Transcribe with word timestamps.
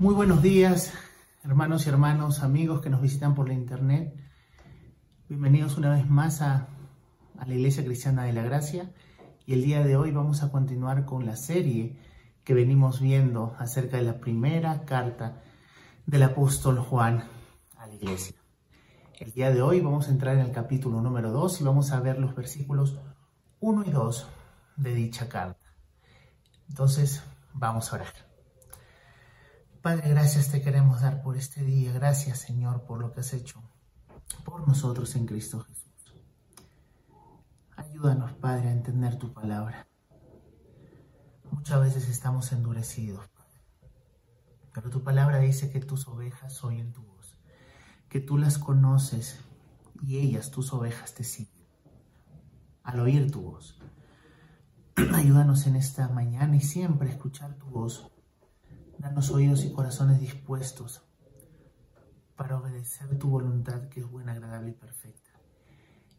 Muy 0.00 0.14
buenos 0.14 0.42
días, 0.42 0.92
hermanos 1.42 1.84
y 1.84 1.88
hermanos, 1.88 2.44
amigos 2.44 2.80
que 2.80 2.88
nos 2.88 3.02
visitan 3.02 3.34
por 3.34 3.48
la 3.48 3.54
internet. 3.54 4.14
Bienvenidos 5.28 5.76
una 5.76 5.90
vez 5.90 6.08
más 6.08 6.40
a, 6.40 6.68
la 7.44 7.52
Iglesia 7.52 7.84
Cristiana 7.84 8.22
de 8.22 8.32
la 8.32 8.42
Gracia. 8.42 8.92
Y 9.44 9.54
el 9.54 9.64
día 9.64 9.82
de 9.82 9.96
hoy 9.96 10.12
vamos 10.12 10.44
a 10.44 10.52
continuar 10.52 11.04
con 11.04 11.26
la 11.26 11.34
serie 11.34 11.98
que 12.44 12.54
venimos 12.54 13.00
viendo 13.00 13.56
acerca 13.58 13.96
de 13.96 14.04
la 14.04 14.20
primera 14.20 14.84
carta 14.84 15.42
del 16.06 16.22
apóstol 16.22 16.78
Juan 16.78 17.24
a 17.76 17.88
la 17.88 17.94
iglesia. 17.94 18.36
El 19.18 19.32
día 19.32 19.50
de 19.50 19.62
hoy 19.62 19.80
vamos 19.80 20.06
a 20.06 20.12
entrar 20.12 20.36
en 20.36 20.42
el 20.42 20.52
capítulo 20.52 21.02
número 21.02 21.32
2 21.32 21.60
y 21.60 21.64
vamos 21.64 21.90
a 21.90 21.98
ver 21.98 22.20
los 22.20 22.36
versículos 22.36 23.00
1 23.58 23.84
y 23.84 23.90
2 23.90 24.28
de 24.76 24.94
dicha 24.94 25.28
carta. 25.28 25.74
Entonces, 26.68 27.20
vamos 27.52 27.92
a 27.92 27.96
orar. 27.96 28.27
Padre, 29.82 30.08
gracias 30.10 30.50
te 30.50 30.60
queremos 30.60 31.00
dar 31.02 31.22
por 31.22 31.36
este 31.36 31.62
día. 31.62 31.92
Gracias, 31.92 32.38
Señor, 32.38 32.84
por 32.84 33.00
lo 33.00 33.12
que 33.12 33.20
has 33.20 33.32
hecho 33.32 33.62
por 34.44 34.66
nosotros 34.66 35.14
en 35.14 35.26
Cristo 35.26 35.60
Jesús. 35.60 36.14
Ayúdanos, 37.76 38.32
Padre, 38.32 38.68
a 38.68 38.72
entender 38.72 39.16
tu 39.18 39.32
palabra. 39.32 39.86
Muchas 41.50 41.80
veces 41.80 42.08
estamos 42.08 42.50
endurecidos, 42.52 43.28
Padre. 43.28 43.60
Pero 44.74 44.90
tu 44.90 45.02
palabra 45.02 45.38
dice 45.38 45.70
que 45.70 45.80
tus 45.80 46.08
ovejas 46.08 46.62
oyen 46.64 46.92
tu 46.92 47.02
voz, 47.02 47.38
que 48.08 48.20
tú 48.20 48.36
las 48.36 48.58
conoces 48.58 49.38
y 50.02 50.18
ellas, 50.18 50.50
tus 50.50 50.72
ovejas, 50.72 51.14
te 51.14 51.24
siguen 51.24 51.58
al 52.82 53.00
oír 53.00 53.30
tu 53.30 53.42
voz. 53.42 53.78
Ayúdanos 55.14 55.66
en 55.66 55.76
esta 55.76 56.08
mañana 56.08 56.56
y 56.56 56.60
siempre 56.60 57.10
a 57.10 57.12
escuchar 57.12 57.54
tu 57.54 57.66
voz 57.66 58.10
Danos 58.98 59.30
oídos 59.30 59.64
y 59.64 59.72
corazones 59.72 60.20
dispuestos 60.20 61.02
para 62.36 62.58
obedecer 62.58 63.16
tu 63.18 63.30
voluntad 63.30 63.88
que 63.88 64.00
es 64.00 64.10
buena, 64.10 64.32
agradable 64.32 64.70
y 64.70 64.74
perfecta. 64.74 65.30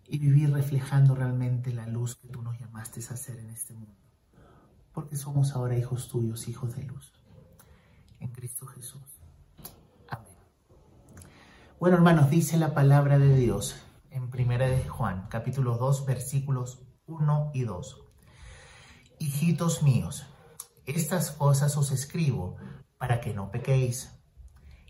Y 0.06 0.18
vivir 0.18 0.52
reflejando 0.52 1.14
realmente 1.14 1.74
la 1.74 1.88
luz 1.88 2.16
que 2.16 2.30
tú 2.30 2.42
nos 2.42 2.58
llamaste 2.58 3.02
a 3.10 3.14
hacer 3.14 3.38
en 3.40 3.50
este 3.50 3.74
mundo. 3.74 3.96
Porque 4.94 5.18
somos 5.18 5.56
ahora 5.56 5.78
hijos 5.78 6.08
tuyos, 6.08 6.48
hijos 6.48 6.76
de 6.76 6.84
luz. 6.84 7.14
En 8.20 8.30
Cristo 8.30 8.66
Jesús. 8.66 9.20
Amén. 10.10 10.28
Bueno, 11.80 11.98
hermanos, 11.98 12.30
dice 12.30 12.58
la 12.58 12.74
palabra 12.74 13.20
de 13.20 13.36
Dios 13.36 13.76
en 14.10 14.30
Primera 14.30 14.68
de 14.68 14.88
Juan, 14.88 15.28
capítulo 15.30 15.78
2, 15.78 16.06
versículos 16.06 16.82
1 17.08 17.52
y 17.54 17.64
2. 17.64 18.02
Hijitos 19.20 19.84
míos, 19.84 20.26
estas 20.92 21.32
cosas 21.32 21.76
os 21.78 21.92
escribo 21.92 22.58
para 22.98 23.22
que 23.22 23.34
no 23.34 23.52
pequéis. 23.52 24.12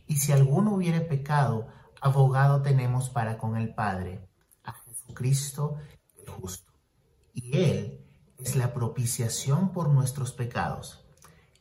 Y 0.07 0.17
si 0.17 0.31
alguno 0.31 0.73
hubiere 0.73 1.01
pecado, 1.01 1.67
abogado 2.01 2.61
tenemos 2.61 3.09
para 3.09 3.37
con 3.37 3.57
el 3.57 3.73
Padre, 3.73 4.27
a 4.63 4.73
Jesucristo 4.73 5.75
el 6.17 6.29
justo. 6.29 6.73
Y 7.33 7.57
Él 7.57 8.05
es 8.37 8.55
la 8.55 8.73
propiciación 8.73 9.71
por 9.71 9.89
nuestros 9.89 10.31
pecados, 10.31 11.05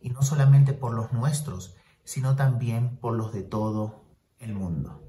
y 0.00 0.10
no 0.10 0.22
solamente 0.22 0.72
por 0.72 0.94
los 0.94 1.12
nuestros, 1.12 1.74
sino 2.04 2.36
también 2.36 2.96
por 2.96 3.14
los 3.14 3.32
de 3.32 3.42
todo 3.42 4.04
el 4.38 4.54
mundo. 4.54 5.02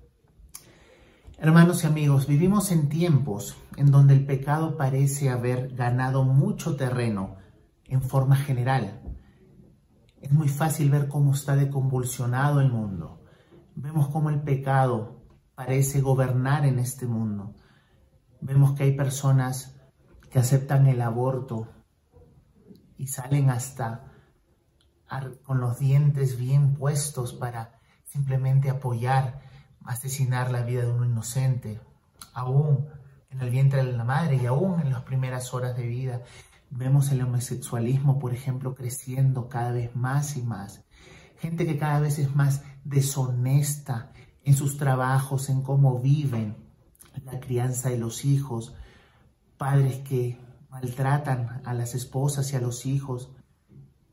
Hermanos 1.37 1.83
y 1.83 1.87
amigos, 1.87 2.27
vivimos 2.27 2.71
en 2.71 2.89
tiempos 2.89 3.55
en 3.77 3.91
donde 3.91 4.13
el 4.13 4.25
pecado 4.25 4.75
parece 4.75 5.29
haber 5.29 5.73
ganado 5.73 6.23
mucho 6.23 6.75
terreno 6.75 7.37
en 7.85 8.01
forma 8.01 8.35
general 8.35 9.18
es 10.21 10.31
muy 10.31 10.49
fácil 10.49 10.89
ver 10.89 11.07
cómo 11.07 11.33
está 11.33 11.55
de 11.55 11.69
convulsionado 11.69 12.61
el 12.61 12.71
mundo. 12.71 13.23
Vemos 13.75 14.09
cómo 14.09 14.29
el 14.29 14.41
pecado 14.41 15.21
parece 15.55 16.01
gobernar 16.01 16.65
en 16.65 16.79
este 16.79 17.05
mundo. 17.05 17.55
Vemos 18.41 18.73
que 18.73 18.83
hay 18.83 18.95
personas 18.95 19.75
que 20.29 20.39
aceptan 20.39 20.87
el 20.87 21.01
aborto 21.01 21.67
y 22.97 23.07
salen 23.07 23.49
hasta 23.49 24.05
con 25.43 25.59
los 25.59 25.79
dientes 25.79 26.37
bien 26.37 26.75
puestos 26.75 27.33
para 27.33 27.79
simplemente 28.03 28.69
apoyar, 28.69 29.41
asesinar 29.83 30.51
la 30.51 30.61
vida 30.61 30.83
de 30.83 30.91
un 30.91 31.05
inocente, 31.05 31.81
aún 32.33 32.87
en 33.31 33.41
el 33.41 33.49
vientre 33.49 33.83
de 33.83 33.93
la 33.93 34.03
madre 34.03 34.35
y 34.35 34.45
aún 34.45 34.79
en 34.81 34.91
las 34.91 35.03
primeras 35.03 35.53
horas 35.53 35.75
de 35.75 35.87
vida. 35.87 36.21
Vemos 36.71 37.11
el 37.11 37.21
homosexualismo, 37.21 38.19
por 38.19 38.33
ejemplo, 38.33 38.75
creciendo 38.75 39.49
cada 39.49 39.71
vez 39.71 39.95
más 39.95 40.37
y 40.37 40.43
más. 40.43 40.83
Gente 41.39 41.65
que 41.65 41.77
cada 41.77 41.99
vez 41.99 42.19
es 42.19 42.35
más 42.35 42.63
deshonesta 42.83 44.11
en 44.43 44.55
sus 44.55 44.77
trabajos, 44.77 45.49
en 45.49 45.61
cómo 45.61 45.99
viven, 45.99 46.55
la 47.25 47.39
crianza 47.39 47.89
de 47.89 47.97
los 47.97 48.25
hijos. 48.25 48.75
Padres 49.57 49.97
que 49.99 50.37
maltratan 50.69 51.61
a 51.65 51.73
las 51.73 51.95
esposas 51.95 52.51
y 52.53 52.55
a 52.55 52.61
los 52.61 52.85
hijos. 52.85 53.31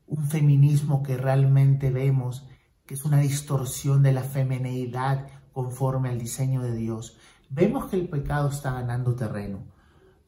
Un 0.07 0.27
feminismo 0.27 1.03
que 1.03 1.17
realmente 1.17 1.91
vemos 1.91 2.47
que 2.85 2.93
es 2.93 3.03
una 3.03 3.19
distorsión 3.19 4.01
de 4.01 4.13
la 4.13 4.23
feminidad 4.23 5.27
conforme 5.51 6.09
al 6.09 6.17
diseño 6.17 6.61
de 6.63 6.73
Dios. 6.73 7.17
Vemos 7.49 7.89
que 7.89 7.97
el 7.97 8.07
pecado 8.07 8.49
está 8.49 8.71
ganando 8.71 9.15
terreno. 9.15 9.59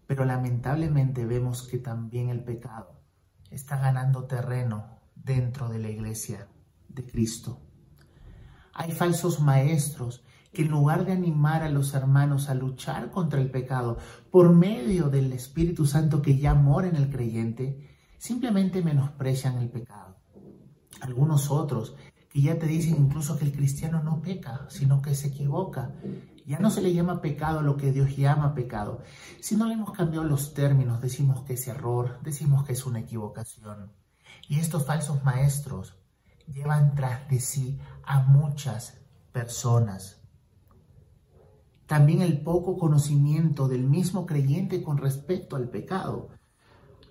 Pero 0.10 0.26
lamentablemente 0.26 1.24
vemos 1.24 1.68
que 1.68 1.78
también 1.78 2.30
el 2.30 2.44
pecado 2.44 3.00
está 3.52 3.78
ganando 3.78 4.24
terreno 4.24 4.98
dentro 5.14 5.70
de 5.70 5.78
la 5.78 5.92
iglesia 5.92 6.48
de 6.88 7.06
Cristo. 7.06 7.62
Hay 8.74 8.92
falsos 8.92 9.40
maestros 9.40 10.24
que 10.52 10.64
en 10.64 10.72
lugar 10.72 11.06
de 11.06 11.12
animar 11.12 11.62
a 11.62 11.70
los 11.70 11.94
hermanos 11.94 12.50
a 12.50 12.56
luchar 12.56 13.12
contra 13.12 13.40
el 13.40 13.52
pecado 13.52 14.00
por 14.32 14.52
medio 14.52 15.12
del 15.12 15.32
Espíritu 15.32 15.86
Santo 15.86 16.24
que 16.24 16.40
ya 16.40 16.56
mora 16.56 16.88
en 16.88 16.96
el 16.96 17.12
creyente, 17.12 17.96
simplemente 18.18 18.82
menosprecian 18.82 19.60
el 19.60 19.70
pecado. 19.70 20.18
Algunos 21.02 21.52
otros 21.52 21.96
que 22.32 22.42
ya 22.42 22.58
te 22.58 22.66
dicen 22.66 22.96
incluso 22.98 23.38
que 23.38 23.46
el 23.46 23.52
cristiano 23.52 24.02
no 24.02 24.24
peca, 24.24 24.66
sino 24.70 25.04
que 25.04 25.14
se 25.14 25.28
equivoca 25.28 25.94
ya 26.50 26.58
no 26.58 26.72
se 26.72 26.82
le 26.82 26.92
llama 26.92 27.22
pecado 27.22 27.62
lo 27.62 27.78
que 27.78 27.92
Dios 27.92 28.18
llama 28.18 28.56
pecado. 28.56 29.04
Si 29.40 29.56
no 29.56 29.68
le 29.68 29.76
hemos 29.76 29.92
cambiado 29.92 30.26
los 30.26 30.56
términos, 30.56 31.00
decimos 31.00 31.44
que 31.44 31.54
es 31.54 31.68
error, 31.68 32.18
decimos 32.24 32.66
que 32.66 32.74
es 32.74 32.88
una 32.88 33.02
equivocación. 33.02 33.92
Y 34.48 34.58
estos 34.58 34.84
falsos 34.84 35.24
maestros 35.24 35.96
llevan 36.52 36.96
tras 36.96 37.30
de 37.30 37.40
sí 37.40 37.78
a 38.04 38.24
muchas 38.24 38.98
personas. 39.32 40.24
También 41.86 42.24
el 42.24 42.42
poco 42.42 42.80
conocimiento 42.80 43.68
del 43.68 43.84
mismo 43.84 44.26
creyente 44.26 44.82
con 44.82 44.98
respecto 44.98 45.56
al 45.56 45.70
pecado 45.70 46.30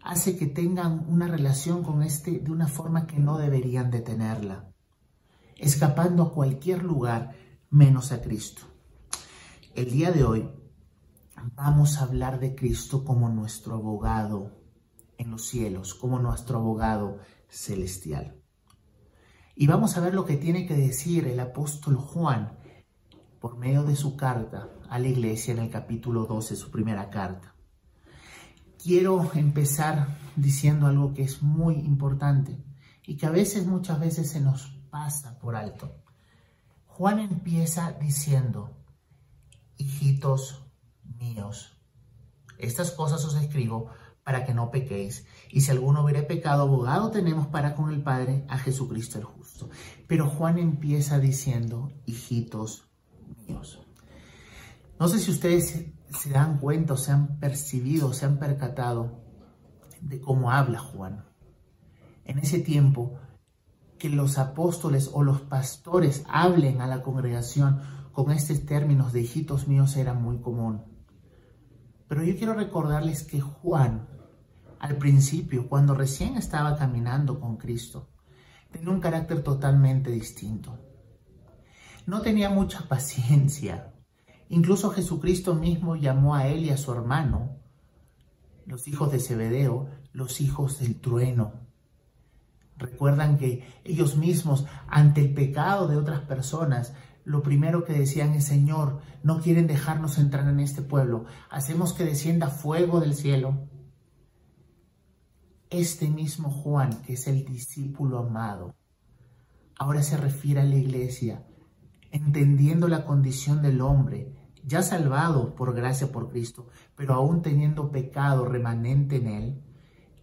hace 0.02 0.36
que 0.36 0.48
tengan 0.48 1.06
una 1.08 1.28
relación 1.28 1.84
con 1.84 2.02
este 2.02 2.40
de 2.40 2.50
una 2.50 2.66
forma 2.66 3.06
que 3.06 3.20
no 3.20 3.38
deberían 3.38 3.92
de 3.92 4.00
tenerla, 4.00 4.72
escapando 5.54 6.24
a 6.24 6.32
cualquier 6.32 6.82
lugar 6.82 7.36
menos 7.70 8.10
a 8.10 8.20
Cristo. 8.20 8.67
El 9.74 9.90
día 9.90 10.10
de 10.10 10.24
hoy 10.24 10.48
vamos 11.54 11.98
a 11.98 12.04
hablar 12.04 12.40
de 12.40 12.54
Cristo 12.54 13.04
como 13.04 13.28
nuestro 13.28 13.74
abogado 13.74 14.58
en 15.18 15.30
los 15.30 15.46
cielos, 15.46 15.94
como 15.94 16.18
nuestro 16.18 16.58
abogado 16.58 17.18
celestial. 17.48 18.40
Y 19.54 19.66
vamos 19.66 19.96
a 19.96 20.00
ver 20.00 20.14
lo 20.14 20.24
que 20.24 20.36
tiene 20.36 20.66
que 20.66 20.74
decir 20.74 21.26
el 21.28 21.38
apóstol 21.38 21.96
Juan 21.96 22.58
por 23.40 23.56
medio 23.56 23.84
de 23.84 23.94
su 23.94 24.16
carta 24.16 24.68
a 24.88 24.98
la 24.98 25.08
iglesia 25.08 25.52
en 25.52 25.60
el 25.60 25.70
capítulo 25.70 26.24
12, 26.24 26.56
su 26.56 26.70
primera 26.70 27.10
carta. 27.10 27.54
Quiero 28.82 29.30
empezar 29.34 30.18
diciendo 30.34 30.86
algo 30.86 31.12
que 31.12 31.22
es 31.22 31.42
muy 31.42 31.74
importante 31.74 32.64
y 33.06 33.16
que 33.16 33.26
a 33.26 33.30
veces, 33.30 33.66
muchas 33.66 34.00
veces 34.00 34.30
se 34.30 34.40
nos 34.40 34.68
pasa 34.90 35.38
por 35.38 35.54
alto. 35.54 36.02
Juan 36.86 37.20
empieza 37.20 37.92
diciendo, 37.92 38.77
hijitos 39.78 40.64
míos. 41.02 41.78
Estas 42.58 42.90
cosas 42.90 43.24
os 43.24 43.34
escribo 43.36 43.90
para 44.24 44.44
que 44.44 44.52
no 44.52 44.70
pequéis. 44.70 45.24
Y 45.50 45.62
si 45.62 45.70
alguno 45.70 46.02
hubiere 46.04 46.22
pecado, 46.22 46.64
abogado 46.64 47.10
tenemos 47.10 47.46
para 47.46 47.74
con 47.74 47.90
el 47.90 48.02
Padre 48.02 48.44
a 48.48 48.58
Jesucristo 48.58 49.18
el 49.18 49.24
justo. 49.24 49.70
Pero 50.06 50.28
Juan 50.28 50.58
empieza 50.58 51.18
diciendo, 51.18 51.90
hijitos 52.04 52.90
míos. 53.46 53.80
No 55.00 55.08
sé 55.08 55.18
si 55.18 55.30
ustedes 55.30 55.86
se 56.10 56.30
dan 56.30 56.58
cuenta 56.58 56.94
o 56.94 56.96
se 56.96 57.12
han 57.12 57.38
percibido, 57.38 58.12
se 58.12 58.26
han 58.26 58.38
percatado 58.38 59.22
de 60.02 60.20
cómo 60.20 60.50
habla 60.50 60.80
Juan. 60.80 61.24
En 62.24 62.38
ese 62.38 62.58
tiempo, 62.58 63.18
que 63.98 64.10
los 64.10 64.38
apóstoles 64.38 65.10
o 65.12 65.22
los 65.22 65.40
pastores 65.40 66.24
hablen 66.28 66.80
a 66.80 66.86
la 66.86 67.02
congregación 67.02 67.80
con 68.18 68.32
estos 68.32 68.66
términos 68.66 69.12
de 69.12 69.20
hijitos 69.20 69.68
míos 69.68 69.96
era 69.96 70.12
muy 70.12 70.40
común. 70.40 70.82
Pero 72.08 72.24
yo 72.24 72.36
quiero 72.36 72.52
recordarles 72.52 73.22
que 73.22 73.40
Juan, 73.40 74.08
al 74.80 74.96
principio, 74.96 75.68
cuando 75.68 75.94
recién 75.94 76.36
estaba 76.36 76.76
caminando 76.76 77.38
con 77.38 77.58
Cristo, 77.58 78.08
tenía 78.72 78.90
un 78.90 78.98
carácter 78.98 79.44
totalmente 79.44 80.10
distinto. 80.10 80.80
No 82.06 82.20
tenía 82.20 82.50
mucha 82.50 82.88
paciencia. 82.88 83.94
Incluso 84.48 84.90
Jesucristo 84.90 85.54
mismo 85.54 85.94
llamó 85.94 86.34
a 86.34 86.48
él 86.48 86.64
y 86.64 86.70
a 86.70 86.76
su 86.76 86.90
hermano, 86.92 87.60
los 88.66 88.88
hijos 88.88 89.12
de 89.12 89.20
Zebedeo, 89.20 89.90
los 90.12 90.40
hijos 90.40 90.80
del 90.80 91.00
trueno. 91.00 91.68
Recuerdan 92.78 93.38
que 93.38 93.64
ellos 93.84 94.16
mismos, 94.16 94.66
ante 94.88 95.20
el 95.20 95.34
pecado 95.34 95.86
de 95.86 95.96
otras 95.96 96.22
personas, 96.22 96.94
lo 97.28 97.42
primero 97.42 97.84
que 97.84 97.92
decían 97.92 98.32
es, 98.32 98.46
Señor, 98.46 99.02
no 99.22 99.42
quieren 99.42 99.66
dejarnos 99.66 100.16
entrar 100.16 100.48
en 100.48 100.60
este 100.60 100.80
pueblo, 100.80 101.26
hacemos 101.50 101.92
que 101.92 102.06
descienda 102.06 102.48
fuego 102.48 103.00
del 103.00 103.14
cielo. 103.14 103.68
Este 105.68 106.08
mismo 106.08 106.50
Juan, 106.50 107.02
que 107.02 107.12
es 107.12 107.26
el 107.26 107.44
discípulo 107.44 108.20
amado, 108.20 108.74
ahora 109.78 110.02
se 110.02 110.16
refiere 110.16 110.62
a 110.62 110.64
la 110.64 110.76
iglesia, 110.76 111.44
entendiendo 112.12 112.88
la 112.88 113.04
condición 113.04 113.60
del 113.60 113.82
hombre, 113.82 114.34
ya 114.64 114.80
salvado 114.80 115.54
por 115.54 115.74
gracia 115.74 116.10
por 116.10 116.30
Cristo, 116.30 116.68
pero 116.96 117.12
aún 117.12 117.42
teniendo 117.42 117.92
pecado 117.92 118.46
remanente 118.46 119.16
en 119.16 119.26
él, 119.26 119.64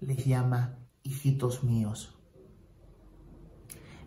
les 0.01 0.25
llama 0.25 0.79
hijitos 1.03 1.63
míos. 1.63 2.17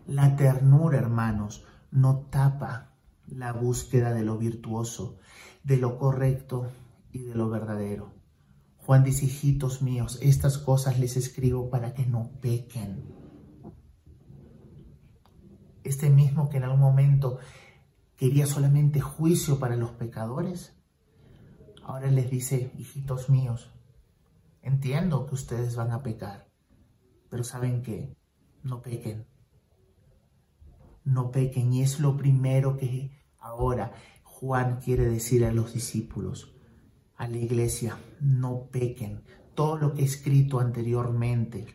La 0.05 0.35
ternura, 0.35 0.99
hermanos, 0.99 1.65
no 1.93 2.27
tapa 2.29 2.88
la 3.31 3.53
búsqueda 3.53 4.13
de 4.13 4.23
lo 4.23 4.39
virtuoso, 4.39 5.19
de 5.65 5.77
lo 5.77 5.99
correcto 5.99 6.71
y 7.13 7.25
de 7.25 7.35
lo 7.35 7.49
verdadero. 7.49 8.15
Juan 8.77 9.05
dice, 9.05 9.27
hijitos 9.27 9.83
míos, 9.83 10.19
estas 10.23 10.59
cosas 10.59 10.99
les 10.99 11.17
escribo 11.17 11.69
para 11.69 11.93
que 11.93 12.07
no 12.07 12.31
pequen. 12.41 13.05
Este 15.85 16.11
mismo 16.11 16.49
que 16.49 16.57
en 16.57 16.65
algún 16.65 16.81
momento 16.81 17.39
quería 18.17 18.47
solamente 18.47 19.01
juicio 19.01 19.59
para 19.59 19.77
los 19.77 19.93
pecadores, 19.93 20.75
ahora 21.85 22.11
les 22.11 22.31
dice, 22.31 22.73
hijitos 22.79 23.29
míos, 23.29 23.71
entiendo 24.63 25.27
que 25.27 25.35
ustedes 25.35 25.77
van 25.77 25.93
a 25.93 26.03
pecar, 26.03 26.49
pero 27.29 27.45
saben 27.45 27.83
que 27.83 28.17
no 28.63 28.83
pequen. 28.83 29.27
No 31.05 31.31
pequen. 31.31 31.73
Y 31.73 31.83
es 31.83 32.01
lo 32.01 32.17
primero 32.17 32.77
que 32.77 33.18
ahora 33.41 33.93
Juan 34.23 34.81
quiere 34.81 35.07
decir 35.07 35.45
a 35.45 35.53
los 35.53 35.75
discípulos 35.75 36.55
a 37.19 37.27
la 37.27 37.37
iglesia, 37.37 37.99
no 38.21 38.69
pequen. 38.71 39.23
Todo 39.55 39.77
lo 39.77 39.93
que 39.93 40.03
he 40.03 40.05
escrito 40.05 40.61
anteriormente 40.61 41.67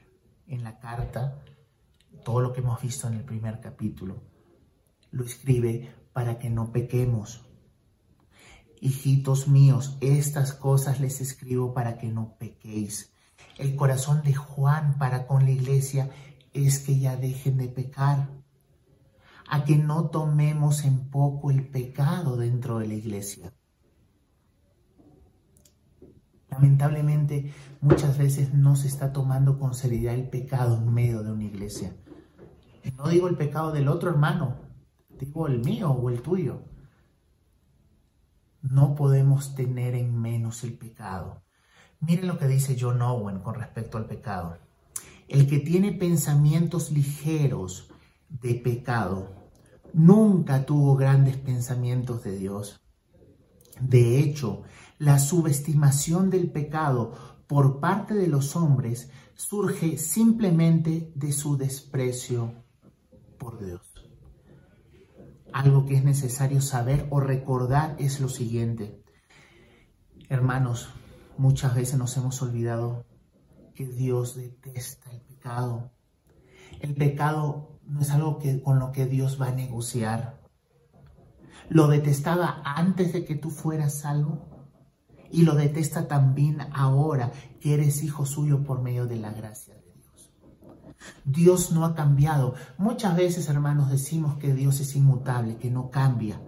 en 0.47 0.63
la 0.63 0.79
carta, 0.79 1.43
todo 2.23 2.39
lo 2.39 2.53
que 2.53 2.61
hemos 2.61 2.81
visto 2.81 3.07
en 3.07 3.15
el 3.15 3.25
primer 3.25 3.59
capítulo, 3.59 4.23
lo 5.11 5.25
escribe 5.25 5.93
para 6.13 6.39
que 6.39 6.49
no 6.49 6.71
pequemos. 6.71 7.45
Hijitos 8.79 9.49
míos, 9.49 9.97
estas 9.99 10.53
cosas 10.53 11.01
les 11.01 11.19
escribo 11.19 11.73
para 11.73 11.97
que 11.97 12.07
no 12.07 12.37
pequéis. 12.37 13.13
El 13.57 13.75
corazón 13.75 14.23
de 14.23 14.33
Juan 14.33 14.97
para 14.97 15.27
con 15.27 15.43
la 15.43 15.51
iglesia 15.51 16.09
es 16.53 16.79
que 16.79 16.99
ya 16.99 17.17
dejen 17.17 17.57
de 17.57 17.67
pecar, 17.67 18.29
a 19.53 19.65
que 19.65 19.77
no 19.77 20.09
tomemos 20.09 20.83
en 20.83 21.11
poco 21.11 21.51
el 21.51 21.67
pecado 21.67 22.37
dentro 22.37 22.79
de 22.79 22.87
la 22.87 22.95
iglesia. 22.95 23.53
Lamentablemente 26.49 27.53
muchas 27.79 28.17
veces 28.17 28.55
no 28.55 28.75
se 28.75 28.87
está 28.87 29.13
tomando 29.13 29.59
con 29.59 29.75
seriedad 29.75 30.15
el 30.15 30.27
pecado 30.27 30.77
en 30.77 30.91
medio 30.91 31.21
de 31.21 31.31
una 31.33 31.43
iglesia. 31.43 31.95
No 32.97 33.09
digo 33.09 33.27
el 33.27 33.37
pecado 33.37 33.71
del 33.71 33.89
otro 33.89 34.09
hermano, 34.09 34.57
digo 35.19 35.45
el 35.45 35.59
mío 35.59 35.91
o 35.91 36.09
el 36.09 36.23
tuyo. 36.23 36.63
No 38.63 38.95
podemos 38.95 39.53
tener 39.53 39.93
en 39.93 40.19
menos 40.19 40.63
el 40.63 40.73
pecado. 40.79 41.43
Miren 41.99 42.27
lo 42.27 42.39
que 42.39 42.47
dice 42.47 42.75
John 42.79 43.03
Owen 43.03 43.37
con 43.41 43.53
respecto 43.53 43.99
al 43.99 44.07
pecado. 44.07 44.57
El 45.27 45.47
que 45.47 45.59
tiene 45.59 45.91
pensamientos 45.91 46.89
ligeros 46.89 47.91
de 48.29 48.55
pecado 48.55 49.42
nunca 49.93 50.65
tuvo 50.65 50.95
grandes 50.95 51.37
pensamientos 51.37 52.23
de 52.23 52.37
Dios. 52.37 52.81
De 53.79 54.19
hecho, 54.19 54.63
la 54.97 55.19
subestimación 55.19 56.29
del 56.29 56.51
pecado 56.51 57.13
por 57.47 57.79
parte 57.79 58.13
de 58.13 58.27
los 58.27 58.55
hombres 58.55 59.09
surge 59.35 59.97
simplemente 59.97 61.11
de 61.15 61.31
su 61.31 61.57
desprecio 61.57 62.53
por 63.37 63.63
Dios. 63.63 63.81
Algo 65.51 65.85
que 65.85 65.95
es 65.95 66.03
necesario 66.03 66.61
saber 66.61 67.07
o 67.11 67.19
recordar 67.19 67.95
es 67.99 68.19
lo 68.19 68.29
siguiente. 68.29 69.03
Hermanos, 70.29 70.89
muchas 71.37 71.75
veces 71.75 71.99
nos 71.99 72.15
hemos 72.17 72.41
olvidado 72.41 73.05
que 73.75 73.85
Dios 73.85 74.35
detesta 74.35 75.11
el 75.11 75.21
pecado. 75.21 75.91
El 76.79 76.95
pecado 76.95 77.72
no 77.87 78.01
es 78.01 78.11
algo 78.11 78.39
que, 78.39 78.61
con 78.61 78.79
lo 78.79 78.91
que 78.91 79.05
Dios 79.05 79.39
va 79.41 79.47
a 79.47 79.55
negociar. 79.55 80.41
Lo 81.69 81.87
detestaba 81.87 82.61
antes 82.63 83.13
de 83.13 83.25
que 83.25 83.35
tú 83.35 83.49
fueras 83.49 83.99
salvo 83.99 84.47
y 85.31 85.43
lo 85.43 85.55
detesta 85.55 86.07
también 86.07 86.59
ahora 86.73 87.31
que 87.59 87.73
eres 87.73 88.03
hijo 88.03 88.25
suyo 88.25 88.63
por 88.63 88.81
medio 88.81 89.07
de 89.07 89.17
la 89.17 89.31
gracia 89.31 89.73
de 89.73 89.81
Dios. 89.81 90.31
Dios 91.25 91.71
no 91.71 91.85
ha 91.85 91.95
cambiado. 91.95 92.53
Muchas 92.77 93.15
veces, 93.15 93.49
hermanos, 93.49 93.89
decimos 93.89 94.37
que 94.37 94.53
Dios 94.53 94.79
es 94.79 94.95
inmutable, 94.95 95.57
que 95.57 95.71
no 95.71 95.89
cambia. 95.89 96.39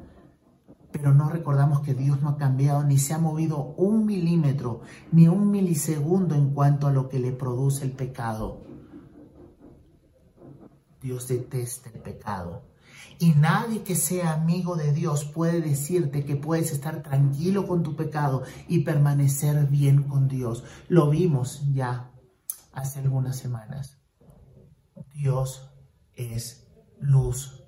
Pero 0.92 1.14
no 1.14 1.30
recordamos 1.30 1.82
que 1.82 1.94
Dios 1.94 2.22
no 2.22 2.30
ha 2.30 2.38
cambiado 2.38 2.84
ni 2.84 2.98
se 2.98 3.14
ha 3.14 3.18
movido 3.18 3.74
un 3.76 4.06
milímetro 4.06 4.82
ni 5.12 5.28
un 5.28 5.52
milisegundo 5.52 6.36
en 6.36 6.54
cuanto 6.54 6.88
a 6.88 6.92
lo 6.92 7.10
que 7.10 7.20
le 7.20 7.32
produce 7.32 7.84
el 7.84 7.92
pecado. 7.92 8.62
Dios 11.06 11.28
detesta 11.28 11.92
el 11.92 12.02
pecado. 12.02 12.64
Y 13.20 13.34
nadie 13.34 13.84
que 13.84 13.96
sea 13.96 14.34
amigo 14.34 14.76
de 14.76 14.92
Dios 14.92 15.24
puede 15.24 15.62
decirte 15.62 16.26
que 16.26 16.36
puedes 16.36 16.72
estar 16.72 17.04
tranquilo 17.04 17.68
con 17.68 17.84
tu 17.84 17.96
pecado 17.96 18.42
y 18.68 18.80
permanecer 18.80 19.68
bien 19.68 20.04
con 20.04 20.28
Dios. 20.28 20.64
Lo 20.90 21.12
vimos 21.12 21.62
ya 21.72 22.12
hace 22.74 23.02
algunas 23.02 23.38
semanas. 23.38 24.00
Dios 25.14 25.70
es 26.16 26.68
luz 27.00 27.64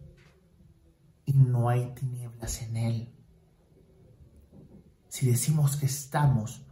y 1.24 1.34
no 1.34 1.70
hay 1.70 1.94
tinieblas 1.94 2.64
en 2.64 2.76
él. 2.76 3.16
Si 5.10 5.30
decimos 5.30 5.76
que 5.76 5.86
estamos 5.86 6.66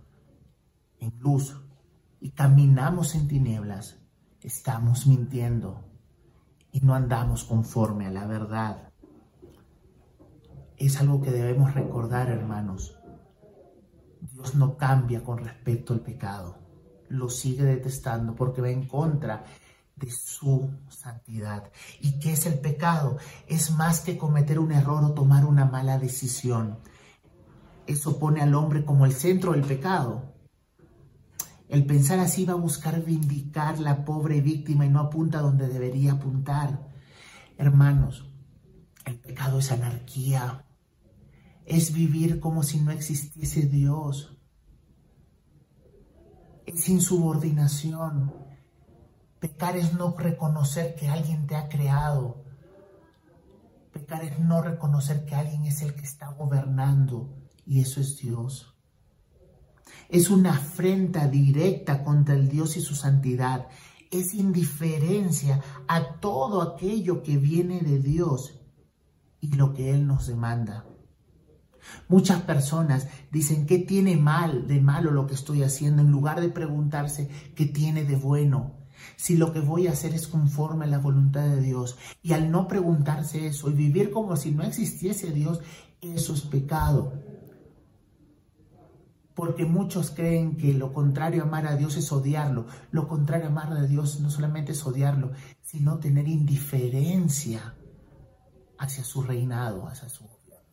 en 1.00 1.14
luz 1.20 1.56
y 2.20 2.32
caminamos 2.32 3.14
en 3.14 3.28
tinieblas, 3.28 4.00
estamos 4.42 5.06
mintiendo 5.06 5.95
y 6.76 6.82
no 6.82 6.94
andamos 6.94 7.46
conforme 7.46 8.06
a 8.06 8.12
la 8.12 8.28
verdad. 8.28 8.90
Es 10.76 11.00
algo 11.00 11.22
que 11.22 11.32
debemos 11.32 11.74
recordar, 11.74 12.28
hermanos. 12.30 13.00
Dios 14.20 14.56
no 14.56 14.76
cambia 14.76 15.24
con 15.24 15.38
respecto 15.38 15.94
al 15.94 16.02
pecado. 16.02 16.58
Lo 17.08 17.30
sigue 17.30 17.64
detestando 17.64 18.36
porque 18.36 18.60
va 18.60 18.72
en 18.72 18.90
contra 18.90 19.46
de 19.96 20.12
su 20.12 20.70
santidad. 20.90 21.72
¿Y 22.02 22.20
qué 22.20 22.34
es 22.34 22.46
el 22.46 22.60
pecado? 22.60 23.20
Es 23.48 23.72
más 23.72 24.02
que 24.02 24.18
cometer 24.18 24.60
un 24.60 24.74
error 24.74 25.02
o 25.06 25.14
tomar 25.14 25.46
una 25.46 25.64
mala 25.64 25.98
decisión. 25.98 26.80
Eso 27.88 28.20
pone 28.20 28.42
al 28.42 28.54
hombre 28.54 28.84
como 28.84 29.06
el 29.06 29.14
centro 29.14 29.54
del 29.54 29.64
pecado. 29.64 30.35
El 31.76 31.86
pensar 31.86 32.20
así 32.20 32.46
va 32.46 32.54
a 32.54 32.56
buscar 32.68 33.04
vindicar 33.04 33.80
la 33.80 34.06
pobre 34.06 34.40
víctima 34.40 34.86
y 34.86 34.90
no 34.90 35.02
apunta 35.02 35.42
donde 35.42 35.68
debería 35.68 36.14
apuntar. 36.14 36.88
Hermanos, 37.58 38.32
el 39.04 39.20
pecado 39.20 39.60
es 39.60 39.74
anarquía. 39.74 40.66
Es 41.66 41.92
vivir 41.92 42.40
como 42.40 42.64
si 42.64 42.80
no 42.80 42.92
existiese 42.92 43.64
Dios. 43.64 44.38
Es 46.66 46.88
insubordinación. 46.88 48.34
Pecar 49.42 49.76
es 49.76 49.94
no 49.96 50.16
reconocer 50.18 50.96
que 50.96 51.10
alguien 51.10 51.46
te 51.46 51.58
ha 51.58 51.68
creado. 51.68 52.46
Pecar 53.92 54.24
es 54.24 54.40
no 54.40 54.62
reconocer 54.62 55.26
que 55.26 55.36
alguien 55.36 55.66
es 55.66 55.82
el 55.82 55.94
que 55.94 56.06
está 56.06 56.30
gobernando 56.30 57.36
y 57.66 57.82
eso 57.82 58.00
es 58.00 58.16
Dios. 58.16 58.75
Es 60.10 60.30
una 60.30 60.52
afrenta 60.56 61.28
directa 61.28 62.04
contra 62.04 62.36
el 62.36 62.48
Dios 62.48 62.78
y 62.78 62.82
su 62.82 62.96
santidad. 62.96 63.68
Es 64.12 64.34
indiferencia 64.34 65.62
a 65.88 66.20
todo 66.20 66.62
aquello 66.62 67.24
que 67.24 67.38
viene 67.38 67.82
de 67.82 68.00
Dios 68.00 68.60
y 69.42 69.52
lo 69.56 69.74
que 69.74 69.92
Él 69.92 70.08
nos 70.08 70.28
demanda. 70.28 70.86
Muchas 72.08 72.42
personas 72.42 73.08
dicen 73.32 73.66
qué 73.66 73.80
tiene 73.80 74.16
mal 74.16 74.68
de 74.68 74.82
malo 74.82 75.12
lo 75.12 75.28
que 75.28 75.36
estoy 75.36 75.64
haciendo 75.64 76.02
en 76.02 76.12
lugar 76.12 76.42
de 76.42 76.50
preguntarse 76.50 77.30
qué 77.56 77.66
tiene 77.66 78.04
de 78.04 78.16
bueno. 78.16 78.74
si 79.18 79.38
lo 79.38 79.54
que 79.54 79.60
voy 79.60 79.88
a 79.88 79.92
hacer 79.92 80.14
es 80.14 80.28
conforme 80.28 80.86
a 80.86 80.88
la 80.88 80.98
voluntad 80.98 81.46
de 81.46 81.62
Dios. 81.62 81.98
Y 82.24 82.34
al 82.34 82.50
no 82.50 82.68
preguntarse 82.68 83.46
eso 83.48 83.70
y 83.70 83.74
vivir 83.74 84.10
como 84.10 84.36
si 84.36 84.52
no 84.52 84.64
existiese 84.64 85.32
Dios, 85.32 85.60
eso 86.02 86.34
es 86.34 86.42
pecado. 86.42 87.14
Porque 89.36 89.66
muchos 89.66 90.12
creen 90.12 90.56
que 90.56 90.74
lo 90.74 90.94
contrario 90.94 91.44
a 91.44 91.48
amar 91.48 91.68
a 91.68 91.76
Dios 91.76 91.98
es 91.98 92.12
odiarlo. 92.12 92.68
Lo 92.92 93.08
contrario 93.08 93.48
a 93.48 93.50
amar 93.50 93.74
a 93.74 93.84
Dios 93.84 94.22
no 94.22 94.30
solamente 94.30 94.72
es 94.72 94.86
odiarlo, 94.86 95.32
sino 95.62 96.00
tener 96.00 96.28
indiferencia 96.28 97.76
hacia 98.78 99.04
su 99.04 99.22
reinado, 99.22 99.88
hacia 99.88 100.08
su 100.08 100.24
gobierno. 100.24 100.70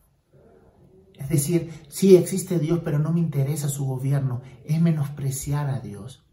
Es 1.15 1.29
decir, 1.29 1.71
sí 1.89 2.15
existe 2.15 2.57
Dios, 2.57 2.79
pero 2.83 2.99
no 2.99 3.11
me 3.11 3.19
interesa 3.19 3.67
su 3.67 3.85
gobierno. 3.85 4.41
Es 4.65 4.81
menospreciar 4.81 5.69
a 5.69 5.79
Dios. 5.79 6.25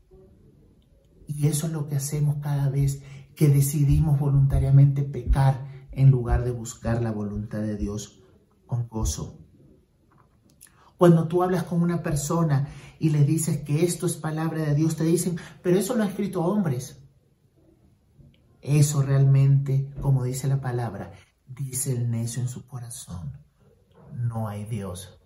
Y 1.27 1.49
eso 1.49 1.67
es 1.67 1.73
lo 1.73 1.89
que 1.89 1.97
hacemos 1.97 2.37
cada 2.41 2.69
vez 2.71 3.03
que 3.35 3.49
decidimos 3.49 4.19
voluntariamente 4.19 5.03
pecar 5.03 5.67
en 5.93 6.11
lugar 6.11 6.45
de 6.45 6.51
buscar 6.51 7.03
la 7.03 7.11
voluntad 7.11 7.61
de 7.61 7.77
Dios 7.77 8.23
con 8.67 8.89
gozo. 8.89 9.39
Cuando 11.01 11.29
tú 11.29 11.43
hablas 11.43 11.63
con 11.63 11.81
una 11.81 12.03
persona 12.03 12.69
y 12.99 13.09
le 13.09 13.25
dices 13.25 13.63
que 13.63 13.87
esto 13.87 14.05
es 14.05 14.17
palabra 14.17 14.61
de 14.61 14.75
Dios, 14.75 14.97
te 14.97 15.05
dicen, 15.05 15.39
pero 15.63 15.79
eso 15.79 15.95
lo 15.95 16.03
han 16.03 16.11
escrito 16.11 16.43
hombres. 16.45 16.99
Eso 18.61 19.01
realmente, 19.01 19.91
como 20.03 20.25
dice 20.25 20.47
la 20.47 20.61
palabra, 20.61 21.13
dice 21.47 21.93
el 21.93 22.11
necio 22.11 22.43
en 22.43 22.49
su 22.49 22.67
corazón. 22.67 23.33
No 24.13 24.47
hay 24.47 24.67
Dios. 24.67 25.19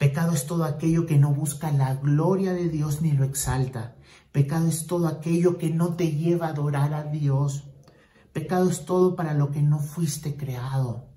Pecado 0.00 0.32
es 0.32 0.44
todo 0.44 0.64
aquello 0.64 1.06
que 1.06 1.18
no 1.18 1.32
busca 1.32 1.70
la 1.70 1.94
gloria 1.94 2.52
de 2.52 2.68
Dios 2.68 3.00
ni 3.00 3.12
lo 3.12 3.22
exalta. 3.22 3.94
Pecado 4.32 4.66
es 4.66 4.88
todo 4.88 5.06
aquello 5.06 5.56
que 5.56 5.70
no 5.70 5.94
te 5.94 6.16
lleva 6.16 6.48
a 6.48 6.50
adorar 6.50 6.94
a 6.94 7.04
Dios. 7.04 7.68
Pecado 8.32 8.68
es 8.68 8.86
todo 8.86 9.14
para 9.14 9.34
lo 9.34 9.52
que 9.52 9.62
no 9.62 9.78
fuiste 9.78 10.36
creado. 10.36 11.11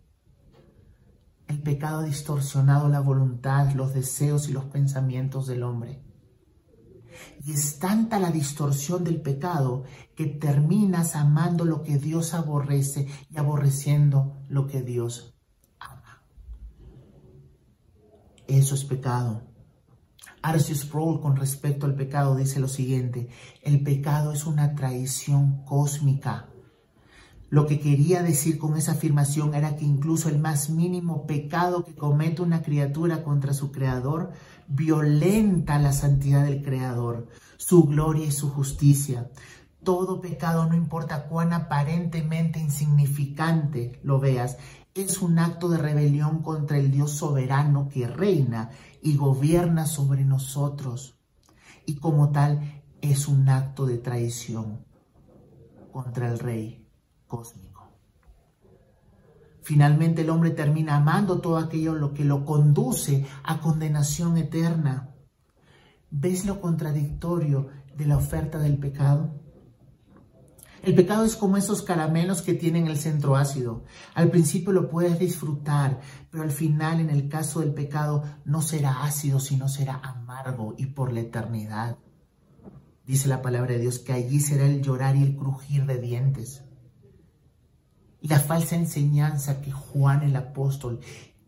El 1.48 1.62
pecado 1.62 2.00
ha 2.00 2.04
distorsionado 2.04 2.90
la 2.90 3.00
voluntad, 3.00 3.72
los 3.74 3.94
deseos 3.94 4.50
y 4.50 4.52
los 4.52 4.66
pensamientos 4.66 5.48
del 5.48 5.64
hombre. 5.64 6.02
Y 7.44 7.54
es 7.54 7.80
tanta 7.80 8.20
la 8.20 8.32
distorsión 8.32 9.04
del 9.04 9.22
pecado 9.22 9.84
que 10.16 10.26
terminas 10.26 11.16
amando 11.16 11.66
lo 11.66 11.84
que 11.84 11.98
Dios 11.98 12.34
aborrece 12.34 13.08
y 13.30 13.38
aborreciendo 13.38 14.42
lo 14.50 14.68
que 14.68 14.82
Dios 14.82 15.36
ama. 15.80 16.24
Eso 18.48 18.76
es 18.76 18.84
pecado. 18.84 19.44
Arceus 20.42 20.82
Sproul 20.82 21.22
con 21.22 21.36
respecto 21.36 21.86
al 21.86 21.96
pecado 21.96 22.36
dice 22.36 22.60
lo 22.60 22.68
siguiente, 22.68 23.30
el 23.64 23.82
pecado 23.82 24.32
es 24.32 24.46
una 24.46 24.76
traición 24.76 25.64
cósmica. 25.66 26.50
Lo 27.50 27.68
que 27.68 27.80
quería 27.80 28.24
decir 28.24 28.58
con 28.58 28.76
esa 28.76 28.94
afirmación 28.94 29.54
era 29.54 29.76
que 29.76 29.86
incluso 29.86 30.30
el 30.30 30.40
más 30.40 30.72
mínimo 30.72 31.28
pecado 31.28 31.86
que 31.86 31.96
comete 31.96 32.42
una 32.42 32.64
criatura 32.64 33.24
contra 33.24 33.54
su 33.54 33.72
creador 33.72 34.32
violenta 34.68 35.78
la 35.78 35.94
santidad 35.94 36.44
del 36.44 36.64
creador, 36.64 37.28
su 37.58 37.84
gloria 37.84 38.26
y 38.26 38.32
su 38.32 38.50
justicia. 38.50 39.30
Todo 39.84 40.22
pecado, 40.22 40.66
no 40.66 40.76
importa 40.76 41.28
cuán 41.28 41.54
aparentemente 41.54 42.60
insignificante 42.60 44.00
lo 44.02 44.20
veas, 44.20 44.58
es 44.96 45.22
un 45.22 45.38
acto 45.38 45.70
de 45.70 45.78
rebelión 45.78 46.42
contra 46.42 46.80
el 46.80 46.90
Dios 46.90 47.12
soberano 47.12 47.90
que 47.90 48.08
reina 48.08 48.72
y 49.04 49.18
gobierna 49.18 49.86
sobre 49.86 50.26
nosotros. 50.26 51.20
Y 51.86 51.98
como 51.98 52.32
tal, 52.32 52.82
es 53.02 53.28
un 53.28 53.48
acto 53.50 53.86
de 53.86 54.00
traición 54.00 54.84
contra 55.92 56.28
el 56.28 56.40
Rey 56.40 56.85
cósmico. 57.36 57.92
Finalmente 59.62 60.22
el 60.22 60.30
hombre 60.30 60.52
termina 60.52 60.96
amando 60.96 61.42
todo 61.42 61.58
aquello 61.58 61.96
lo 61.96 62.14
que 62.14 62.24
lo 62.24 62.46
conduce 62.46 63.26
a 63.44 63.60
condenación 63.60 64.38
eterna. 64.38 65.10
¿Ves 66.12 66.46
lo 66.46 66.62
contradictorio 66.62 67.70
de 67.98 68.06
la 68.06 68.18
oferta 68.18 68.60
del 68.60 68.78
pecado? 68.78 69.42
El 70.84 70.94
pecado 70.94 71.26
es 71.26 71.36
como 71.36 71.58
esos 71.58 71.82
caramelos 71.82 72.44
que 72.44 72.54
tienen 72.54 72.86
el 72.86 72.98
centro 72.98 73.36
ácido. 73.36 73.86
Al 74.14 74.30
principio 74.30 74.72
lo 74.72 74.88
puedes 74.88 75.18
disfrutar, 75.18 76.00
pero 76.30 76.44
al 76.44 76.52
final, 76.52 77.00
en 77.00 77.10
el 77.10 77.28
caso 77.28 77.62
del 77.62 77.74
pecado, 77.74 78.24
no 78.46 78.62
será 78.62 79.04
ácido, 79.04 79.40
sino 79.40 79.68
será 79.68 79.96
amargo 79.96 80.76
y 80.78 80.86
por 80.86 81.12
la 81.12 81.22
eternidad. 81.22 81.98
Dice 83.04 83.28
la 83.28 83.42
palabra 83.42 83.74
de 83.74 83.80
Dios 83.80 83.98
que 83.98 84.14
allí 84.14 84.40
será 84.40 84.68
el 84.68 84.84
llorar 84.84 85.16
y 85.16 85.24
el 85.24 85.36
crujir 85.36 85.88
de 85.88 85.98
dientes. 85.98 86.65
La 88.28 88.40
falsa 88.40 88.76
enseñanza 88.76 89.62
que 89.62 89.72
Juan 89.72 90.24
el 90.24 90.36
apóstol 90.36 91.00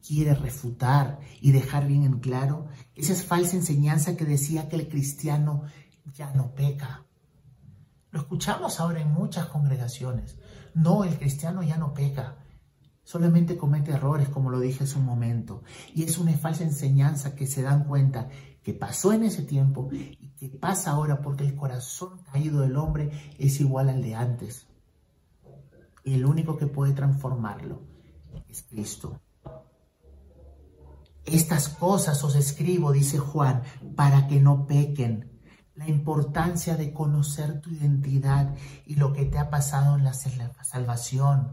quiere 0.05 0.35
refutar 0.35 1.19
y 1.41 1.51
dejar 1.51 1.87
bien 1.87 2.03
en 2.03 2.19
claro, 2.19 2.67
esa 2.93 3.13
es 3.13 3.23
falsa 3.23 3.55
enseñanza 3.55 4.15
que 4.15 4.25
decía 4.25 4.69
que 4.69 4.75
el 4.75 4.87
cristiano 4.87 5.63
ya 6.13 6.31
no 6.35 6.53
peca. 6.53 7.03
Lo 8.11 8.19
escuchamos 8.19 8.79
ahora 8.79 9.01
en 9.01 9.11
muchas 9.11 9.47
congregaciones. 9.47 10.37
No, 10.75 11.03
el 11.03 11.17
cristiano 11.17 11.63
ya 11.63 11.77
no 11.77 11.95
peca, 11.95 12.37
solamente 13.03 13.57
comete 13.57 13.93
errores, 13.93 14.29
como 14.29 14.51
lo 14.51 14.59
dije 14.59 14.83
hace 14.83 14.99
un 14.99 15.05
momento. 15.05 15.63
Y 15.95 16.03
es 16.03 16.19
una 16.19 16.33
falsa 16.33 16.63
enseñanza 16.63 17.33
que 17.33 17.47
se 17.47 17.63
dan 17.63 17.85
cuenta 17.85 18.29
que 18.61 18.75
pasó 18.75 19.13
en 19.13 19.23
ese 19.23 19.41
tiempo 19.41 19.89
y 19.91 20.29
que 20.37 20.49
pasa 20.49 20.91
ahora 20.91 21.21
porque 21.23 21.43
el 21.43 21.55
corazón 21.55 22.19
caído 22.31 22.61
del 22.61 22.75
hombre 22.77 23.09
es 23.39 23.59
igual 23.61 23.89
al 23.89 24.03
de 24.03 24.13
antes. 24.13 24.67
Y 26.07 26.13
el 26.13 26.25
único 26.25 26.55
que 26.55 26.67
puede 26.67 26.93
transformarlo 26.93 27.81
es 28.47 28.63
Cristo. 28.63 29.19
Estas 31.25 31.67
cosas 31.67 32.23
os 32.23 32.37
escribo, 32.37 32.93
dice 32.93 33.17
Juan, 33.17 33.63
para 33.97 34.25
que 34.25 34.39
no 34.39 34.65
pequen 34.65 35.41
la 35.75 35.89
importancia 35.89 36.77
de 36.77 36.93
conocer 36.93 37.59
tu 37.59 37.71
identidad 37.71 38.55
y 38.85 38.95
lo 38.95 39.11
que 39.11 39.25
te 39.25 39.37
ha 39.37 39.49
pasado 39.49 39.97
en 39.97 40.05
la 40.05 40.13
salvación. 40.13 41.51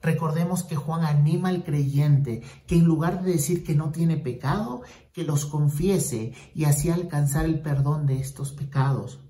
Recordemos 0.00 0.64
que 0.64 0.76
Juan 0.76 1.04
anima 1.04 1.50
al 1.50 1.62
creyente 1.62 2.40
que 2.66 2.76
en 2.76 2.86
lugar 2.86 3.22
de 3.22 3.32
decir 3.32 3.64
que 3.64 3.74
no 3.74 3.90
tiene 3.90 4.16
pecado, 4.16 4.80
que 5.12 5.24
los 5.24 5.44
confiese 5.44 6.32
y 6.54 6.64
así 6.64 6.88
alcanzar 6.88 7.44
el 7.44 7.60
perdón 7.60 8.06
de 8.06 8.18
estos 8.18 8.52
pecados. 8.52 9.23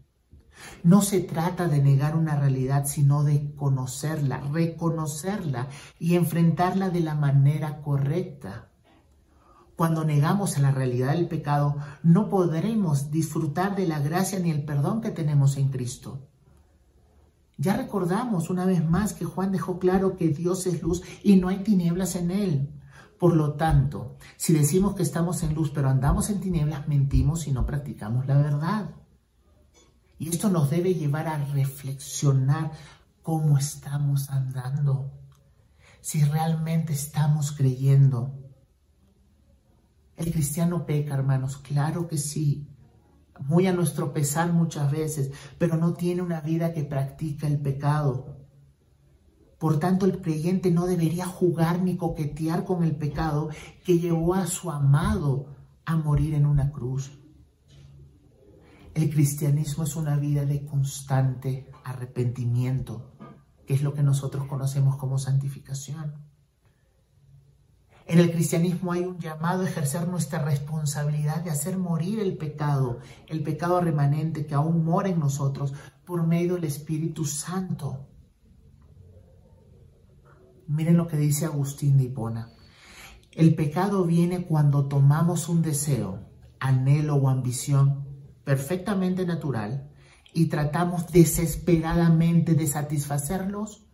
No 0.83 1.03
se 1.03 1.21
trata 1.21 1.69
de 1.69 1.83
negar 1.83 2.17
una 2.17 2.37
realidad, 2.37 2.87
sino 2.87 3.25
de 3.25 3.55
conocerla, 3.55 4.41
reconocerla 4.53 5.69
y 5.99 6.15
enfrentarla 6.15 6.91
de 6.91 7.01
la 7.01 7.15
manera 7.15 7.81
correcta. 7.83 8.71
Cuando 9.77 10.05
negamos 10.05 10.57
la 10.59 10.71
realidad 10.71 11.13
del 11.13 11.27
pecado, 11.27 11.77
no 12.03 12.29
podremos 12.29 13.11
disfrutar 13.11 13.75
de 13.75 13.89
la 13.89 13.99
gracia 13.99 14.39
ni 14.39 14.51
el 14.51 14.65
perdón 14.65 15.01
que 15.01 15.11
tenemos 15.11 15.57
en 15.57 15.69
Cristo. 15.71 16.29
Ya 17.57 17.77
recordamos 17.77 18.51
una 18.51 18.67
vez 18.67 18.85
más 18.85 19.15
que 19.15 19.25
Juan 19.25 19.53
dejó 19.53 19.79
claro 19.79 20.17
que 20.17 20.29
Dios 20.29 20.67
es 20.67 20.83
luz 20.83 21.03
y 21.23 21.37
no 21.37 21.49
hay 21.49 21.59
tinieblas 21.59 22.15
en 22.17 22.31
él. 22.31 22.71
Por 23.19 23.35
lo 23.37 23.55
tanto, 23.55 24.17
si 24.37 24.53
decimos 24.53 24.95
que 24.95 25.03
estamos 25.03 25.43
en 25.43 25.55
luz 25.55 25.71
pero 25.71 25.89
andamos 25.89 26.31
en 26.31 26.41
tinieblas, 26.41 26.89
mentimos 26.89 27.47
y 27.47 27.53
no 27.53 27.65
practicamos 27.65 28.27
la 28.27 28.37
verdad. 28.37 28.91
Y 30.19 30.29
esto 30.29 30.49
nos 30.49 30.71
debe 30.71 30.95
llevar 30.95 31.27
a 31.27 31.45
reflexionar 31.45 32.71
cómo 33.23 33.59
estamos 33.59 34.31
andando, 34.31 35.11
si 36.01 36.23
realmente 36.23 36.93
estamos 36.93 37.53
creyendo 37.53 38.45
el 40.17 40.33
cristiano 40.33 40.87
peca, 40.87 41.15
hermanos, 41.15 41.57
claro 41.57 42.07
que 42.07 42.19
sí, 42.19 42.69
muy 43.41 43.67
a 43.67 43.73
nuestro 43.73 44.13
pesar 44.13 44.53
muchas 44.53 44.91
veces, 44.93 45.33
pero 45.59 45.77
no 45.77 45.95
tiene 45.95 46.23
una 46.23 46.41
vida 46.41 46.73
que 46.73 46.85
practica 46.85 47.49
el 47.49 47.59
pecado. 47.59 48.39
Por 49.59 49.81
tanto, 49.81 50.07
el 50.07 50.21
creyente 50.21 50.71
no 50.71 50.87
debería 50.87 51.27
jugar 51.27 51.83
ni 51.83 51.97
coquetear 51.97 52.65
con 52.65 52.85
el 52.85 52.95
pecado 52.95 53.49
que 53.85 53.99
llevó 53.99 54.35
a 54.35 54.47
su 54.47 54.71
amado 54.71 55.47
a 55.85 55.97
morir 55.97 56.35
en 56.35 56.47
una 56.47 56.71
cruz. 56.71 57.11
El 58.95 59.11
cristianismo 59.11 59.83
es 59.83 59.97
una 59.97 60.17
vida 60.17 60.45
de 60.45 60.65
constante 60.65 61.69
arrepentimiento, 61.83 63.11
que 63.67 63.75
es 63.75 63.83
lo 63.83 63.93
que 63.93 64.05
nosotros 64.05 64.47
conocemos 64.47 64.97
como 64.97 65.19
santificación. 65.19 66.15
En 68.07 68.21
el 68.21 68.31
cristianismo 68.31 68.93
hay 68.93 69.01
un 69.01 69.19
llamado 69.19 69.63
a 69.63 69.69
ejercer 69.69 70.07
nuestra 70.07 70.45
responsabilidad 70.45 71.43
de 71.43 71.51
hacer 71.51 71.77
morir 71.77 72.21
el 72.21 72.37
pecado, 72.37 73.01
el 73.27 73.43
pecado 73.43 73.81
remanente 73.81 74.47
que 74.47 74.55
aún 74.55 74.85
mora 74.85 75.09
en 75.09 75.19
nosotros 75.19 75.73
por 76.05 76.25
medio 76.25 76.55
del 76.55 76.65
Espíritu 76.65 77.25
Santo. 77.25 78.07
Miren 80.69 80.97
lo 80.97 81.09
que 81.09 81.17
dice 81.17 81.47
Agustín 81.47 81.97
de 81.97 82.05
Hipona. 82.05 82.53
El 83.33 83.57
pecado 83.57 84.05
viene 84.05 84.47
cuando 84.47 84.87
tomamos 84.87 85.49
un 85.49 85.63
deseo, 85.63 86.21
anhelo 86.61 87.17
o 87.17 87.29
ambición 87.29 88.04
perfectamente 88.45 89.27
natural 89.27 89.91
y 90.33 90.47
tratamos 90.47 91.11
desesperadamente 91.11 92.55
de 92.55 92.67
satisfacerlos, 92.67 93.87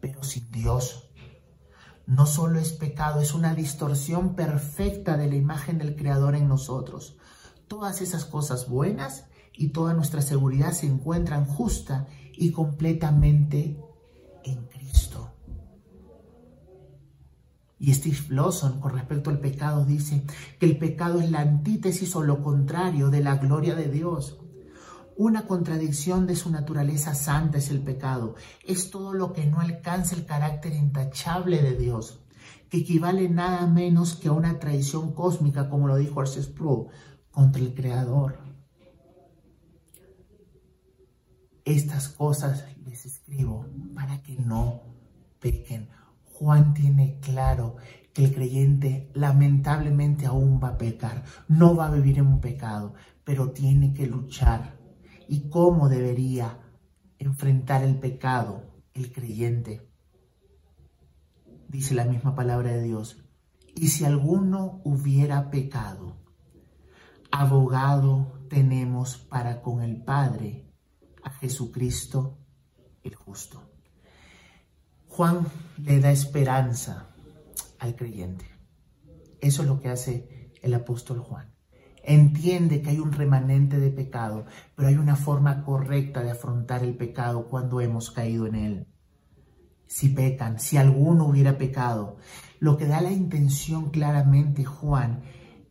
pero 0.00 0.22
sin 0.22 0.50
Dios. 0.50 1.10
No 2.06 2.26
solo 2.26 2.58
es 2.58 2.72
pecado, 2.72 3.20
es 3.20 3.34
una 3.34 3.54
distorsión 3.54 4.34
perfecta 4.34 5.16
de 5.16 5.28
la 5.28 5.36
imagen 5.36 5.78
del 5.78 5.96
Creador 5.96 6.34
en 6.34 6.48
nosotros. 6.48 7.16
Todas 7.68 8.00
esas 8.02 8.24
cosas 8.24 8.68
buenas 8.68 9.26
y 9.52 9.68
toda 9.68 9.94
nuestra 9.94 10.22
seguridad 10.22 10.72
se 10.72 10.86
encuentran 10.86 11.44
justa 11.44 12.08
y 12.32 12.52
completamente 12.52 13.78
en 14.44 14.66
Cristo. 14.66 14.79
Y 17.80 17.94
Steve 17.94 18.18
Lawson, 18.28 18.78
con 18.78 18.92
respecto 18.92 19.30
al 19.30 19.40
pecado, 19.40 19.86
dice 19.86 20.22
que 20.58 20.66
el 20.66 20.76
pecado 20.76 21.18
es 21.18 21.30
la 21.30 21.40
antítesis 21.40 22.14
o 22.14 22.22
lo 22.22 22.42
contrario 22.42 23.08
de 23.08 23.22
la 23.22 23.36
gloria 23.36 23.74
de 23.74 23.88
Dios. 23.88 24.38
Una 25.16 25.46
contradicción 25.46 26.26
de 26.26 26.36
su 26.36 26.50
naturaleza 26.50 27.14
santa 27.14 27.56
es 27.56 27.70
el 27.70 27.80
pecado. 27.80 28.34
Es 28.66 28.90
todo 28.90 29.14
lo 29.14 29.32
que 29.32 29.46
no 29.46 29.60
alcanza 29.60 30.14
el 30.14 30.26
carácter 30.26 30.74
intachable 30.74 31.62
de 31.62 31.74
Dios, 31.74 32.20
que 32.68 32.78
equivale 32.78 33.30
nada 33.30 33.66
menos 33.66 34.14
que 34.14 34.28
a 34.28 34.32
una 34.32 34.58
traición 34.58 35.14
cósmica, 35.14 35.70
como 35.70 35.88
lo 35.88 35.96
dijo 35.96 36.20
Arce 36.20 36.42
Sproul, 36.42 36.88
contra 37.30 37.62
el 37.62 37.72
Creador. 37.72 38.40
Estas 41.64 42.08
cosas 42.08 42.66
les 42.84 43.06
escribo 43.06 43.66
para 43.94 44.22
que 44.22 44.36
no 44.36 44.82
pequen. 45.38 45.88
Juan 46.40 46.72
tiene 46.72 47.18
claro 47.20 47.76
que 48.14 48.24
el 48.24 48.34
creyente 48.34 49.10
lamentablemente 49.12 50.24
aún 50.24 50.58
va 50.58 50.68
a 50.68 50.78
pecar, 50.78 51.22
no 51.48 51.76
va 51.76 51.88
a 51.88 51.90
vivir 51.90 52.18
en 52.18 52.28
un 52.28 52.40
pecado, 52.40 52.94
pero 53.24 53.50
tiene 53.50 53.92
que 53.92 54.06
luchar 54.06 54.78
y 55.28 55.50
cómo 55.50 55.90
debería 55.90 56.58
enfrentar 57.18 57.82
el 57.82 57.98
pecado 57.98 58.72
el 58.94 59.12
creyente. 59.12 59.86
Dice 61.68 61.94
la 61.94 62.06
misma 62.06 62.34
palabra 62.34 62.72
de 62.72 62.84
Dios. 62.84 63.22
Y 63.76 63.88
si 63.88 64.06
alguno 64.06 64.80
hubiera 64.82 65.50
pecado, 65.50 66.16
abogado 67.30 68.46
tenemos 68.48 69.18
para 69.18 69.60
con 69.60 69.82
el 69.82 70.02
Padre 70.02 70.72
a 71.22 71.28
Jesucristo 71.32 72.38
el 73.02 73.14
justo. 73.14 73.69
Juan 75.10 75.44
le 75.76 75.98
da 76.00 76.12
esperanza 76.12 77.08
al 77.80 77.96
creyente. 77.96 78.46
Eso 79.40 79.62
es 79.62 79.68
lo 79.68 79.80
que 79.80 79.88
hace 79.88 80.52
el 80.62 80.72
apóstol 80.72 81.18
Juan. 81.18 81.52
Entiende 82.02 82.80
que 82.80 82.90
hay 82.90 83.00
un 83.00 83.12
remanente 83.12 83.78
de 83.78 83.90
pecado, 83.90 84.46
pero 84.76 84.88
hay 84.88 84.94
una 84.94 85.16
forma 85.16 85.64
correcta 85.64 86.22
de 86.22 86.30
afrontar 86.30 86.84
el 86.84 86.96
pecado 86.96 87.48
cuando 87.48 87.80
hemos 87.80 88.12
caído 88.12 88.46
en 88.46 88.54
él. 88.54 88.86
Si 89.86 90.10
pecan, 90.10 90.60
si 90.60 90.76
alguno 90.76 91.26
hubiera 91.26 91.58
pecado, 91.58 92.16
lo 92.60 92.78
que 92.78 92.86
da 92.86 93.00
la 93.00 93.10
intención 93.10 93.90
claramente 93.90 94.64
Juan 94.64 95.22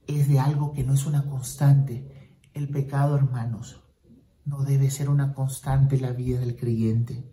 es 0.05 0.27
de 0.27 0.39
algo 0.39 0.73
que 0.73 0.83
no 0.83 0.93
es 0.93 1.05
una 1.05 1.23
constante. 1.23 2.37
El 2.53 2.67
pecado, 2.67 3.15
hermanos, 3.15 3.81
no 4.43 4.63
debe 4.63 4.91
ser 4.91 5.09
una 5.09 5.33
constante 5.33 5.95
en 5.95 6.01
la 6.01 6.11
vida 6.11 6.39
del 6.39 6.57
creyente. 6.57 7.31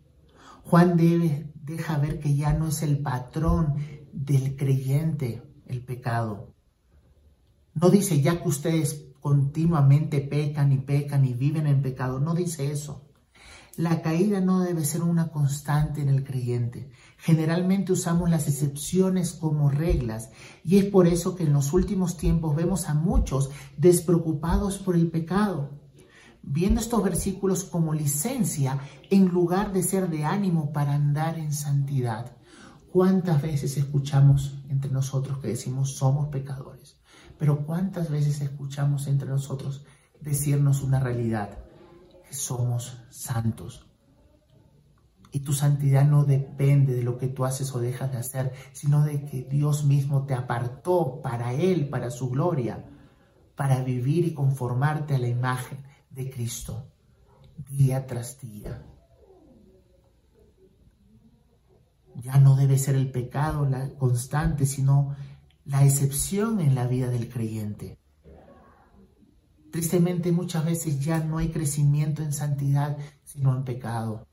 Juan 0.62 0.96
debe, 0.96 1.52
deja 1.66 1.98
ver 1.98 2.20
que 2.20 2.36
ya 2.36 2.52
no 2.52 2.68
es 2.68 2.82
el 2.82 2.98
patrón 2.98 3.74
del 4.12 4.56
creyente 4.56 5.42
el 5.66 5.82
pecado. 5.84 6.54
No 7.74 7.90
dice 7.90 8.22
ya 8.22 8.40
que 8.40 8.48
ustedes 8.48 9.06
continuamente 9.20 10.20
pecan 10.20 10.70
y 10.70 10.78
pecan 10.78 11.24
y 11.24 11.34
viven 11.34 11.66
en 11.66 11.82
pecado. 11.82 12.20
No 12.20 12.34
dice 12.34 12.70
eso. 12.70 13.02
La 13.76 14.00
caída 14.00 14.40
no 14.40 14.60
debe 14.60 14.84
ser 14.84 15.02
una 15.02 15.28
constante 15.28 16.00
en 16.00 16.08
el 16.08 16.24
creyente. 16.24 16.88
Generalmente 17.18 17.92
usamos 17.92 18.30
las 18.30 18.46
excepciones 18.46 19.32
como 19.32 19.68
reglas 19.68 20.30
y 20.64 20.78
es 20.78 20.84
por 20.86 21.08
eso 21.08 21.34
que 21.34 21.42
en 21.42 21.52
los 21.52 21.72
últimos 21.72 22.16
tiempos 22.16 22.54
vemos 22.54 22.88
a 22.88 22.94
muchos 22.94 23.50
despreocupados 23.76 24.78
por 24.78 24.94
el 24.94 25.10
pecado, 25.10 25.72
viendo 26.46 26.80
estos 26.80 27.02
versículos 27.02 27.64
como 27.64 27.92
licencia 27.92 28.78
en 29.10 29.28
lugar 29.28 29.72
de 29.72 29.82
ser 29.82 30.08
de 30.08 30.24
ánimo 30.24 30.72
para 30.72 30.94
andar 30.94 31.38
en 31.38 31.52
santidad. 31.52 32.36
¿Cuántas 32.92 33.42
veces 33.42 33.76
escuchamos 33.76 34.62
entre 34.68 34.90
nosotros 34.90 35.38
que 35.38 35.48
decimos 35.48 35.96
somos 35.96 36.28
pecadores? 36.28 36.98
Pero 37.36 37.66
¿cuántas 37.66 38.08
veces 38.10 38.40
escuchamos 38.40 39.08
entre 39.08 39.28
nosotros 39.28 39.84
decirnos 40.20 40.82
una 40.82 41.00
realidad? 41.00 41.58
Que 42.26 42.32
somos 42.32 42.96
santos. 43.10 43.86
Y 45.32 45.40
tu 45.40 45.52
santidad 45.52 46.06
no 46.06 46.24
depende 46.24 46.94
de 46.94 47.02
lo 47.02 47.18
que 47.18 47.26
tú 47.26 47.44
haces 47.44 47.74
o 47.74 47.80
dejas 47.80 48.12
de 48.12 48.18
hacer, 48.18 48.52
sino 48.72 49.04
de 49.04 49.24
que 49.26 49.42
Dios 49.42 49.84
mismo 49.84 50.24
te 50.24 50.32
apartó 50.32 51.20
para 51.22 51.52
Él, 51.52 51.90
para 51.90 52.10
su 52.10 52.30
gloria, 52.30 52.86
para 53.56 53.82
vivir 53.82 54.24
y 54.24 54.32
conformarte 54.32 55.16
a 55.16 55.18
la 55.18 55.28
imagen 55.28 55.84
de 56.16 56.30
Cristo 56.30 56.90
día 57.68 58.06
tras 58.06 58.40
día. 58.40 58.82
Ya 62.14 62.38
no 62.38 62.56
debe 62.56 62.78
ser 62.78 62.96
el 62.96 63.10
pecado 63.10 63.68
la 63.68 63.90
constante, 63.90 64.64
sino 64.64 65.14
la 65.66 65.84
excepción 65.84 66.60
en 66.60 66.74
la 66.74 66.86
vida 66.86 67.10
del 67.10 67.28
creyente. 67.28 67.98
Tristemente 69.70 70.32
muchas 70.32 70.64
veces 70.64 71.00
ya 71.00 71.20
no 71.20 71.36
hay 71.36 71.50
crecimiento 71.50 72.22
en 72.22 72.32
santidad, 72.32 72.96
sino 73.22 73.54
en 73.54 73.64
pecado. 73.64 74.26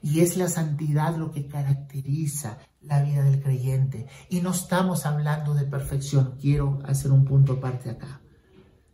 Y 0.00 0.20
es 0.20 0.38
la 0.38 0.48
santidad 0.48 1.16
lo 1.16 1.30
que 1.30 1.46
caracteriza 1.46 2.56
la 2.80 3.02
vida 3.02 3.22
del 3.22 3.42
creyente. 3.42 4.06
Y 4.30 4.40
no 4.40 4.52
estamos 4.52 5.04
hablando 5.04 5.52
de 5.52 5.66
perfección. 5.66 6.38
Quiero 6.40 6.78
hacer 6.86 7.12
un 7.12 7.26
punto 7.26 7.54
aparte 7.54 7.90
acá. 7.90 8.22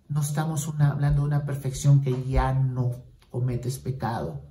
No 0.09 0.21
estamos 0.21 0.69
hablando 0.79 1.23
de 1.23 1.27
una 1.27 1.45
perfección 1.45 2.01
que 2.01 2.25
ya 2.25 2.53
no 2.53 2.93
cometes 3.31 3.79
pecado 3.79 4.43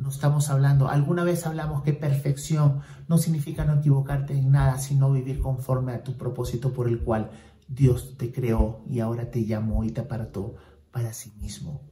no 0.00 0.08
estamos 0.08 0.48
hablando, 0.48 0.88
alguna 0.88 1.24
vez 1.24 1.46
hablamos 1.46 1.82
que 1.82 1.92
perfección 1.92 2.80
no 3.06 3.18
significa 3.18 3.66
no 3.66 3.74
equivocarte 3.74 4.32
en 4.32 4.50
nada, 4.50 4.78
sino 4.78 5.12
vivir 5.12 5.42
conforme 5.42 5.92
a 5.92 6.02
tu 6.02 6.16
propósito 6.16 6.72
por 6.72 6.88
el 6.88 7.00
cual 7.00 7.30
Dios 7.68 8.16
te 8.16 8.32
creó 8.32 8.82
y 8.88 9.00
ahora 9.00 9.30
te 9.30 9.44
llamó 9.44 9.84
y 9.84 9.90
te 9.90 10.00
apartó 10.00 10.54
para 10.90 11.12
sí 11.12 11.34
mismo. 11.38 11.82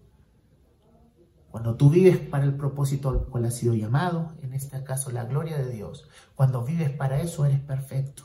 Cuando 1.50 1.76
tú 1.76 1.90
vives 1.90 2.16
para 2.16 2.44
el 2.44 2.56
propósito 2.56 3.10
al 3.10 3.26
cual 3.26 3.44
has 3.44 3.56
sido 3.56 3.74
llamado, 3.74 4.32
en 4.40 4.54
este 4.54 4.82
caso 4.82 5.10
la 5.10 5.24
gloria 5.24 5.58
de 5.58 5.70
Dios, 5.70 6.08
cuando 6.34 6.64
vives 6.64 6.88
para 6.88 7.20
eso 7.20 7.44
eres 7.44 7.60
perfecto. 7.60 8.22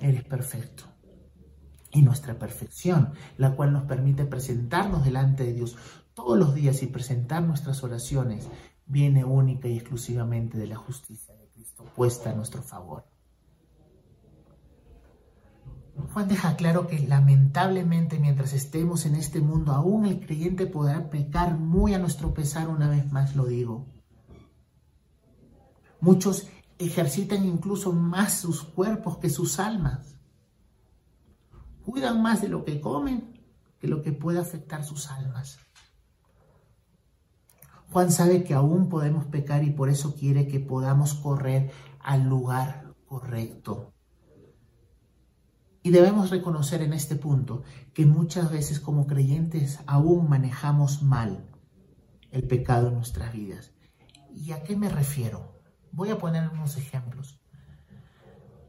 Eres 0.00 0.24
perfecto. 0.24 0.84
Y 1.98 2.02
nuestra 2.02 2.38
perfección, 2.38 3.10
la 3.38 3.56
cual 3.56 3.72
nos 3.72 3.82
permite 3.82 4.24
presentarnos 4.24 5.04
delante 5.04 5.42
de 5.42 5.52
Dios 5.52 5.76
todos 6.14 6.38
los 6.38 6.54
días 6.54 6.80
y 6.84 6.86
presentar 6.86 7.42
nuestras 7.42 7.82
oraciones 7.82 8.46
viene 8.86 9.24
única 9.24 9.66
y 9.66 9.78
exclusivamente 9.78 10.58
de 10.58 10.68
la 10.68 10.76
justicia 10.76 11.34
de 11.34 11.48
Cristo 11.48 11.84
puesta 11.96 12.30
a 12.30 12.34
nuestro 12.34 12.62
favor. 12.62 13.04
Juan 16.12 16.28
deja 16.28 16.54
claro 16.54 16.86
que 16.86 17.00
lamentablemente 17.00 18.20
mientras 18.20 18.52
estemos 18.52 19.04
en 19.04 19.16
este 19.16 19.40
mundo, 19.40 19.72
aún 19.72 20.06
el 20.06 20.24
creyente 20.24 20.66
podrá 20.66 21.10
pecar 21.10 21.58
muy 21.58 21.94
a 21.94 21.98
nuestro 21.98 22.32
pesar, 22.32 22.68
una 22.68 22.88
vez 22.88 23.10
más 23.10 23.34
lo 23.34 23.46
digo. 23.46 23.88
Muchos 26.00 26.46
ejercitan 26.78 27.44
incluso 27.44 27.92
más 27.92 28.34
sus 28.34 28.62
cuerpos 28.62 29.18
que 29.18 29.30
sus 29.30 29.58
almas. 29.58 30.17
Cuidan 31.88 32.20
más 32.20 32.42
de 32.42 32.48
lo 32.48 32.66
que 32.66 32.82
comen 32.82 33.32
que 33.78 33.88
lo 33.88 34.02
que 34.02 34.12
puede 34.12 34.38
afectar 34.38 34.84
sus 34.84 35.10
almas. 35.10 35.58
Juan 37.90 38.12
sabe 38.12 38.44
que 38.44 38.52
aún 38.52 38.90
podemos 38.90 39.24
pecar 39.24 39.64
y 39.64 39.70
por 39.70 39.88
eso 39.88 40.14
quiere 40.14 40.46
que 40.48 40.60
podamos 40.60 41.14
correr 41.14 41.70
al 42.00 42.24
lugar 42.24 42.92
correcto. 43.06 43.94
Y 45.82 45.88
debemos 45.88 46.28
reconocer 46.28 46.82
en 46.82 46.92
este 46.92 47.16
punto 47.16 47.62
que 47.94 48.04
muchas 48.04 48.52
veces 48.52 48.80
como 48.80 49.06
creyentes 49.06 49.78
aún 49.86 50.28
manejamos 50.28 51.02
mal 51.02 51.48
el 52.30 52.46
pecado 52.46 52.88
en 52.88 52.96
nuestras 52.96 53.32
vidas. 53.32 53.72
¿Y 54.34 54.52
a 54.52 54.62
qué 54.62 54.76
me 54.76 54.90
refiero? 54.90 55.58
Voy 55.92 56.10
a 56.10 56.18
poner 56.18 56.50
unos 56.50 56.76
ejemplos. 56.76 57.37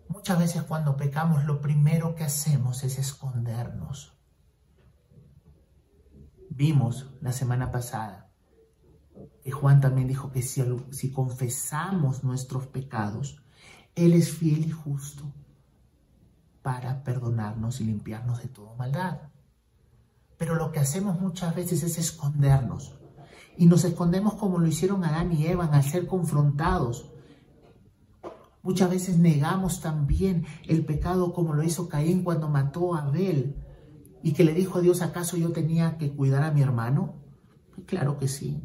Muchas 0.09 0.39
veces 0.39 0.63
cuando 0.63 0.97
pecamos 0.97 1.45
lo 1.45 1.61
primero 1.61 2.15
que 2.15 2.23
hacemos 2.23 2.83
es 2.83 2.99
escondernos. 2.99 4.17
Vimos 6.49 7.11
la 7.21 7.31
semana 7.31 7.71
pasada 7.71 8.29
y 9.45 9.51
Juan 9.51 9.79
también 9.79 10.07
dijo 10.07 10.31
que 10.31 10.41
si 10.41 11.11
confesamos 11.11 12.23
nuestros 12.23 12.67
pecados, 12.67 13.41
Él 13.95 14.13
es 14.13 14.31
fiel 14.31 14.65
y 14.65 14.71
justo 14.71 15.31
para 16.61 17.03
perdonarnos 17.03 17.79
y 17.79 17.85
limpiarnos 17.85 18.41
de 18.41 18.49
toda 18.49 18.75
maldad. 18.75 19.19
Pero 20.37 20.55
lo 20.55 20.71
que 20.71 20.79
hacemos 20.79 21.19
muchas 21.19 21.55
veces 21.55 21.83
es 21.83 21.97
escondernos. 21.97 22.97
Y 23.57 23.67
nos 23.67 23.83
escondemos 23.83 24.35
como 24.35 24.57
lo 24.57 24.67
hicieron 24.67 25.03
Adán 25.03 25.31
y 25.33 25.45
Eva 25.45 25.65
al 25.65 25.83
ser 25.83 26.07
confrontados. 26.07 27.11
Muchas 28.61 28.89
veces 28.89 29.17
negamos 29.17 29.81
también 29.81 30.45
el 30.67 30.85
pecado 30.85 31.33
como 31.33 31.53
lo 31.53 31.63
hizo 31.63 31.87
Caín 31.87 32.23
cuando 32.23 32.49
mató 32.49 32.93
a 32.93 33.03
Abel 33.03 33.55
y 34.21 34.33
que 34.33 34.43
le 34.43 34.53
dijo 34.53 34.79
a 34.79 34.81
Dios, 34.81 35.01
¿acaso 35.01 35.37
yo 35.37 35.51
tenía 35.51 35.97
que 35.97 36.11
cuidar 36.11 36.43
a 36.43 36.51
mi 36.51 36.61
hermano? 36.61 37.15
Claro 37.85 38.17
que 38.17 38.27
sí. 38.27 38.61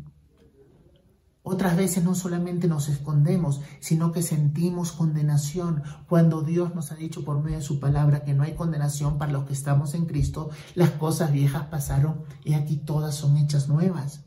Otras 1.46 1.76
veces 1.76 2.02
no 2.02 2.14
solamente 2.14 2.68
nos 2.68 2.88
escondemos, 2.88 3.60
sino 3.78 4.12
que 4.12 4.22
sentimos 4.22 4.92
condenación 4.92 5.82
cuando 6.08 6.40
Dios 6.40 6.74
nos 6.74 6.90
ha 6.90 6.94
dicho 6.94 7.22
por 7.22 7.42
medio 7.42 7.58
de 7.58 7.62
su 7.62 7.78
palabra 7.78 8.24
que 8.24 8.32
no 8.32 8.44
hay 8.44 8.54
condenación 8.54 9.18
para 9.18 9.32
los 9.32 9.44
que 9.44 9.52
estamos 9.52 9.92
en 9.94 10.06
Cristo. 10.06 10.48
Las 10.74 10.92
cosas 10.92 11.32
viejas 11.32 11.66
pasaron 11.66 12.24
y 12.44 12.54
aquí 12.54 12.78
todas 12.78 13.14
son 13.14 13.36
hechas 13.36 13.68
nuevas. 13.68 14.24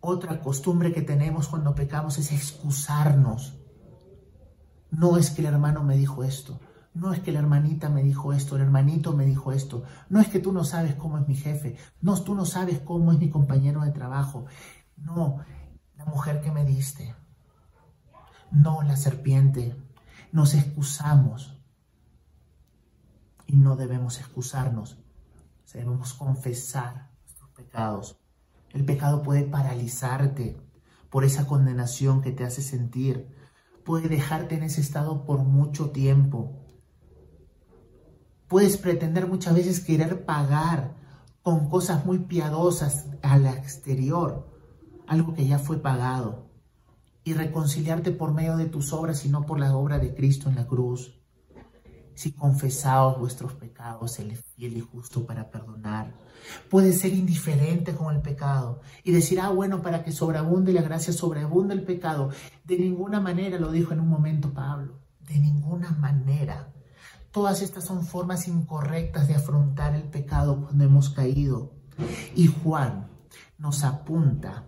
Otra 0.00 0.40
costumbre 0.40 0.92
que 0.92 1.02
tenemos 1.02 1.46
cuando 1.46 1.76
pecamos 1.76 2.18
es 2.18 2.32
excusarnos. 2.32 3.61
No 4.92 5.16
es 5.16 5.30
que 5.30 5.40
el 5.40 5.48
hermano 5.48 5.82
me 5.82 5.96
dijo 5.96 6.22
esto, 6.22 6.60
no 6.94 7.12
es 7.14 7.20
que 7.20 7.32
la 7.32 7.38
hermanita 7.38 7.88
me 7.88 8.02
dijo 8.02 8.34
esto, 8.34 8.56
el 8.56 8.62
hermanito 8.62 9.14
me 9.14 9.24
dijo 9.24 9.50
esto, 9.50 9.84
no 10.10 10.20
es 10.20 10.28
que 10.28 10.38
tú 10.38 10.52
no 10.52 10.64
sabes 10.64 10.94
cómo 10.94 11.16
es 11.16 11.26
mi 11.26 11.34
jefe, 11.34 11.76
no, 12.02 12.22
tú 12.22 12.34
no 12.34 12.44
sabes 12.44 12.80
cómo 12.80 13.10
es 13.10 13.18
mi 13.18 13.30
compañero 13.30 13.80
de 13.80 13.90
trabajo. 13.90 14.44
No, 14.96 15.38
la 15.96 16.04
mujer 16.04 16.42
que 16.42 16.52
me 16.52 16.64
diste. 16.64 17.14
No, 18.50 18.82
la 18.82 18.96
serpiente. 18.96 19.74
Nos 20.30 20.54
excusamos. 20.54 21.58
Y 23.46 23.56
no 23.56 23.76
debemos 23.76 24.18
excusarnos. 24.20 24.98
Debemos 25.72 26.12
confesar 26.12 27.10
nuestros 27.24 27.50
pecados. 27.50 28.18
El 28.70 28.84
pecado 28.84 29.22
puede 29.22 29.44
paralizarte 29.44 30.60
por 31.08 31.24
esa 31.24 31.46
condenación 31.46 32.20
que 32.20 32.32
te 32.32 32.44
hace 32.44 32.60
sentir. 32.60 33.41
Puede 33.84 34.08
dejarte 34.08 34.54
en 34.54 34.62
ese 34.62 34.80
estado 34.80 35.24
por 35.24 35.40
mucho 35.40 35.90
tiempo. 35.90 36.52
Puedes 38.48 38.76
pretender 38.76 39.26
muchas 39.26 39.54
veces 39.54 39.80
querer 39.80 40.24
pagar 40.24 40.94
con 41.42 41.68
cosas 41.68 42.04
muy 42.04 42.20
piadosas 42.20 43.06
al 43.22 43.46
exterior 43.46 44.52
algo 45.12 45.34
que 45.34 45.46
ya 45.46 45.58
fue 45.58 45.78
pagado, 45.78 46.50
y 47.24 47.34
reconciliarte 47.34 48.12
por 48.12 48.32
medio 48.32 48.56
de 48.56 48.66
tus 48.66 48.92
obras 48.92 49.24
y 49.24 49.28
no 49.28 49.46
por 49.46 49.60
la 49.60 49.76
obra 49.76 49.98
de 49.98 50.14
Cristo 50.14 50.48
en 50.48 50.56
la 50.56 50.66
cruz. 50.66 51.21
Si 52.14 52.32
confesaos 52.32 53.18
vuestros 53.18 53.54
pecados, 53.54 54.18
Él 54.18 54.32
es 54.32 54.44
fiel 54.54 54.76
y 54.76 54.80
justo 54.80 55.24
para 55.26 55.50
perdonar. 55.50 56.12
Puedes 56.70 57.00
ser 57.00 57.12
indiferente 57.14 57.94
con 57.94 58.14
el 58.14 58.20
pecado 58.20 58.80
y 59.04 59.12
decir, 59.12 59.40
ah, 59.40 59.50
bueno, 59.50 59.82
para 59.82 60.04
que 60.04 60.12
sobreabunde 60.12 60.72
la 60.72 60.82
gracia, 60.82 61.12
sobreabunde 61.12 61.74
el 61.74 61.84
pecado. 61.84 62.30
De 62.64 62.78
ninguna 62.78 63.20
manera, 63.20 63.58
lo 63.58 63.70
dijo 63.70 63.92
en 63.92 64.00
un 64.00 64.08
momento 64.08 64.52
Pablo, 64.52 64.98
de 65.20 65.38
ninguna 65.38 65.90
manera. 65.92 66.72
Todas 67.30 67.62
estas 67.62 67.84
son 67.84 68.04
formas 68.04 68.46
incorrectas 68.46 69.26
de 69.26 69.34
afrontar 69.34 69.94
el 69.94 70.04
pecado 70.04 70.60
cuando 70.62 70.84
hemos 70.84 71.10
caído. 71.10 71.72
Y 72.34 72.46
Juan 72.46 73.08
nos 73.58 73.84
apunta 73.84 74.66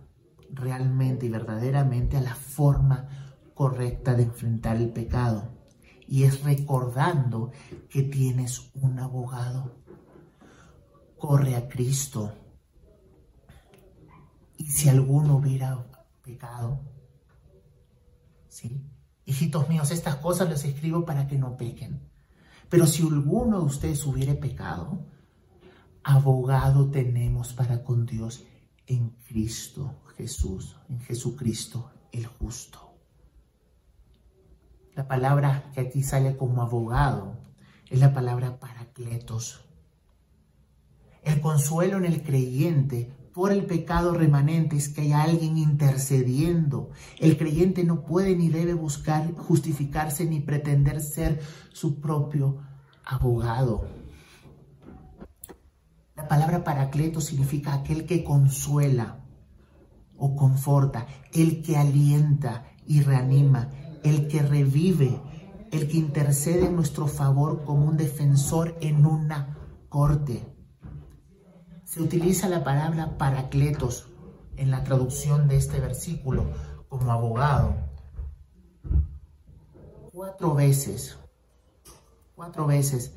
realmente 0.49 1.25
y 1.25 1.29
verdaderamente 1.29 2.17
a 2.17 2.21
la 2.21 2.33
forma 2.33 3.07
correcta 3.53 4.13
de 4.13 4.23
enfrentar 4.23 4.77
el 4.77 4.89
pecado. 4.89 5.54
Y 6.07 6.23
es 6.23 6.43
recordando 6.43 7.51
que 7.89 8.03
tienes 8.03 8.71
un 8.75 8.99
abogado. 8.99 9.77
Corre 11.17 11.55
a 11.55 11.67
Cristo. 11.67 12.33
Y 14.57 14.65
si 14.67 14.89
alguno 14.89 15.37
hubiera 15.37 15.85
pecado, 16.21 16.79
¿sí? 18.47 18.81
Hijitos 19.25 19.67
míos, 19.67 19.91
estas 19.91 20.17
cosas 20.17 20.49
les 20.49 20.63
escribo 20.65 21.03
para 21.03 21.27
que 21.27 21.37
no 21.37 21.57
pequen. 21.57 21.99
Pero 22.69 22.85
si 22.85 23.01
alguno 23.01 23.59
de 23.59 23.65
ustedes 23.65 24.05
hubiere 24.05 24.35
pecado, 24.35 25.05
abogado 26.03 26.89
tenemos 26.89 27.53
para 27.53 27.83
con 27.83 28.05
Dios 28.05 28.43
en 28.85 29.09
Cristo 29.27 30.01
Jesús, 30.17 30.75
en 30.89 30.99
Jesucristo 31.01 31.91
el 32.11 32.25
justo. 32.25 32.94
La 34.95 35.07
palabra 35.07 35.71
que 35.73 35.81
aquí 35.81 36.03
sale 36.03 36.37
como 36.37 36.61
abogado 36.61 37.35
es 37.89 37.99
la 37.99 38.13
palabra 38.13 38.59
paracletos. 38.59 39.65
El 41.21 41.41
consuelo 41.41 41.97
en 41.97 42.05
el 42.05 42.23
creyente 42.23 43.11
por 43.33 43.51
el 43.51 43.65
pecado 43.65 44.13
remanente 44.13 44.77
es 44.77 44.87
que 44.87 45.01
hay 45.01 45.11
alguien 45.11 45.57
intercediendo. 45.57 46.91
El 47.19 47.37
creyente 47.37 47.83
no 47.83 48.05
puede 48.05 48.37
ni 48.37 48.47
debe 48.47 48.73
buscar 48.73 49.35
justificarse 49.35 50.25
ni 50.25 50.39
pretender 50.39 51.01
ser 51.01 51.41
su 51.73 51.99
propio 51.99 52.61
abogado. 53.03 53.85
La 56.15 56.29
palabra 56.29 56.63
paracleto 56.63 57.19
significa 57.19 57.73
aquel 57.73 58.05
que 58.05 58.23
consuela 58.23 59.19
o 60.17 60.37
conforta, 60.37 61.05
el 61.33 61.61
que 61.61 61.75
alienta 61.75 62.63
y 62.87 63.01
reanima, 63.01 63.69
el 64.05 64.27
que 64.27 64.41
revive, 64.41 65.19
el 65.71 65.87
que 65.87 65.97
intercede 65.97 66.67
en 66.67 66.75
nuestro 66.75 67.07
favor 67.07 67.63
como 67.63 67.85
un 67.85 67.97
defensor 67.97 68.77
en 68.81 69.05
una 69.05 69.57
corte. 69.89 70.45
Se 71.83 72.01
utiliza 72.01 72.47
la 72.47 72.63
palabra 72.63 73.17
paracletos 73.17 74.07
en 74.57 74.71
la 74.71 74.83
traducción 74.83 75.47
de 75.47 75.57
este 75.57 75.79
versículo 75.79 76.45
como 76.87 77.11
abogado. 77.11 77.75
Cuatro 80.11 80.55
veces, 80.55 81.17
cuatro 82.35 82.67
veces 82.67 83.13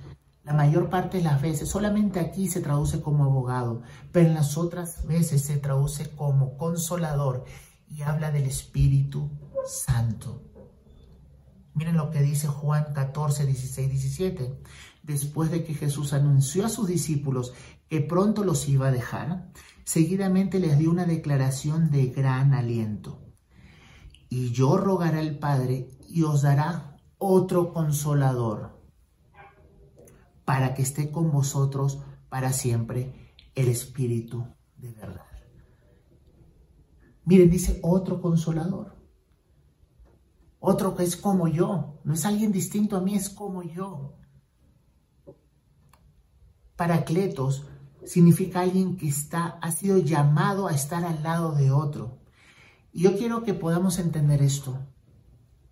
la 0.48 0.54
mayor 0.54 0.88
parte 0.88 1.18
de 1.18 1.24
las 1.24 1.42
veces, 1.42 1.68
solamente 1.68 2.20
aquí 2.20 2.48
se 2.48 2.62
traduce 2.62 3.02
como 3.02 3.24
abogado, 3.24 3.82
pero 4.12 4.28
en 4.28 4.34
las 4.34 4.56
otras 4.56 5.06
veces 5.06 5.42
se 5.42 5.58
traduce 5.58 6.08
como 6.08 6.56
consolador 6.56 7.44
y 7.90 8.00
habla 8.00 8.30
del 8.30 8.44
Espíritu 8.44 9.28
Santo. 9.66 10.40
Miren 11.78 11.96
lo 11.96 12.10
que 12.10 12.20
dice 12.22 12.48
Juan 12.48 12.92
14, 12.92 13.46
16, 13.46 13.88
17. 13.88 14.60
Después 15.04 15.48
de 15.52 15.62
que 15.62 15.74
Jesús 15.74 16.12
anunció 16.12 16.66
a 16.66 16.68
sus 16.68 16.88
discípulos 16.88 17.54
que 17.88 18.00
pronto 18.00 18.42
los 18.42 18.68
iba 18.68 18.88
a 18.88 18.90
dejar, 18.90 19.52
seguidamente 19.84 20.58
les 20.58 20.76
dio 20.76 20.90
una 20.90 21.04
declaración 21.04 21.92
de 21.92 22.06
gran 22.08 22.52
aliento. 22.52 23.22
Y 24.28 24.50
yo 24.50 24.76
rogaré 24.76 25.20
al 25.20 25.38
Padre 25.38 25.88
y 26.08 26.24
os 26.24 26.42
dará 26.42 26.96
otro 27.16 27.72
consolador 27.72 28.82
para 30.44 30.74
que 30.74 30.82
esté 30.82 31.12
con 31.12 31.30
vosotros 31.30 32.00
para 32.28 32.52
siempre 32.52 33.36
el 33.54 33.68
Espíritu 33.68 34.48
de 34.76 34.90
verdad. 34.90 35.26
Miren, 37.24 37.48
dice 37.50 37.78
otro 37.82 38.20
consolador. 38.20 38.97
Otro 40.60 40.96
que 40.96 41.04
es 41.04 41.16
como 41.16 41.48
yo. 41.48 42.00
No 42.04 42.14
es 42.14 42.24
alguien 42.24 42.52
distinto 42.52 42.96
a 42.96 43.00
mí, 43.00 43.14
es 43.14 43.30
como 43.30 43.62
yo. 43.62 44.16
Paracletos 46.76 47.66
significa 48.04 48.60
alguien 48.60 48.96
que 48.96 49.08
está, 49.08 49.58
ha 49.60 49.70
sido 49.70 49.98
llamado 49.98 50.68
a 50.68 50.74
estar 50.74 51.04
al 51.04 51.22
lado 51.22 51.52
de 51.52 51.70
otro. 51.70 52.18
Y 52.92 53.02
yo 53.02 53.16
quiero 53.16 53.42
que 53.42 53.54
podamos 53.54 53.98
entender 53.98 54.42
esto. 54.42 54.78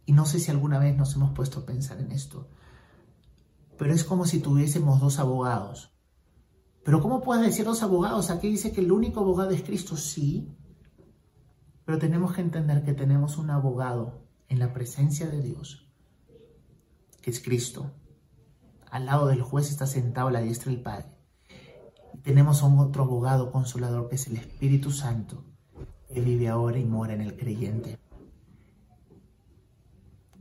Y 0.05 0.13
no 0.13 0.27
sé 0.27 0.39
si 0.39 0.51
alguna 0.51 0.79
vez 0.79 0.97
nos 0.97 1.15
hemos 1.15 1.33
puesto 1.33 1.61
a 1.61 1.67
pensar 1.67 2.01
en 2.01 2.13
esto 2.13 2.49
pero 3.77 3.93
es 3.93 4.05
como 4.05 4.25
si 4.25 4.41
tuviésemos 4.41 5.01
dos 5.01 5.19
abogados. 5.19 5.93
Pero 6.85 7.01
¿cómo 7.03 7.21
puedes 7.21 7.45
decir 7.45 7.65
dos 7.65 7.83
abogados? 7.83 8.31
Aquí 8.31 8.49
dice 8.49 8.73
que 8.73 8.81
el 8.81 8.93
único 8.93 9.21
abogado 9.21 9.51
es 9.51 9.63
Cristo, 9.63 9.97
sí, 9.97 10.57
pero 11.85 11.99
tenemos 11.99 12.33
que 12.33 12.41
entender 12.41 12.85
que 12.85 12.95
tenemos 12.95 13.39
un 13.39 13.51
abogado 13.51 14.26
en 14.49 14.59
la 14.59 14.73
presencia 14.73 15.27
de 15.27 15.43
Dios, 15.43 15.89
que 17.21 17.31
es 17.31 17.41
Cristo. 17.41 17.93
Al 18.91 19.07
lado 19.07 19.27
del 19.27 19.43
juez 19.43 19.71
está 19.71 19.87
sentado 19.87 20.29
a 20.29 20.33
la 20.33 20.41
diestra 20.41 20.71
del 20.71 20.83
Padre. 20.83 21.07
Y 22.15 22.19
tenemos 22.19 22.63
a 22.63 22.67
un 22.67 22.79
otro 22.79 23.05
abogado 23.05 23.51
consolador 23.51 24.09
que 24.09 24.17
es 24.17 24.27
el 24.27 24.37
Espíritu 24.37 24.91
Santo, 24.91 25.45
que 26.13 26.21
vive 26.21 26.49
ahora 26.49 26.79
y 26.79 26.85
mora 26.85 27.15
en 27.15 27.21
el 27.21 27.37
creyente. 27.37 27.99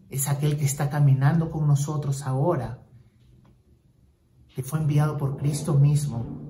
Es 0.10 0.30
aquel 0.30 0.58
que 0.58 0.66
está 0.66 0.90
caminando 0.90 1.52
con 1.52 1.68
nosotros 1.68 2.22
ahora 2.24 2.86
que 4.56 4.64
fue 4.64 4.80
enviado 4.80 5.18
por 5.18 5.36
Cristo 5.36 5.74
mismo, 5.74 6.45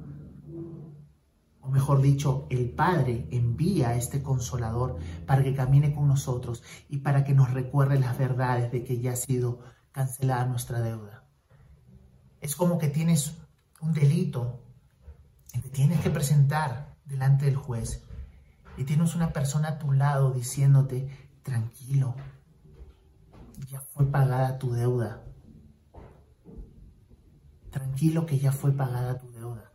mejor 1.76 2.02
dicho, 2.02 2.48
el 2.50 2.72
Padre 2.72 3.28
envía 3.32 3.90
a 3.90 3.96
este 3.96 4.24
consolador 4.24 4.98
para 5.28 5.44
que 5.44 5.54
camine 5.54 5.94
con 5.94 6.08
nosotros 6.08 6.64
y 6.88 7.00
para 7.00 7.26
que 7.26 7.34
nos 7.34 7.52
recuerde 7.52 8.00
las 8.00 8.18
verdades 8.18 8.72
de 8.72 8.86
que 8.86 9.02
ya 9.02 9.12
ha 9.12 9.16
sido 9.18 9.60
cancelada 9.92 10.46
nuestra 10.46 10.80
deuda. 10.80 11.26
Es 12.40 12.56
como 12.56 12.78
que 12.78 12.88
tienes 12.88 13.36
un 13.82 13.94
delito 13.94 14.62
y 15.54 15.60
te 15.60 15.70
tienes 15.70 16.00
que 16.00 16.10
presentar 16.10 16.96
delante 17.04 17.46
del 17.46 17.58
juez 17.58 18.04
y 18.78 18.86
tienes 18.86 19.14
una 19.14 19.34
persona 19.34 19.68
a 19.68 19.78
tu 19.78 19.92
lado 19.92 20.32
diciéndote, 20.32 21.30
tranquilo, 21.44 22.16
ya 23.70 23.82
fue 23.82 24.06
pagada 24.06 24.58
tu 24.58 24.72
deuda. 24.72 25.24
Tranquilo 27.70 28.26
que 28.26 28.40
ya 28.40 28.54
fue 28.54 28.72
pagada 28.72 29.18
tu 29.18 29.30
deuda. 29.32 29.75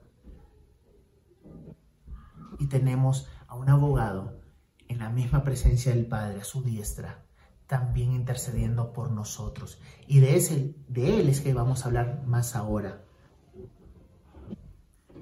Y 2.61 2.67
tenemos 2.67 3.27
a 3.49 3.57
un 3.57 3.69
abogado 3.69 4.39
en 4.87 4.99
la 5.01 5.11
misma 5.11 5.43
presencia 5.43 5.93
del 5.93 6.07
Padre, 6.07 6.41
a 6.41 6.45
su 6.45 6.63
diestra, 6.63 7.25
también 7.67 8.13
intercediendo 8.13 8.93
por 8.93 9.11
nosotros. 9.11 9.81
Y 10.07 10.21
de, 10.21 10.37
ese, 10.37 10.77
de 10.89 11.21
Él 11.21 11.29
es 11.29 11.41
que 11.41 11.55
vamos 11.55 11.83
a 11.83 11.89
hablar 11.89 12.25
más 12.27 12.55
ahora. 12.55 13.03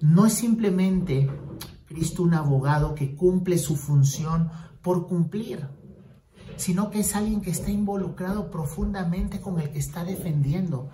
No 0.01 0.27
es 0.27 0.35
simplemente 0.35 1.31
Cristo 1.87 2.23
un 2.23 2.35
abogado 2.35 2.95
que 2.95 3.15
cumple 3.15 3.59
su 3.59 3.77
función 3.77 4.51
por 4.81 5.07
cumplir, 5.07 5.69
sino 6.57 6.91
que 6.91 7.01
es 7.01 7.15
alguien 7.15 7.41
que 7.41 7.51
está 7.51 7.71
involucrado 7.71 8.51
profundamente 8.51 9.41
con 9.41 9.61
el 9.61 9.71
que 9.71 9.79
está 9.79 10.05
defendiendo. 10.05 10.91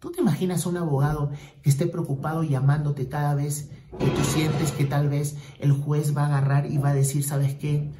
¿Tú 0.00 0.10
te 0.10 0.20
imaginas 0.20 0.66
un 0.66 0.76
abogado 0.76 1.30
que 1.62 1.70
esté 1.70 1.86
preocupado 1.86 2.42
llamándote 2.42 3.08
cada 3.08 3.34
vez 3.34 3.70
que 3.98 4.06
tú 4.06 4.24
sientes 4.24 4.72
que 4.72 4.84
tal 4.84 5.08
vez 5.08 5.36
el 5.58 5.72
juez 5.72 6.16
va 6.16 6.22
a 6.22 6.26
agarrar 6.26 6.66
y 6.66 6.78
va 6.78 6.90
a 6.90 6.94
decir, 6.94 7.24
¿sabes 7.24 7.54
qué? 7.54 7.92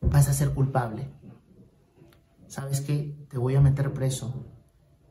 Vas 0.00 0.28
a 0.28 0.32
ser 0.32 0.54
culpable. 0.54 1.10
¿Sabes 2.46 2.80
qué? 2.80 3.26
Te 3.28 3.38
voy 3.38 3.56
a 3.56 3.60
meter 3.60 3.92
preso. 3.92 4.46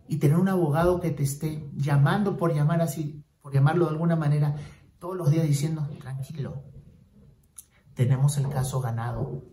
Y 0.08 0.17
tener 0.17 0.38
un 0.38 0.48
abogado 0.48 1.00
que 1.00 1.12
te 1.12 1.24
esté 1.24 1.69
llamando 1.76 2.38
por 2.38 2.54
llamar 2.54 2.82
así, 2.82 3.24
por 3.41 3.54
llamarlo 3.54 3.86
de 3.86 3.91
alguna 3.91 4.15
manera, 4.15 4.56
todos 5.00 5.17
los 5.17 5.30
días 5.30 5.46
diciendo, 5.46 5.88
tranquilo, 6.00 6.63
tenemos 7.93 8.38
el 8.38 8.48
caso 8.50 8.80
ganado, 8.80 9.43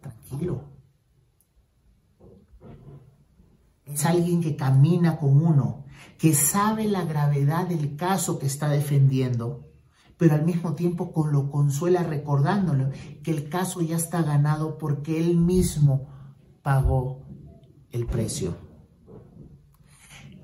tranquilo. 0.00 0.71
Es 3.84 4.04
alguien 4.04 4.40
que 4.40 4.56
camina 4.56 5.18
con 5.18 5.44
uno, 5.44 5.84
que 6.18 6.34
sabe 6.34 6.86
la 6.86 7.04
gravedad 7.04 7.66
del 7.66 7.96
caso 7.96 8.38
que 8.38 8.46
está 8.46 8.68
defendiendo, 8.68 9.68
pero 10.16 10.34
al 10.34 10.44
mismo 10.44 10.74
tiempo 10.74 11.12
con 11.12 11.32
lo 11.32 11.50
consuela 11.50 12.02
recordándole 12.02 13.20
que 13.22 13.32
el 13.32 13.48
caso 13.48 13.80
ya 13.80 13.96
está 13.96 14.22
ganado 14.22 14.78
porque 14.78 15.18
él 15.18 15.36
mismo 15.36 16.08
pagó 16.62 17.26
el 17.90 18.06
precio. 18.06 18.56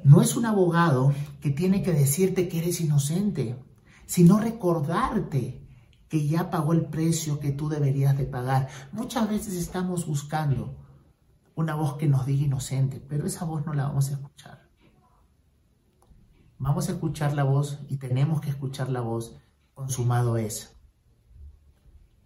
No 0.04 0.20
es 0.22 0.36
un 0.36 0.46
abogado 0.46 1.12
que 1.40 1.50
tiene 1.50 1.82
que 1.82 1.92
decirte 1.92 2.48
que 2.48 2.58
eres 2.58 2.80
inocente 2.80 3.56
sino 4.08 4.40
recordarte 4.40 5.62
que 6.08 6.26
ya 6.26 6.50
pagó 6.50 6.72
el 6.72 6.86
precio 6.86 7.38
que 7.38 7.52
tú 7.52 7.68
deberías 7.68 8.16
de 8.16 8.24
pagar. 8.24 8.68
Muchas 8.90 9.28
veces 9.28 9.52
estamos 9.54 10.06
buscando 10.06 10.74
una 11.58 11.74
voz 11.74 11.94
que 11.94 12.06
nos 12.06 12.24
diga 12.24 12.44
inocente, 12.44 13.00
pero 13.00 13.26
esa 13.26 13.44
voz 13.44 13.66
no 13.66 13.74
la 13.74 13.88
vamos 13.88 14.10
a 14.10 14.12
escuchar. 14.12 14.68
Vamos 16.56 16.88
a 16.88 16.92
escuchar 16.92 17.34
la 17.34 17.42
voz 17.42 17.80
y 17.88 17.96
tenemos 17.96 18.40
que 18.40 18.50
escuchar 18.50 18.88
la 18.90 19.00
voz 19.00 19.36
consumado 19.74 20.36
es. 20.36 20.76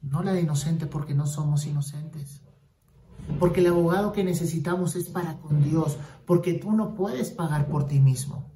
No 0.02 0.22
la 0.22 0.34
de 0.34 0.42
inocente 0.42 0.86
porque 0.86 1.14
no 1.14 1.26
somos 1.26 1.64
inocentes. 1.64 2.42
Porque 3.40 3.60
el 3.60 3.68
abogado 3.68 4.12
que 4.12 4.22
necesitamos 4.22 4.96
es 4.96 5.08
para 5.08 5.38
con 5.38 5.64
Dios, 5.64 5.96
porque 6.26 6.52
tú 6.52 6.72
no 6.72 6.94
puedes 6.94 7.30
pagar 7.30 7.68
por 7.68 7.86
ti 7.86 8.00
mismo. 8.00 8.52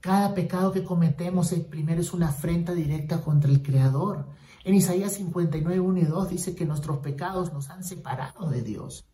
Cada 0.00 0.34
pecado 0.34 0.70
que 0.70 0.84
cometemos 0.84 1.50
el 1.52 1.64
primero 1.64 2.02
es 2.02 2.12
una 2.12 2.28
afrenta 2.28 2.74
directa 2.74 3.22
contra 3.22 3.50
el 3.50 3.62
Creador. 3.62 4.28
En 4.64 4.74
Isaías 4.74 5.12
59, 5.14 5.80
1 5.80 5.98
y 5.98 6.04
2 6.04 6.28
dice 6.28 6.54
que 6.54 6.66
nuestros 6.66 6.98
pecados 6.98 7.54
nos 7.54 7.70
han 7.70 7.84
separado 7.84 8.50
de 8.50 8.60
Dios. 8.60 9.06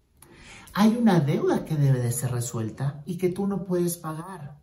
Hay 0.73 0.97
una 0.97 1.21
deuda 1.21 1.65
que 1.65 1.77
debe 1.77 2.01
de 2.01 2.13
ser 2.13 2.31
resuelta 2.31 3.03
y 3.05 3.19
que 3.19 3.29
tú 3.29 3.47
no 3.47 3.65
puedes 3.65 3.97
pagar. 3.97 4.61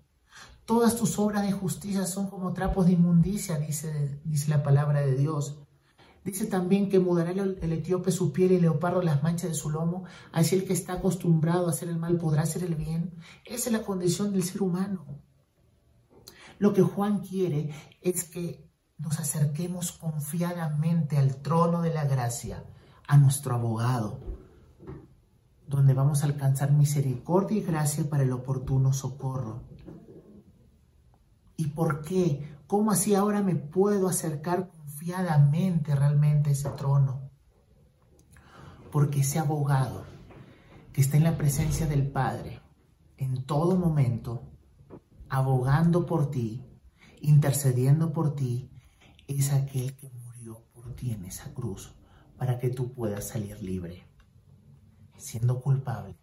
Todas 0.66 0.96
tus 0.96 1.18
obras 1.20 1.44
de 1.44 1.52
justicia 1.52 2.06
son 2.06 2.30
como 2.30 2.54
trapos 2.54 2.86
de 2.86 2.94
inmundicia, 2.94 3.58
dice, 3.58 4.20
dice 4.24 4.50
la 4.50 4.64
palabra 4.64 5.02
de 5.02 5.16
Dios. 5.16 5.60
Dice 6.24 6.46
también 6.46 6.90
que 6.90 7.00
mudará 7.00 7.32
el, 7.32 7.72
etíope 7.72 8.12
su 8.12 8.34
piel 8.34 8.52
y 8.52 8.60
leopardo 8.60 9.02
las 9.02 9.24
manchas 9.24 9.50
de 9.50 9.56
su 9.56 9.70
lomo. 9.70 10.04
Así 10.34 10.56
el 10.56 10.66
que 10.66 10.74
está 10.74 10.94
acostumbrado 10.94 11.68
a 11.68 11.70
hacer 11.70 11.88
el 11.88 11.98
mal 11.98 12.18
podrá 12.18 12.42
hacer 12.42 12.64
el 12.64 12.76
bien. 12.76 13.14
Esa 13.46 13.70
es 13.70 13.72
la 13.72 13.84
condición 13.84 14.34
del 14.34 14.44
ser 14.44 14.62
humano. 14.62 15.06
Lo 16.60 16.74
que 16.74 16.82
Juan 16.82 17.20
quiere 17.20 17.70
es 18.02 18.26
que 18.26 18.70
nos 18.98 19.20
acerquemos 19.20 19.94
confiadamente 19.94 21.18
al 21.18 21.38
trono 21.38 21.82
de 21.82 21.94
la 21.94 22.06
gracia, 22.06 22.66
a 23.08 23.18
nuestro 23.18 23.56
abogado, 23.56 24.37
donde 25.68 25.94
vamos 25.94 26.24
a 26.24 26.28
alcanzar 26.28 26.72
misericordia 26.72 27.58
y 27.58 27.62
gracia 27.62 28.10
para 28.10 28.24
el 28.24 28.32
oportuno 28.32 28.94
socorro. 28.94 29.64
¿Y 31.58 31.68
por 31.68 32.02
qué? 32.02 32.56
¿Cómo 32.68 32.92
así 32.92 33.16
ahora 33.16 33.42
me 33.42 33.56
puedo 33.56 34.08
acercar 34.08 34.70
confiadamente 34.70 35.96
realmente 35.96 36.50
a 36.50 36.54
ese 36.54 36.70
trono? 36.70 37.30
Porque 38.92 39.22
ese 39.22 39.40
abogado 39.40 40.06
que 40.94 41.02
está 41.02 41.18
en 41.18 41.24
la 41.24 41.38
presencia 41.38 41.86
del 41.86 42.08
Padre 42.10 42.62
en 43.18 43.44
todo 43.44 43.76
momento 43.76 44.44
abogando 45.30 46.06
por 46.06 46.32
ti, 46.32 46.64
intercediendo 47.22 48.14
por 48.14 48.36
ti, 48.36 48.70
es 49.28 49.52
aquel 49.52 49.96
que 49.96 50.10
murió 50.10 50.64
por 50.74 50.94
ti 50.94 51.12
en 51.12 51.26
esa 51.26 51.54
cruz 51.54 51.94
para 52.38 52.58
que 52.60 52.70
tú 52.70 52.94
puedas 52.94 53.28
salir 53.28 53.62
libre. 53.62 54.07
Siendo 55.18 55.62
culpable, 55.62 56.16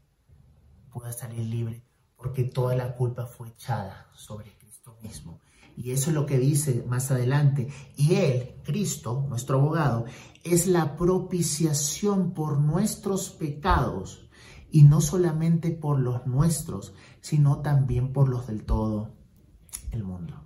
puedas 0.91 1.19
salir 1.19 1.45
libre 1.45 1.85
porque 2.17 2.45
toda 2.45 2.75
la 2.75 2.95
culpa 2.95 3.27
fue 3.27 3.49
echada 3.49 4.09
sobre 4.15 4.57
Cristo 4.57 4.97
mismo. 5.03 5.41
Y 5.77 5.91
eso 5.91 6.11
es 6.11 6.15
lo 6.15 6.25
que 6.25 6.39
dice 6.39 6.85
más 6.89 7.11
adelante. 7.11 7.69
Y 7.97 8.15
Él, 8.15 8.55
Cristo, 8.65 9.27
nuestro 9.29 9.59
abogado, 9.59 10.07
es 10.43 10.67
la 10.67 10.97
propiciación 10.97 12.33
por 12.33 12.61
nuestros 12.61 13.31
pecados 13.31 14.29
y 14.71 14.85
no 14.85 15.01
solamente 15.01 15.71
por 15.71 15.99
los 15.99 16.27
nuestros, 16.27 16.95
sino 17.21 17.61
también 17.61 18.13
por 18.13 18.29
los 18.29 18.47
del 18.47 18.65
todo 18.65 19.13
el 19.91 20.03
mundo. 20.03 20.45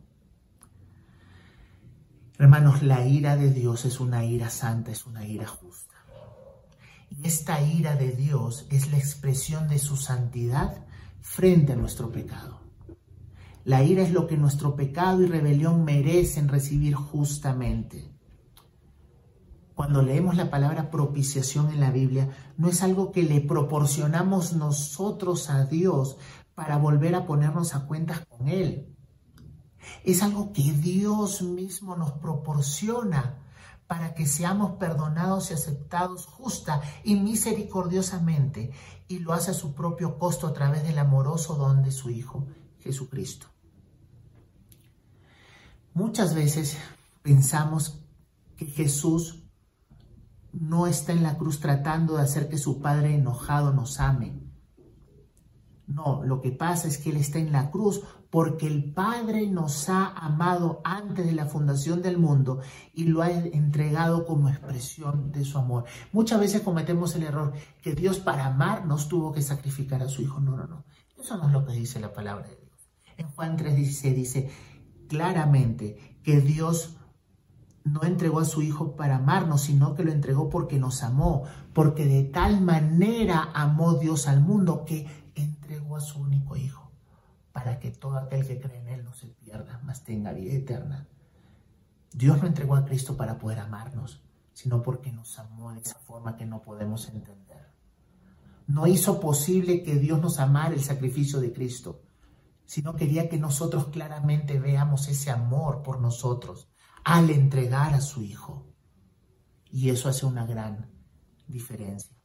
Hermanos, 2.38 2.82
la 2.82 3.06
ira 3.06 3.36
de 3.36 3.52
Dios 3.52 3.84
es 3.84 4.00
una 4.00 4.24
ira 4.24 4.50
santa, 4.50 4.90
es 4.90 5.06
una 5.06 5.26
ira 5.26 5.46
justa. 5.46 5.87
Esta 7.22 7.60
ira 7.60 7.96
de 7.96 8.12
Dios 8.12 8.66
es 8.70 8.92
la 8.92 8.98
expresión 8.98 9.66
de 9.66 9.80
su 9.80 9.96
santidad 9.96 10.86
frente 11.20 11.72
a 11.72 11.76
nuestro 11.76 12.12
pecado. 12.12 12.60
La 13.64 13.82
ira 13.82 14.02
es 14.02 14.12
lo 14.12 14.28
que 14.28 14.36
nuestro 14.36 14.76
pecado 14.76 15.22
y 15.22 15.26
rebelión 15.26 15.84
merecen 15.84 16.48
recibir 16.48 16.94
justamente. 16.94 18.12
Cuando 19.74 20.00
leemos 20.02 20.36
la 20.36 20.48
palabra 20.48 20.90
propiciación 20.90 21.72
en 21.72 21.80
la 21.80 21.90
Biblia, 21.90 22.30
no 22.56 22.68
es 22.68 22.82
algo 22.82 23.10
que 23.10 23.24
le 23.24 23.40
proporcionamos 23.40 24.52
nosotros 24.52 25.50
a 25.50 25.64
Dios 25.64 26.18
para 26.54 26.76
volver 26.76 27.16
a 27.16 27.26
ponernos 27.26 27.74
a 27.74 27.86
cuentas 27.86 28.24
con 28.26 28.48
Él. 28.48 28.94
Es 30.04 30.22
algo 30.22 30.52
que 30.52 30.72
Dios 30.72 31.42
mismo 31.42 31.96
nos 31.96 32.12
proporciona 32.12 33.47
para 33.88 34.14
que 34.14 34.26
seamos 34.26 34.72
perdonados 34.72 35.50
y 35.50 35.54
aceptados 35.54 36.26
justa 36.26 36.82
y 37.02 37.16
misericordiosamente, 37.16 38.70
y 39.08 39.18
lo 39.20 39.32
hace 39.32 39.50
a 39.52 39.54
su 39.54 39.74
propio 39.74 40.18
costo 40.18 40.46
a 40.46 40.52
través 40.52 40.84
del 40.84 40.98
amoroso 40.98 41.56
don 41.56 41.82
de 41.82 41.90
su 41.90 42.10
Hijo, 42.10 42.46
Jesucristo. 42.80 43.46
Muchas 45.94 46.34
veces 46.34 46.76
pensamos 47.22 48.04
que 48.56 48.66
Jesús 48.66 49.42
no 50.52 50.86
está 50.86 51.12
en 51.12 51.22
la 51.22 51.38
cruz 51.38 51.58
tratando 51.58 52.16
de 52.16 52.22
hacer 52.22 52.48
que 52.48 52.58
su 52.58 52.80
Padre 52.80 53.14
enojado 53.14 53.72
nos 53.72 54.00
ame. 54.00 54.38
No, 55.86 56.22
lo 56.22 56.42
que 56.42 56.50
pasa 56.50 56.88
es 56.88 56.98
que 56.98 57.08
Él 57.08 57.16
está 57.16 57.38
en 57.38 57.52
la 57.52 57.70
cruz 57.70 58.02
porque 58.30 58.66
el 58.66 58.92
Padre 58.92 59.46
nos 59.46 59.88
ha 59.88 60.08
amado 60.08 60.80
antes 60.84 61.24
de 61.24 61.32
la 61.32 61.46
fundación 61.46 62.02
del 62.02 62.18
mundo 62.18 62.60
y 62.92 63.04
lo 63.04 63.22
ha 63.22 63.30
entregado 63.30 64.26
como 64.26 64.48
expresión 64.48 65.32
de 65.32 65.44
su 65.44 65.58
amor. 65.58 65.84
Muchas 66.12 66.40
veces 66.40 66.62
cometemos 66.62 67.14
el 67.14 67.22
error 67.22 67.52
que 67.82 67.94
Dios 67.94 68.18
para 68.18 68.46
amarnos 68.46 69.08
tuvo 69.08 69.32
que 69.32 69.42
sacrificar 69.42 70.02
a 70.02 70.08
su 70.08 70.22
Hijo. 70.22 70.40
No, 70.40 70.56
no, 70.56 70.66
no. 70.66 70.84
Eso 71.18 71.36
no 71.36 71.46
es 71.46 71.52
lo 71.52 71.64
que 71.64 71.72
dice 71.72 72.00
la 72.00 72.12
palabra 72.12 72.48
de 72.48 72.56
Dios. 72.56 72.68
En 73.16 73.28
Juan 73.30 73.56
3:16 73.56 74.14
dice 74.14 74.50
claramente 75.08 76.18
que 76.22 76.40
Dios 76.40 76.98
no 77.84 78.04
entregó 78.04 78.40
a 78.40 78.44
su 78.44 78.62
Hijo 78.62 78.94
para 78.96 79.16
amarnos, 79.16 79.62
sino 79.62 79.94
que 79.94 80.04
lo 80.04 80.12
entregó 80.12 80.48
porque 80.48 80.78
nos 80.78 81.02
amó, 81.02 81.44
porque 81.72 82.04
de 82.04 82.24
tal 82.24 82.60
manera 82.60 83.50
amó 83.54 83.94
Dios 83.94 84.28
al 84.28 84.40
mundo 84.40 84.84
que 84.84 85.06
entregó 85.34 85.96
a 85.96 86.00
su 86.00 86.20
único 86.20 86.56
Hijo, 86.56 86.77
para 87.52 87.78
que 87.78 87.90
todo 87.90 88.16
aquel 88.16 88.46
que 88.46 88.60
cree 88.60 88.80
en 88.80 88.88
Él 88.88 89.04
no 89.04 89.14
se 89.14 89.28
pierda, 89.28 89.80
mas 89.82 90.04
tenga 90.04 90.32
vida 90.32 90.52
eterna. 90.52 91.06
Dios 92.12 92.40
no 92.40 92.46
entregó 92.46 92.76
a 92.76 92.84
Cristo 92.84 93.16
para 93.16 93.38
poder 93.38 93.58
amarnos, 93.58 94.22
sino 94.52 94.82
porque 94.82 95.12
nos 95.12 95.38
amó 95.38 95.72
de 95.72 95.80
esa 95.80 95.98
forma 95.98 96.36
que 96.36 96.46
no 96.46 96.62
podemos 96.62 97.08
entender. 97.08 97.72
No 98.66 98.86
hizo 98.86 99.20
posible 99.20 99.82
que 99.82 99.96
Dios 99.96 100.20
nos 100.20 100.38
amara 100.38 100.74
el 100.74 100.82
sacrificio 100.82 101.40
de 101.40 101.52
Cristo, 101.52 102.02
sino 102.66 102.94
quería 102.94 103.28
que 103.28 103.38
nosotros 103.38 103.86
claramente 103.86 104.58
veamos 104.58 105.08
ese 105.08 105.30
amor 105.30 105.82
por 105.82 106.00
nosotros 106.00 106.68
al 107.04 107.30
entregar 107.30 107.94
a 107.94 108.00
su 108.00 108.22
Hijo. 108.22 108.66
Y 109.70 109.90
eso 109.90 110.08
hace 110.08 110.26
una 110.26 110.44
gran 110.44 110.90
diferencia. 111.46 112.17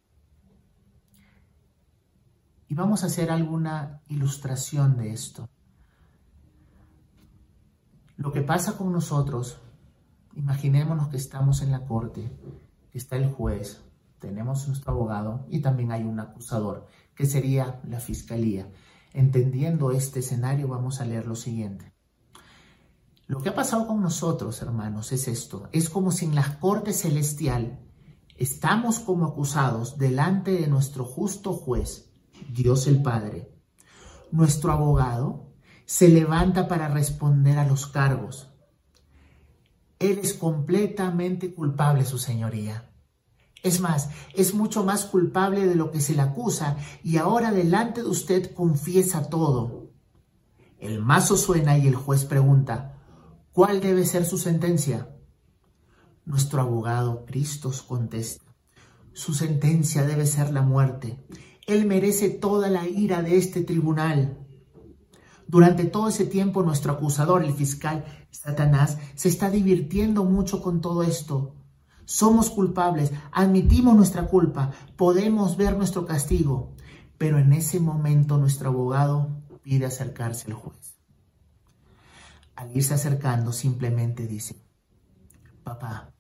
Y 2.74 2.76
vamos 2.76 3.04
a 3.04 3.06
hacer 3.06 3.30
alguna 3.30 4.02
ilustración 4.08 4.98
de 4.98 5.14
esto. 5.14 5.48
Lo 8.18 8.32
que 8.32 8.42
pasa 8.42 8.76
con 8.76 8.92
nosotros, 8.92 9.60
imaginémonos 10.34 11.10
que 11.10 11.18
estamos 11.18 11.62
en 11.62 11.70
la 11.70 11.86
corte, 11.86 12.36
está 12.92 13.16
el 13.16 13.32
juez, 13.32 13.80
tenemos 14.18 14.68
nuestro 14.68 14.92
abogado 14.92 15.46
y 15.52 15.62
también 15.62 15.92
hay 15.92 16.02
un 16.04 16.20
acusador, 16.20 16.88
que 17.14 17.28
sería 17.28 17.80
la 17.84 18.00
fiscalía. 18.00 18.72
Entendiendo 19.14 19.92
este 19.92 20.22
escenario, 20.22 20.68
vamos 20.68 21.00
a 21.00 21.06
leer 21.06 21.28
lo 21.28 21.36
siguiente. 21.36 21.94
Lo 23.28 23.40
que 23.44 23.50
ha 23.50 23.56
pasado 23.56 23.86
con 23.86 24.02
nosotros, 24.02 24.60
hermanos, 24.64 25.12
es 25.12 25.28
esto. 25.28 25.70
Es 25.74 25.92
como 25.92 26.12
si 26.12 26.26
en 26.26 26.34
la 26.34 26.60
corte 26.60 26.92
celestial 26.92 27.78
estamos 28.36 28.98
como 28.98 29.28
acusados 29.28 30.00
delante 30.00 30.54
de 30.54 30.66
nuestro 30.66 31.06
justo 31.06 31.54
juez, 31.54 32.10
Dios 32.50 32.88
el 32.88 33.02
Padre. 33.02 33.52
Nuestro 34.32 34.72
abogado 34.72 35.54
se 35.86 36.10
levanta 36.10 36.68
para 36.68 36.88
responder 36.88 37.58
a 37.58 37.68
los 37.68 37.88
cargos. 37.88 38.50
Él 40.00 40.20
es 40.22 40.34
completamente 40.34 41.54
culpable, 41.54 42.06
su 42.06 42.18
señoría. 42.18 42.90
Es 43.62 43.80
más, 43.80 44.10
es 44.34 44.54
mucho 44.54 44.84
más 44.84 45.06
culpable 45.06 45.66
de 45.66 45.76
lo 45.76 45.90
que 45.92 46.02
se 46.02 46.16
le 46.16 46.22
acusa 46.22 46.78
y 47.04 47.18
ahora 47.18 47.52
delante 47.52 48.04
de 48.04 48.10
usted 48.10 48.54
confiesa 48.54 49.30
todo. 49.30 49.92
El 50.80 51.00
mazo 51.00 51.38
suena 51.38 51.78
y 51.78 51.88
el 51.88 51.96
juez 51.96 52.26
pregunta, 52.26 52.98
¿cuál 53.54 53.80
debe 53.80 54.06
ser 54.06 54.26
su 54.26 54.38
sentencia? 54.38 55.16
Nuestro 56.26 56.62
abogado 56.62 57.26
Cristos 57.26 57.82
contesta, 57.82 58.44
su 59.14 59.34
sentencia 59.34 60.04
debe 60.04 60.26
ser 60.26 60.52
la 60.52 60.62
muerte. 60.62 61.26
Él 61.68 61.86
merece 61.86 62.30
toda 62.30 62.70
la 62.70 62.88
ira 62.88 63.22
de 63.22 63.38
este 63.38 63.64
tribunal. 63.64 64.38
Durante 65.48 65.86
todo 65.86 66.10
ese 66.10 66.26
tiempo 66.26 66.64
nuestro 66.64 66.94
acusador, 66.94 67.44
el 67.44 67.54
fiscal 67.54 68.06
Satanás, 68.32 68.98
se 69.16 69.30
está 69.30 69.50
divirtiendo 69.50 70.24
mucho 70.24 70.62
con 70.62 70.82
todo 70.82 71.04
esto. 71.04 71.56
Somos 72.06 72.50
culpables, 72.50 73.12
admitimos 73.32 73.96
nuestra 73.96 74.28
culpa, 74.28 74.72
podemos 74.98 75.56
ver 75.56 75.78
nuestro 75.78 76.06
castigo, 76.06 76.76
pero 77.18 77.40
en 77.40 77.54
ese 77.54 77.80
momento 77.80 78.38
nuestro 78.38 78.70
abogado 78.70 79.42
pide 79.62 79.86
acercarse 79.86 80.48
al 80.48 80.54
juez. 80.54 80.98
Al 82.56 82.76
irse 82.76 82.94
acercando 82.94 83.54
simplemente 83.54 84.28
dice, 84.28 84.56
papá, 85.64 86.14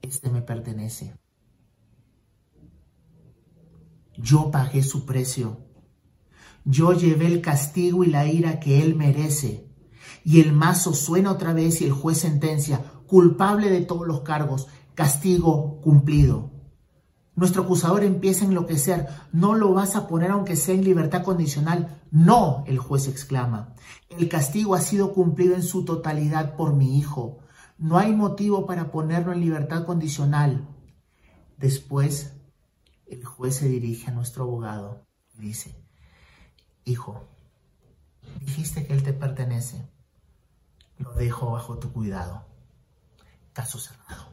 este 0.00 0.30
me 0.30 0.40
pertenece. 0.40 1.19
Yo 4.20 4.50
pagué 4.50 4.82
su 4.82 5.06
precio 5.06 5.70
yo 6.64 6.92
llevé 6.92 7.26
el 7.26 7.40
castigo 7.40 8.04
y 8.04 8.08
la 8.08 8.26
ira 8.26 8.60
que 8.60 8.82
él 8.82 8.94
merece. 8.94 9.66
Y 10.24 10.40
el 10.40 10.52
mazo 10.52 10.92
suena 10.92 11.32
otra 11.32 11.52
vez 11.52 11.80
y 11.80 11.84
el 11.84 11.92
juez 11.92 12.18
sentencia, 12.18 12.84
culpable 13.06 13.70
de 13.70 13.80
todos 13.80 14.06
los 14.06 14.20
cargos, 14.20 14.68
castigo 14.94 15.80
cumplido. 15.80 16.50
Nuestro 17.34 17.62
acusador 17.62 18.04
empieza 18.04 18.44
a 18.44 18.48
enloquecer. 18.48 19.08
No 19.32 19.54
lo 19.54 19.72
vas 19.72 19.96
a 19.96 20.06
poner 20.06 20.30
aunque 20.30 20.56
sea 20.56 20.74
en 20.74 20.84
libertad 20.84 21.22
condicional. 21.22 22.02
No, 22.10 22.64
el 22.66 22.78
juez 22.78 23.08
exclama. 23.08 23.74
El 24.10 24.28
castigo 24.28 24.74
ha 24.74 24.80
sido 24.80 25.14
cumplido 25.14 25.54
en 25.54 25.62
su 25.62 25.84
totalidad 25.84 26.56
por 26.56 26.74
mi 26.74 26.98
hijo. 26.98 27.38
No 27.78 27.96
hay 27.96 28.14
motivo 28.14 28.66
para 28.66 28.90
ponerlo 28.90 29.32
en 29.32 29.40
libertad 29.40 29.86
condicional. 29.86 30.68
Después, 31.56 32.34
el 33.10 33.24
juez 33.24 33.56
se 33.56 33.68
dirige 33.68 34.10
a 34.10 34.14
nuestro 34.14 34.44
abogado 34.44 35.06
y 35.34 35.40
dice, 35.40 35.74
Hijo, 36.84 37.28
dijiste 38.40 38.86
que 38.86 38.92
Él 38.92 39.02
te 39.02 39.12
pertenece. 39.12 39.88
Lo 40.98 41.12
dejo 41.14 41.52
bajo 41.52 41.78
tu 41.78 41.92
cuidado. 41.92 42.44
Caso 43.52 43.78
cerrado. 43.78 44.30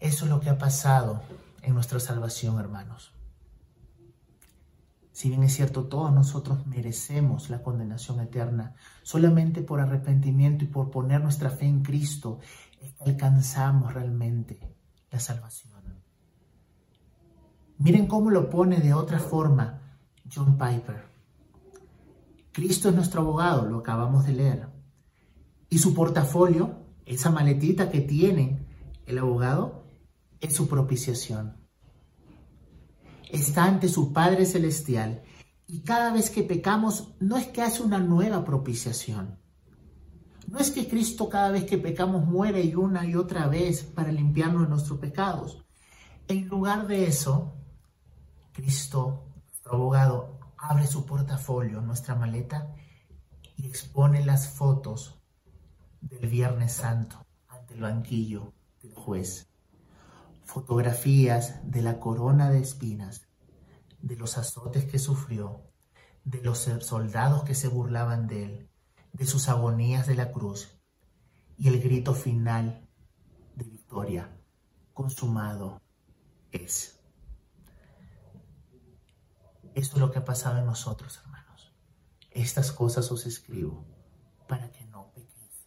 Eso 0.00 0.24
es 0.24 0.30
lo 0.30 0.40
que 0.40 0.50
ha 0.50 0.58
pasado 0.58 1.22
en 1.62 1.74
nuestra 1.74 1.98
salvación, 2.00 2.58
hermanos. 2.58 3.12
Si 5.12 5.28
bien 5.28 5.44
es 5.44 5.54
cierto, 5.54 5.84
todos 5.84 6.12
nosotros 6.12 6.66
merecemos 6.66 7.48
la 7.48 7.62
condenación 7.62 8.20
eterna, 8.20 8.74
solamente 9.02 9.62
por 9.62 9.80
arrepentimiento 9.80 10.64
y 10.64 10.68
por 10.68 10.90
poner 10.90 11.22
nuestra 11.22 11.50
fe 11.50 11.66
en 11.66 11.82
Cristo 11.82 12.40
alcanzamos 13.00 13.94
realmente 13.94 14.58
la 15.10 15.20
salvación. 15.20 15.73
Miren 17.84 18.06
cómo 18.06 18.30
lo 18.30 18.48
pone 18.48 18.80
de 18.80 18.94
otra 18.94 19.18
forma 19.18 19.98
John 20.34 20.56
Piper. 20.56 21.04
Cristo 22.50 22.88
es 22.88 22.94
nuestro 22.94 23.20
abogado, 23.20 23.66
lo 23.66 23.80
acabamos 23.80 24.24
de 24.24 24.32
leer. 24.32 24.68
Y 25.68 25.76
su 25.76 25.92
portafolio, 25.92 26.78
esa 27.04 27.28
maletita 27.28 27.90
que 27.90 28.00
tiene 28.00 28.66
el 29.04 29.18
abogado, 29.18 29.84
es 30.40 30.54
su 30.54 30.66
propiciación. 30.66 31.58
Está 33.30 33.64
ante 33.64 33.90
su 33.90 34.14
Padre 34.14 34.46
Celestial 34.46 35.22
y 35.66 35.80
cada 35.80 36.10
vez 36.10 36.30
que 36.30 36.42
pecamos 36.42 37.12
no 37.20 37.36
es 37.36 37.48
que 37.48 37.60
hace 37.60 37.82
una 37.82 37.98
nueva 37.98 38.46
propiciación. 38.46 39.38
No 40.46 40.58
es 40.58 40.70
que 40.70 40.88
Cristo 40.88 41.28
cada 41.28 41.50
vez 41.50 41.64
que 41.64 41.76
pecamos 41.76 42.24
muere 42.24 42.62
y 42.62 42.76
una 42.76 43.04
y 43.04 43.14
otra 43.14 43.46
vez 43.46 43.82
para 43.82 44.10
limpiarnos 44.10 44.62
de 44.62 44.68
nuestros 44.70 44.98
pecados. 44.98 45.62
En 46.28 46.48
lugar 46.48 46.86
de 46.86 47.04
eso, 47.06 47.58
Cristo 48.54 49.26
abogado 49.64 50.38
abre 50.56 50.86
su 50.86 51.04
portafolio, 51.04 51.80
nuestra 51.80 52.14
maleta, 52.14 52.72
y 53.56 53.66
expone 53.66 54.24
las 54.24 54.48
fotos 54.48 55.20
del 56.00 56.28
Viernes 56.28 56.72
Santo 56.72 57.26
ante 57.48 57.74
el 57.74 57.80
banquillo 57.80 58.52
del 58.80 58.94
juez. 58.94 59.48
Fotografías 60.44 61.68
de 61.68 61.82
la 61.82 61.98
corona 61.98 62.48
de 62.48 62.60
espinas, 62.60 63.26
de 64.00 64.14
los 64.14 64.38
azotes 64.38 64.84
que 64.84 65.00
sufrió, 65.00 65.62
de 66.24 66.40
los 66.40 66.58
soldados 66.80 67.42
que 67.42 67.56
se 67.56 67.66
burlaban 67.66 68.28
de 68.28 68.44
él, 68.44 68.70
de 69.12 69.26
sus 69.26 69.48
agonías 69.48 70.06
de 70.06 70.14
la 70.14 70.30
cruz 70.30 70.78
y 71.58 71.66
el 71.66 71.80
grito 71.80 72.14
final 72.14 72.88
de 73.56 73.64
victoria, 73.64 74.30
consumado 74.92 75.82
es. 76.52 76.93
Esto 79.74 79.96
es 79.96 80.00
lo 80.00 80.10
que 80.10 80.20
ha 80.20 80.24
pasado 80.24 80.58
en 80.58 80.66
nosotros, 80.66 81.18
hermanos. 81.18 81.72
Estas 82.30 82.72
cosas 82.72 83.10
os 83.10 83.26
escribo 83.26 83.84
para 84.46 84.70
que 84.70 84.84
no 84.86 85.10
pequéis. 85.12 85.66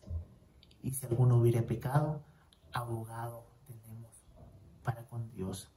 Y 0.81 0.93
si 0.93 1.05
alguno 1.05 1.37
hubiere 1.37 1.61
pecado, 1.61 2.23
abogado 2.71 3.47
tenemos 3.65 4.23
para 4.83 5.05
con 5.07 5.29
Dios 5.29 5.69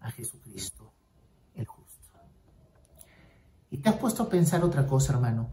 a 0.00 0.10
Jesucristo 0.10 0.92
el 1.54 1.66
justo. 1.66 1.96
Y 3.70 3.78
te 3.78 3.88
has 3.88 3.96
puesto 3.96 4.24
a 4.24 4.28
pensar 4.28 4.62
otra 4.62 4.86
cosa, 4.86 5.14
hermano. 5.14 5.48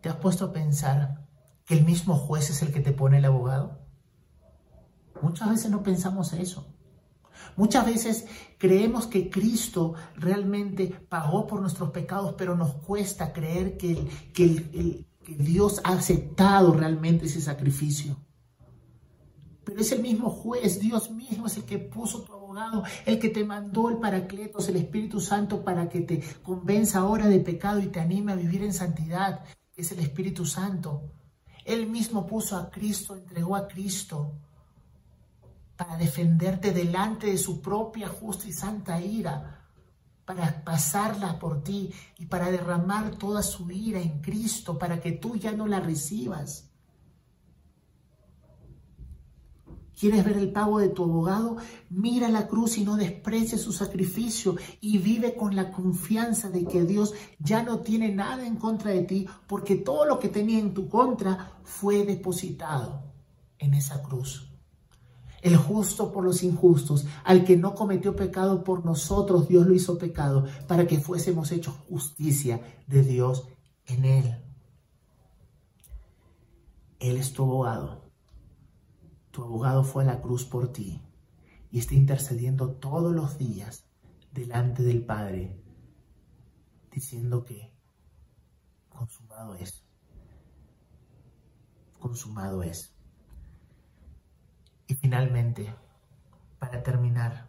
¿Te 0.00 0.08
has 0.08 0.16
puesto 0.16 0.46
a 0.46 0.52
pensar 0.52 1.24
que 1.64 1.74
el 1.74 1.84
mismo 1.84 2.16
juez 2.16 2.50
es 2.50 2.62
el 2.62 2.72
que 2.72 2.80
te 2.80 2.92
pone 2.92 3.18
el 3.18 3.24
abogado? 3.24 3.78
Muchas 5.22 5.48
veces 5.48 5.70
no 5.70 5.82
pensamos 5.82 6.32
eso. 6.32 6.73
Muchas 7.56 7.86
veces 7.86 8.26
creemos 8.58 9.06
que 9.06 9.30
Cristo 9.30 9.94
realmente 10.16 10.86
pagó 11.08 11.46
por 11.46 11.60
nuestros 11.60 11.90
pecados, 11.90 12.34
pero 12.36 12.56
nos 12.56 12.74
cuesta 12.74 13.32
creer 13.32 13.76
que, 13.76 15.06
Dios 15.26 15.80
ha 15.84 15.94
aceptado 15.94 16.74
realmente 16.74 17.24
ese 17.24 17.40
sacrificio. 17.40 18.16
Pero 19.64 19.80
es 19.80 19.90
el 19.92 20.02
mismo 20.02 20.28
juez, 20.28 20.78
Dios 20.78 21.10
mismo 21.10 21.46
es 21.46 21.56
el 21.56 21.64
que 21.64 21.78
puso 21.78 22.20
tu 22.22 22.34
abogado, 22.34 22.82
el 23.06 23.18
que 23.18 23.30
te 23.30 23.42
mandó 23.42 23.88
el 23.88 23.96
Paracletos, 23.96 24.68
el 24.68 24.76
Espíritu 24.76 25.20
Santo, 25.20 25.64
para 25.64 25.88
que 25.88 26.02
te 26.02 26.22
convenza 26.42 26.98
ahora 26.98 27.26
de 27.28 27.40
pecado 27.40 27.80
y 27.80 27.86
te 27.86 28.00
anime 28.00 28.32
a 28.32 28.36
vivir 28.36 28.62
en 28.62 28.74
santidad, 28.74 29.44
es 29.74 29.92
el 29.92 30.00
Espíritu 30.00 30.44
Santo. 30.44 31.10
Él 31.64 31.86
mismo 31.86 32.26
puso 32.26 32.58
a 32.58 32.70
Cristo, 32.70 33.16
entregó 33.16 33.56
a 33.56 33.66
Cristo 33.66 34.34
para 35.76 35.96
defenderte 35.96 36.72
delante 36.72 37.26
de 37.28 37.38
su 37.38 37.60
propia 37.60 38.08
justa 38.08 38.46
y 38.48 38.52
santa 38.52 39.00
ira. 39.00 39.60
para 40.24 40.64
pasarla 40.64 41.38
por 41.38 41.62
ti 41.62 41.92
y 42.18 42.24
para 42.24 42.50
derramar 42.50 43.16
toda 43.16 43.42
su 43.42 43.70
ira 43.70 44.00
en 44.00 44.22
Cristo, 44.22 44.78
para 44.78 44.98
que 44.98 45.12
tú 45.12 45.36
ya 45.36 45.52
no 45.52 45.66
la 45.66 45.80
recibas. 45.80 46.70
¿Quieres 49.98 50.24
ver 50.24 50.38
el 50.38 50.50
pago 50.50 50.78
de 50.78 50.88
tu 50.88 51.04
abogado? 51.04 51.58
Mira 51.90 52.28
la 52.28 52.48
cruz 52.48 52.78
y 52.78 52.84
no 52.84 52.96
desprecies 52.96 53.60
su 53.60 53.72
sacrificio 53.72 54.56
y 54.80 54.98
vive 54.98 55.36
con 55.36 55.54
la 55.54 55.70
confianza 55.70 56.48
de 56.48 56.64
que 56.64 56.84
Dios 56.84 57.12
ya 57.38 57.62
no 57.62 57.80
tiene 57.80 58.12
nada 58.12 58.46
en 58.46 58.56
contra 58.56 58.92
de 58.92 59.02
ti 59.02 59.26
porque 59.46 59.76
todo 59.76 60.06
lo 60.06 60.18
que 60.18 60.30
tenía 60.30 60.58
en 60.58 60.74
tu 60.74 60.88
contra 60.88 61.58
fue 61.62 62.04
depositado 62.04 63.12
en 63.58 63.74
esa 63.74 64.02
cruz. 64.02 64.53
El 65.44 65.56
justo 65.56 66.10
por 66.10 66.24
los 66.24 66.42
injustos, 66.42 67.06
al 67.22 67.44
que 67.44 67.56
no 67.56 67.76
cometió 67.76 68.16
pecado 68.16 68.64
por 68.64 68.84
nosotros, 68.84 69.46
Dios 69.46 69.64
lo 69.64 69.74
hizo 69.74 69.96
pecado 69.96 70.46
para 70.66 70.88
que 70.88 70.98
fuésemos 70.98 71.52
hechos 71.52 71.76
justicia 71.88 72.60
de 72.88 73.04
Dios 73.04 73.46
en 73.86 74.04
él. 74.04 74.42
Él 76.98 77.16
es 77.16 77.32
tu 77.32 77.44
abogado 77.44 78.04
tu 79.34 79.42
abogado 79.42 79.82
fue 79.82 80.04
a 80.04 80.06
la 80.06 80.22
cruz 80.22 80.44
por 80.44 80.72
ti 80.72 81.02
y 81.72 81.80
está 81.80 81.96
intercediendo 81.96 82.76
todos 82.76 83.12
los 83.12 83.36
días 83.36 83.84
delante 84.30 84.84
del 84.84 85.04
Padre, 85.04 85.60
diciendo 86.92 87.44
que 87.44 87.74
consumado 88.88 89.56
es. 89.56 89.84
Consumado 91.98 92.62
es. 92.62 92.93
Y 94.86 94.94
finalmente, 94.94 95.74
para 96.58 96.82
terminar, 96.82 97.46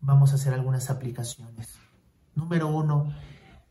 vamos 0.00 0.32
a 0.32 0.34
hacer 0.34 0.54
algunas 0.54 0.90
aplicaciones. 0.90 1.78
Número 2.34 2.68
uno, 2.68 3.12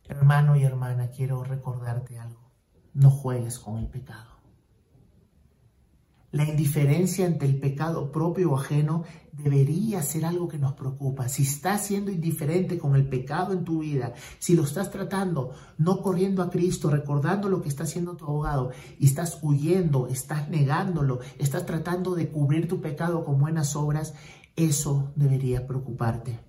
hermano 0.05 0.55
y 0.55 0.63
hermana, 0.63 1.09
quiero 1.09 1.43
recordarte 1.43 2.19
algo. 2.19 2.51
No 2.93 3.09
juegues 3.11 3.59
con 3.59 3.77
el 3.77 3.87
pecado. 3.87 4.36
La 6.37 6.47
indiferencia 6.47 7.25
ante 7.25 7.47
el 7.47 7.59
pecado 7.59 8.11
propio 8.11 8.51
o 8.51 8.57
ajeno 8.57 9.05
debería 9.31 10.03
ser 10.03 10.23
algo 10.23 10.47
que 10.47 10.59
nos 10.59 10.73
preocupa. 10.73 11.27
Si 11.29 11.41
estás 11.41 11.87
siendo 11.87 12.11
indiferente 12.11 12.77
con 12.77 12.95
el 12.95 13.09
pecado 13.09 13.53
en 13.53 13.65
tu 13.65 13.79
vida, 13.79 14.13
si 14.37 14.55
lo 14.55 14.61
estás 14.61 14.91
tratando, 14.91 15.49
no 15.79 15.99
corriendo 15.99 16.43
a 16.43 16.51
Cristo, 16.51 16.91
recordando 16.91 17.49
lo 17.49 17.63
que 17.63 17.69
está 17.69 17.85
haciendo 17.85 18.15
tu 18.15 18.25
abogado, 18.25 18.69
y 18.99 19.07
estás 19.07 19.39
huyendo, 19.41 20.05
estás 20.05 20.47
negándolo, 20.47 21.21
estás 21.39 21.65
tratando 21.65 22.13
de 22.13 22.29
cubrir 22.29 22.67
tu 22.67 22.81
pecado 22.81 23.25
con 23.25 23.39
buenas 23.39 23.75
obras, 23.75 24.13
eso 24.55 25.11
debería 25.15 25.65
preocuparte. 25.65 26.46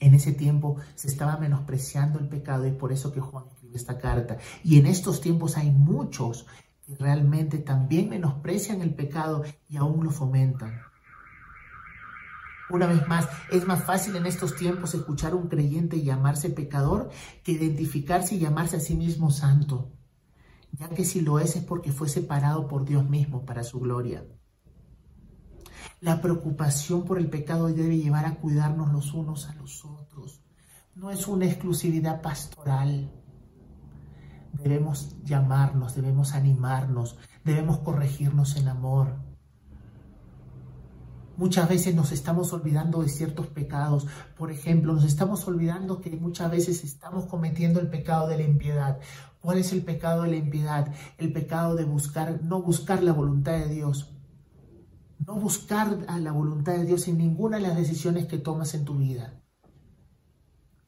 En 0.00 0.14
ese 0.14 0.32
tiempo 0.32 0.76
se 0.94 1.08
estaba 1.08 1.36
menospreciando 1.38 2.18
el 2.18 2.28
pecado 2.28 2.66
y 2.66 2.72
por 2.72 2.92
eso 2.92 3.12
que 3.12 3.20
Juan 3.20 3.46
escribe 3.48 3.76
esta 3.76 3.98
carta. 3.98 4.38
Y 4.62 4.78
en 4.78 4.86
estos 4.86 5.20
tiempos 5.20 5.56
hay 5.56 5.70
muchos 5.70 6.46
que 6.86 6.94
realmente 6.94 7.58
también 7.58 8.08
menosprecian 8.08 8.80
el 8.80 8.94
pecado 8.94 9.44
y 9.68 9.76
aún 9.76 10.04
lo 10.04 10.10
fomentan. 10.10 10.80
Una 12.70 12.86
vez 12.86 13.08
más, 13.08 13.28
es 13.50 13.66
más 13.66 13.82
fácil 13.84 14.14
en 14.16 14.26
estos 14.26 14.54
tiempos 14.54 14.94
escuchar 14.94 15.32
a 15.32 15.36
un 15.36 15.48
creyente 15.48 16.02
llamarse 16.02 16.50
pecador 16.50 17.10
que 17.42 17.52
identificarse 17.52 18.34
y 18.34 18.40
llamarse 18.40 18.76
a 18.76 18.80
sí 18.80 18.94
mismo 18.94 19.30
santo, 19.30 19.90
ya 20.72 20.88
que 20.90 21.04
si 21.04 21.22
lo 21.22 21.38
es 21.38 21.56
es 21.56 21.64
porque 21.64 21.92
fue 21.92 22.08
separado 22.08 22.68
por 22.68 22.84
Dios 22.84 23.08
mismo 23.08 23.46
para 23.46 23.64
su 23.64 23.80
gloria. 23.80 24.24
La 26.00 26.20
preocupación 26.20 27.04
por 27.04 27.18
el 27.18 27.28
pecado 27.28 27.68
debe 27.68 27.96
llevar 27.96 28.24
a 28.24 28.36
cuidarnos 28.36 28.92
los 28.92 29.12
unos 29.14 29.48
a 29.48 29.54
los 29.54 29.84
otros. 29.84 30.40
No 30.94 31.10
es 31.10 31.26
una 31.26 31.46
exclusividad 31.46 32.22
pastoral. 32.22 33.10
Debemos 34.52 35.16
llamarnos, 35.24 35.94
debemos 35.94 36.34
animarnos, 36.34 37.16
debemos 37.44 37.78
corregirnos 37.78 38.56
en 38.56 38.68
amor. 38.68 39.16
Muchas 41.36 41.68
veces 41.68 41.94
nos 41.94 42.10
estamos 42.10 42.52
olvidando 42.52 43.00
de 43.02 43.08
ciertos 43.08 43.46
pecados. 43.46 44.08
Por 44.36 44.50
ejemplo, 44.50 44.92
nos 44.92 45.04
estamos 45.04 45.46
olvidando 45.46 46.00
que 46.00 46.10
muchas 46.16 46.50
veces 46.50 46.82
estamos 46.82 47.26
cometiendo 47.26 47.78
el 47.78 47.88
pecado 47.88 48.26
de 48.26 48.38
la 48.38 48.42
impiedad. 48.42 48.98
¿Cuál 49.40 49.58
es 49.58 49.72
el 49.72 49.84
pecado 49.84 50.22
de 50.22 50.30
la 50.30 50.36
impiedad? 50.36 50.92
El 51.16 51.32
pecado 51.32 51.76
de 51.76 51.84
buscar, 51.84 52.42
no 52.42 52.60
buscar 52.60 53.04
la 53.04 53.12
voluntad 53.12 53.52
de 53.52 53.68
Dios, 53.68 54.17
no 55.18 55.34
buscar 55.34 56.04
a 56.08 56.18
la 56.18 56.32
voluntad 56.32 56.72
de 56.72 56.84
Dios 56.84 57.08
en 57.08 57.18
ninguna 57.18 57.58
de 57.58 57.64
las 57.64 57.76
decisiones 57.76 58.26
que 58.26 58.38
tomas 58.38 58.74
en 58.74 58.84
tu 58.84 58.96
vida. 58.96 59.40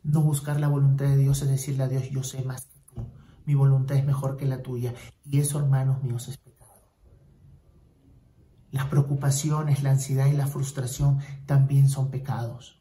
No 0.02 0.22
buscar 0.22 0.60
la 0.60 0.68
voluntad 0.68 1.06
de 1.06 1.16
Dios 1.16 1.42
es 1.42 1.48
decirle 1.48 1.84
a 1.84 1.88
Dios, 1.88 2.10
yo 2.10 2.22
sé 2.22 2.42
más 2.42 2.66
que 2.66 2.80
tú, 2.80 3.06
mi 3.44 3.54
voluntad 3.54 3.96
es 3.96 4.04
mejor 4.04 4.36
que 4.36 4.46
la 4.46 4.62
tuya. 4.62 4.94
Y 5.24 5.40
eso, 5.40 5.58
hermanos 5.58 6.02
míos, 6.02 6.28
es 6.28 6.38
pecado. 6.38 6.70
Las 8.70 8.86
preocupaciones, 8.86 9.82
la 9.82 9.90
ansiedad 9.90 10.26
y 10.26 10.36
la 10.36 10.46
frustración 10.46 11.18
también 11.46 11.88
son 11.88 12.10
pecados 12.10 12.79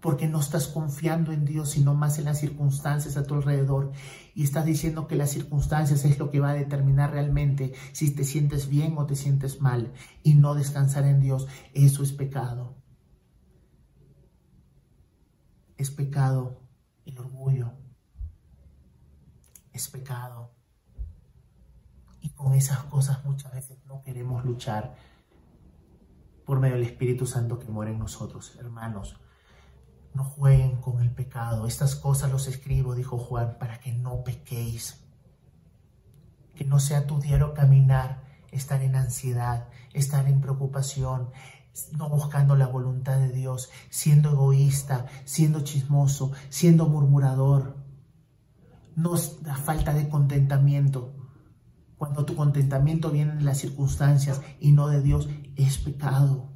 porque 0.00 0.26
no 0.26 0.40
estás 0.40 0.66
confiando 0.66 1.32
en 1.32 1.44
Dios, 1.44 1.70
sino 1.70 1.94
más 1.94 2.18
en 2.18 2.24
las 2.24 2.40
circunstancias 2.40 3.16
a 3.16 3.24
tu 3.24 3.34
alrededor. 3.34 3.92
Y 4.34 4.44
estás 4.44 4.64
diciendo 4.64 5.06
que 5.06 5.16
las 5.16 5.30
circunstancias 5.30 6.04
es 6.04 6.18
lo 6.18 6.30
que 6.30 6.40
va 6.40 6.50
a 6.50 6.54
determinar 6.54 7.10
realmente 7.10 7.74
si 7.92 8.10
te 8.14 8.24
sientes 8.24 8.68
bien 8.68 8.96
o 8.96 9.06
te 9.06 9.14
sientes 9.14 9.60
mal. 9.60 9.92
Y 10.22 10.34
no 10.34 10.54
descansar 10.54 11.04
en 11.04 11.20
Dios, 11.20 11.46
eso 11.74 12.02
es 12.02 12.12
pecado. 12.12 12.76
Es 15.76 15.90
pecado 15.90 16.62
el 17.04 17.18
orgullo. 17.18 17.72
Es 19.72 19.88
pecado. 19.88 20.54
Y 22.22 22.30
con 22.30 22.54
esas 22.54 22.84
cosas 22.84 23.24
muchas 23.24 23.52
veces 23.52 23.78
no 23.86 24.02
queremos 24.02 24.44
luchar 24.44 24.94
por 26.46 26.58
medio 26.58 26.76
del 26.76 26.84
Espíritu 26.84 27.26
Santo 27.26 27.58
que 27.58 27.68
muere 27.68 27.92
en 27.92 27.98
nosotros, 27.98 28.56
hermanos. 28.58 29.19
No 30.14 30.24
jueguen 30.24 30.80
con 30.80 31.00
el 31.00 31.10
pecado. 31.10 31.66
Estas 31.66 31.94
cosas 31.94 32.30
los 32.30 32.48
escribo, 32.48 32.94
dijo 32.94 33.18
Juan, 33.18 33.56
para 33.58 33.78
que 33.80 33.92
no 33.92 34.24
pequéis. 34.24 35.04
Que 36.54 36.64
no 36.64 36.78
sea 36.80 37.06
tu 37.06 37.20
diario 37.20 37.54
caminar, 37.54 38.24
estar 38.50 38.82
en 38.82 38.96
ansiedad, 38.96 39.68
estar 39.92 40.26
en 40.26 40.40
preocupación, 40.40 41.30
no 41.96 42.08
buscando 42.08 42.56
la 42.56 42.66
voluntad 42.66 43.18
de 43.18 43.30
Dios, 43.30 43.70
siendo 43.88 44.30
egoísta, 44.30 45.06
siendo 45.24 45.60
chismoso, 45.60 46.32
siendo 46.48 46.88
murmurador. 46.88 47.76
No 48.96 49.14
la 49.44 49.56
falta 49.56 49.94
de 49.94 50.08
contentamiento. 50.08 51.14
Cuando 51.96 52.24
tu 52.24 52.34
contentamiento 52.34 53.10
viene 53.10 53.36
de 53.36 53.42
las 53.42 53.58
circunstancias 53.58 54.40
y 54.58 54.72
no 54.72 54.88
de 54.88 55.00
Dios, 55.00 55.28
es 55.54 55.78
pecado 55.78 56.49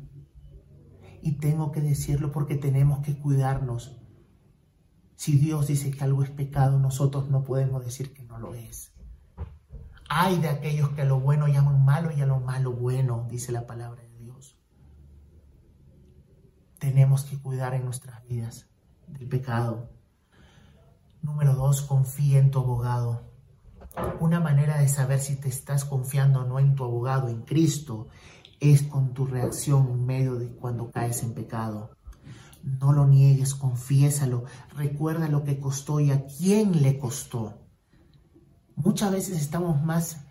y 1.25 1.33
tengo 1.33 1.73
que 1.73 1.81
decirlo 1.81 2.31
porque 2.31 2.55
tenemos 2.55 2.99
que 2.99 3.17
cuidarnos. 3.17 3.99
Si 5.17 5.39
Dios 5.39 5.67
dice 5.67 5.91
que 5.91 6.05
algo 6.05 6.23
es 6.23 6.29
pecado, 6.29 6.79
nosotros 6.79 7.31
no 7.31 7.45
podemos 7.45 7.83
decir 7.83 8.13
que 8.13 8.23
no 8.25 8.39
lo 8.39 8.53
es. 8.53 8.93
Hay 10.11 10.39
de 10.39 10.51
aquellos 10.51 10.91
que 10.91 11.01
a 11.01 11.07
lo 11.07 11.19
bueno 11.21 11.49
llaman 11.49 11.83
malo 11.83 12.13
y 12.13 12.21
a 12.21 12.27
lo 12.27 12.41
malo 12.41 12.73
bueno, 12.73 13.27
dice 13.31 13.53
la 13.53 13.67
palabra 13.67 14.03
de 14.03 14.19
Dios. 14.19 14.61
Tenemos 16.79 17.25
que 17.25 17.41
cuidar 17.41 17.73
en 17.73 17.87
nuestras 17.87 18.23
vidas 18.29 18.69
del 19.07 19.27
pecado. 19.27 19.89
Número 21.23 21.55
dos, 21.55 21.81
confía 21.81 22.39
en 22.39 22.51
tu 22.51 22.59
abogado. 22.59 23.33
Una 24.21 24.41
manera 24.41 24.77
de 24.77 24.89
saber 24.89 25.21
si 25.21 25.37
te 25.37 25.49
estás 25.49 25.87
confiando 25.87 26.43
o 26.43 26.45
no 26.45 26.59
en 26.59 26.75
tu 26.75 26.85
abogado, 26.85 27.31
en 27.31 27.41
Cristo, 27.43 28.09
es 28.73 28.83
con 28.85 29.13
tu 29.13 29.27
reacción 29.27 29.91
en 29.91 30.07
medio 30.07 30.37
de 30.37 30.49
cuando 30.49 30.91
caes 30.91 31.23
en 31.23 31.35
pecado. 31.35 31.91
No 32.63 32.93
lo 32.93 33.07
niegues, 33.07 33.55
confiésalo, 33.55 34.45
recuerda 34.75 35.29
lo 35.29 35.45
que 35.45 35.61
costó 35.61 36.01
y 36.01 36.11
a 36.11 36.25
quién 36.27 36.81
le 36.81 36.99
costó. 36.99 37.59
Muchas 38.77 39.13
veces 39.13 39.41
estamos 39.41 39.83
más 39.85 40.25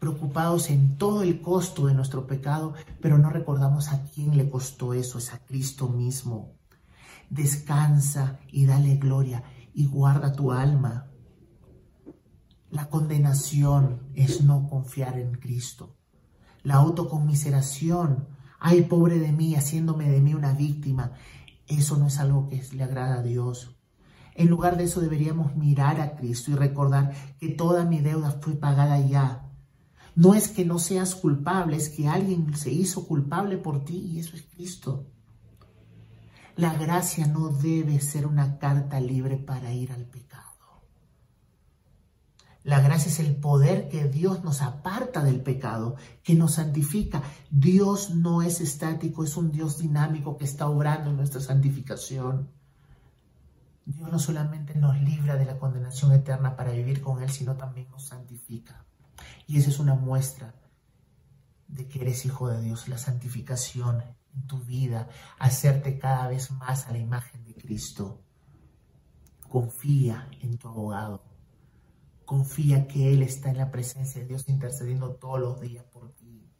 preocupados 0.00 0.70
en 0.70 0.98
todo 0.98 1.22
el 1.22 1.40
costo 1.40 1.86
de 1.86 1.94
nuestro 1.94 2.26
pecado, 2.26 2.74
pero 3.00 3.16
no 3.18 3.30
recordamos 3.30 3.92
a 3.92 4.02
quién 4.10 4.36
le 4.36 4.50
costó 4.50 4.92
eso, 4.92 5.18
es 5.18 5.32
a 5.32 5.38
Cristo 5.38 5.88
mismo. 5.88 6.56
Descansa 7.30 8.40
y 8.48 8.66
dale 8.66 8.96
gloria 8.96 9.44
y 9.72 9.86
guarda 9.86 10.32
tu 10.32 10.50
alma. 10.50 11.06
La 12.70 12.88
condenación 12.88 14.10
es 14.14 14.42
no 14.42 14.68
confiar 14.68 15.18
en 15.18 15.34
Cristo 15.34 16.01
la 16.62 16.74
autocomiseración, 16.74 18.28
ay 18.58 18.82
pobre 18.82 19.18
de 19.18 19.32
mí, 19.32 19.54
haciéndome 19.54 20.08
de 20.10 20.20
mí 20.20 20.34
una 20.34 20.52
víctima, 20.52 21.12
eso 21.66 21.96
no 21.96 22.06
es 22.06 22.18
algo 22.18 22.48
que 22.48 22.62
le 22.72 22.84
agrada 22.84 23.16
a 23.16 23.22
Dios. 23.22 23.76
En 24.34 24.48
lugar 24.48 24.76
de 24.76 24.84
eso 24.84 25.00
deberíamos 25.00 25.56
mirar 25.56 26.00
a 26.00 26.16
Cristo 26.16 26.50
y 26.50 26.54
recordar 26.54 27.12
que 27.38 27.48
toda 27.48 27.84
mi 27.84 28.00
deuda 28.00 28.38
fue 28.40 28.54
pagada 28.54 28.98
ya. 29.00 29.48
No 30.14 30.34
es 30.34 30.48
que 30.48 30.64
no 30.64 30.78
seas 30.78 31.14
culpable, 31.14 31.76
es 31.76 31.88
que 31.88 32.08
alguien 32.08 32.54
se 32.56 32.70
hizo 32.70 33.06
culpable 33.06 33.58
por 33.58 33.84
ti 33.84 33.96
y 33.96 34.18
eso 34.18 34.36
es 34.36 34.42
Cristo. 34.42 35.06
La 36.56 36.74
gracia 36.74 37.26
no 37.26 37.48
debe 37.48 37.98
ser 38.00 38.26
una 38.26 38.58
carta 38.58 39.00
libre 39.00 39.36
para 39.36 39.72
ir 39.72 39.92
al 39.92 40.04
pecado. 40.04 40.31
La 42.64 42.80
gracia 42.80 43.10
es 43.10 43.18
el 43.18 43.34
poder 43.34 43.88
que 43.88 44.08
Dios 44.08 44.44
nos 44.44 44.62
aparta 44.62 45.24
del 45.24 45.40
pecado, 45.40 45.96
que 46.22 46.34
nos 46.34 46.54
santifica. 46.54 47.22
Dios 47.50 48.10
no 48.10 48.40
es 48.42 48.60
estático, 48.60 49.24
es 49.24 49.36
un 49.36 49.50
Dios 49.50 49.78
dinámico 49.78 50.36
que 50.36 50.44
está 50.44 50.68
obrando 50.68 51.10
en 51.10 51.16
nuestra 51.16 51.40
santificación. 51.40 52.50
Dios 53.84 54.12
no 54.12 54.18
solamente 54.20 54.76
nos 54.76 55.00
libra 55.00 55.34
de 55.36 55.44
la 55.44 55.58
condenación 55.58 56.12
eterna 56.12 56.54
para 56.54 56.70
vivir 56.70 57.00
con 57.00 57.20
Él, 57.20 57.30
sino 57.30 57.56
también 57.56 57.90
nos 57.90 58.06
santifica. 58.06 58.84
Y 59.48 59.58
esa 59.58 59.70
es 59.70 59.80
una 59.80 59.96
muestra 59.96 60.54
de 61.66 61.88
que 61.88 62.02
eres 62.02 62.24
hijo 62.24 62.48
de 62.48 62.62
Dios, 62.62 62.86
la 62.86 62.98
santificación 62.98 64.04
en 64.34 64.46
tu 64.46 64.60
vida, 64.60 65.08
hacerte 65.40 65.98
cada 65.98 66.28
vez 66.28 66.52
más 66.52 66.86
a 66.86 66.92
la 66.92 66.98
imagen 66.98 67.44
de 67.44 67.54
Cristo. 67.54 68.22
Confía 69.48 70.28
en 70.40 70.58
tu 70.58 70.68
abogado 70.68 71.31
Confía 72.32 72.88
que 72.88 73.12
Él 73.12 73.22
está 73.22 73.50
en 73.50 73.58
la 73.58 73.70
presencia 73.70 74.22
de 74.22 74.26
Dios 74.26 74.48
intercediendo 74.48 75.16
todos 75.16 75.38
los 75.38 75.60
días 75.60 75.84
por 75.84 76.14
ti. 76.14 76.50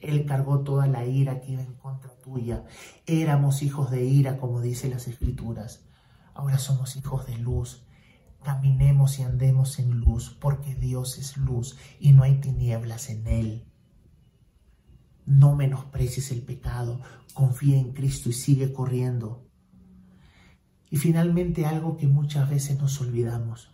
Él 0.00 0.26
cargó 0.26 0.64
toda 0.64 0.88
la 0.88 1.06
ira 1.06 1.40
que 1.40 1.52
iba 1.52 1.62
en 1.62 1.74
contra 1.74 2.10
tuya. 2.16 2.64
Éramos 3.06 3.62
hijos 3.62 3.92
de 3.92 4.04
ira, 4.04 4.38
como 4.38 4.60
dicen 4.60 4.90
las 4.90 5.06
escrituras. 5.06 5.84
Ahora 6.34 6.58
somos 6.58 6.96
hijos 6.96 7.28
de 7.28 7.38
luz. 7.38 7.86
Caminemos 8.42 9.20
y 9.20 9.22
andemos 9.22 9.78
en 9.78 10.00
luz, 10.00 10.36
porque 10.40 10.74
Dios 10.74 11.16
es 11.16 11.36
luz 11.36 11.78
y 12.00 12.10
no 12.10 12.24
hay 12.24 12.40
tinieblas 12.40 13.10
en 13.10 13.28
Él. 13.28 13.68
No 15.26 15.54
menosprecies 15.54 16.32
el 16.32 16.42
pecado, 16.42 17.00
confía 17.34 17.78
en 17.78 17.92
Cristo 17.92 18.30
y 18.30 18.32
sigue 18.32 18.72
corriendo. 18.72 19.46
Y 20.90 20.96
finalmente 20.96 21.66
algo 21.66 21.96
que 21.96 22.08
muchas 22.08 22.50
veces 22.50 22.80
nos 22.80 23.00
olvidamos. 23.00 23.73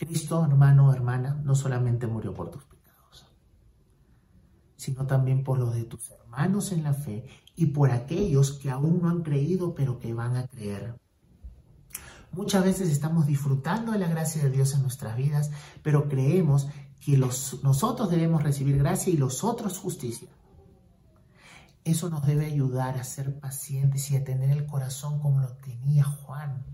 Cristo, 0.00 0.42
hermano 0.42 0.94
hermana, 0.94 1.38
no 1.44 1.54
solamente 1.54 2.06
murió 2.06 2.32
por 2.32 2.50
tus 2.50 2.64
pecados, 2.64 3.26
sino 4.74 5.06
también 5.06 5.44
por 5.44 5.58
los 5.58 5.74
de 5.74 5.84
tus 5.84 6.10
hermanos 6.10 6.72
en 6.72 6.84
la 6.84 6.94
fe 6.94 7.26
y 7.54 7.66
por 7.66 7.90
aquellos 7.90 8.52
que 8.52 8.70
aún 8.70 9.02
no 9.02 9.10
han 9.10 9.22
creído, 9.22 9.74
pero 9.74 9.98
que 9.98 10.14
van 10.14 10.36
a 10.36 10.46
creer. 10.46 10.98
Muchas 12.32 12.64
veces 12.64 12.88
estamos 12.88 13.26
disfrutando 13.26 13.92
de 13.92 13.98
la 13.98 14.08
gracia 14.08 14.42
de 14.42 14.48
Dios 14.48 14.72
en 14.72 14.80
nuestras 14.80 15.18
vidas, 15.18 15.50
pero 15.82 16.08
creemos 16.08 16.68
que 17.04 17.18
nosotros 17.18 18.10
debemos 18.10 18.42
recibir 18.42 18.78
gracia 18.78 19.12
y 19.12 19.18
los 19.18 19.44
otros 19.44 19.78
justicia. 19.78 20.30
Eso 21.84 22.08
nos 22.08 22.24
debe 22.26 22.46
ayudar 22.46 22.96
a 22.96 23.04
ser 23.04 23.38
pacientes 23.38 24.10
y 24.10 24.16
a 24.16 24.24
tener 24.24 24.48
el 24.50 24.64
corazón 24.64 25.18
como 25.20 25.40
lo 25.40 25.52
tenía 25.58 26.04
Juan 26.04 26.64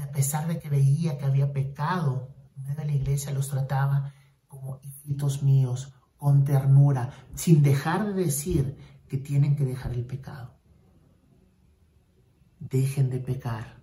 a 0.00 0.10
pesar 0.10 0.46
de 0.48 0.58
que 0.58 0.70
veía 0.70 1.18
que 1.18 1.24
había 1.24 1.52
pecado 1.52 2.34
en 2.56 2.76
de 2.76 2.84
la 2.84 2.92
iglesia, 2.92 3.32
los 3.32 3.48
trataba 3.48 4.14
como 4.46 4.80
hijitos 4.82 5.42
míos, 5.42 5.92
con 6.16 6.44
ternura, 6.44 7.10
sin 7.34 7.62
dejar 7.62 8.06
de 8.06 8.24
decir 8.24 8.76
que 9.08 9.18
tienen 9.18 9.56
que 9.56 9.64
dejar 9.64 9.92
el 9.92 10.06
pecado. 10.06 10.54
Dejen 12.60 13.10
de 13.10 13.18
pecar. 13.18 13.82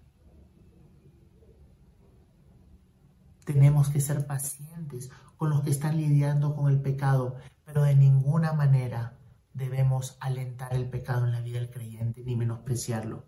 Tenemos 3.45 3.89
que 3.89 3.99
ser 3.99 4.25
pacientes 4.25 5.11
con 5.35 5.49
los 5.49 5.61
que 5.63 5.69
están 5.69 5.97
lidiando 5.97 6.55
con 6.55 6.69
el 6.71 6.81
pecado, 6.81 7.35
pero 7.65 7.83
de 7.83 7.95
ninguna 7.95 8.53
manera 8.53 9.17
debemos 9.53 10.17
alentar 10.21 10.73
el 10.73 10.89
pecado 10.89 11.25
en 11.25 11.33
la 11.33 11.41
vida 11.41 11.59
del 11.59 11.71
creyente 11.71 12.23
ni 12.23 12.35
menospreciarlo. 12.35 13.25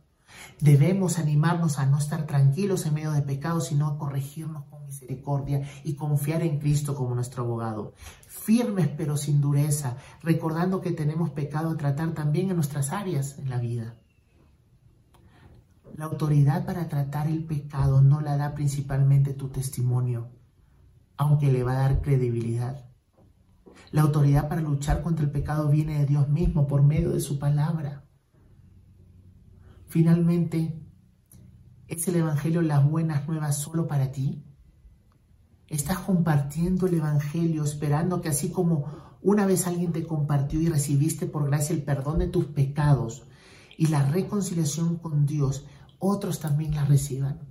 Debemos 0.60 1.18
animarnos 1.18 1.80
a 1.80 1.86
no 1.86 1.98
estar 1.98 2.26
tranquilos 2.28 2.86
en 2.86 2.94
medio 2.94 3.12
de 3.12 3.22
pecados, 3.22 3.68
sino 3.68 3.88
a 3.88 3.98
corregirnos 3.98 4.66
con 4.66 4.86
misericordia 4.86 5.68
y 5.84 5.96
confiar 5.96 6.42
en 6.44 6.60
Cristo 6.60 6.96
como 6.96 7.16
nuestro 7.16 7.44
abogado. 7.44 7.94
Firmes 8.28 8.90
pero 8.90 9.18
sin 9.18 9.42
dureza, 9.42 9.98
recordando 10.22 10.82
que 10.82 10.92
tenemos 10.92 11.32
pecado 11.32 11.72
a 11.72 11.78
tratar 11.78 12.14
también 12.14 12.50
en 12.50 12.56
nuestras 12.56 12.92
áreas 12.92 13.38
en 13.40 13.50
la 13.50 13.58
vida. 13.58 13.96
La 15.96 16.06
autoridad 16.06 16.66
para 16.66 16.88
tratar 16.88 17.28
el 17.28 17.44
pecado 17.44 18.02
no 18.02 18.22
la 18.22 18.38
da 18.38 18.54
principalmente 18.54 19.34
tu 19.34 19.50
testimonio, 19.50 20.30
aunque 21.18 21.52
le 21.52 21.64
va 21.64 21.74
a 21.74 21.82
dar 21.82 22.02
credibilidad. 22.02 22.86
La 23.92 24.04
autoridad 24.04 24.48
para 24.48 24.62
luchar 24.62 25.02
contra 25.02 25.26
el 25.26 25.32
pecado 25.32 25.68
viene 25.70 26.00
de 26.00 26.06
Dios 26.06 26.30
mismo 26.30 26.68
por 26.68 26.82
medio 26.82 27.12
de 27.12 27.20
su 27.20 27.40
palabra. 27.40 28.06
Finalmente, 29.92 30.82
¿es 31.90 32.08
el 32.08 32.16
Evangelio 32.16 32.62
las 32.62 32.90
buenas 32.90 33.28
nuevas 33.28 33.58
solo 33.58 33.88
para 33.88 34.14
ti? 34.14 34.42
¿Estás 35.68 36.00
compartiendo 36.00 36.88
el 36.88 36.94
Evangelio 36.94 37.66
esperando 37.66 38.22
que 38.22 38.30
así 38.30 38.52
como 38.52 38.86
una 39.22 39.46
vez 39.46 39.68
alguien 39.68 39.92
te 39.92 40.08
compartió 40.08 40.62
y 40.62 40.70
recibiste 40.70 41.26
por 41.26 41.46
gracia 41.48 41.76
el 41.76 41.84
perdón 41.84 42.20
de 42.20 42.30
tus 42.30 42.46
pecados 42.46 43.24
y 43.78 43.88
la 43.88 44.10
reconciliación 44.10 44.96
con 44.96 45.26
Dios, 45.26 45.66
otros 46.00 46.40
también 46.40 46.74
la 46.74 46.86
reciban? 46.86 47.42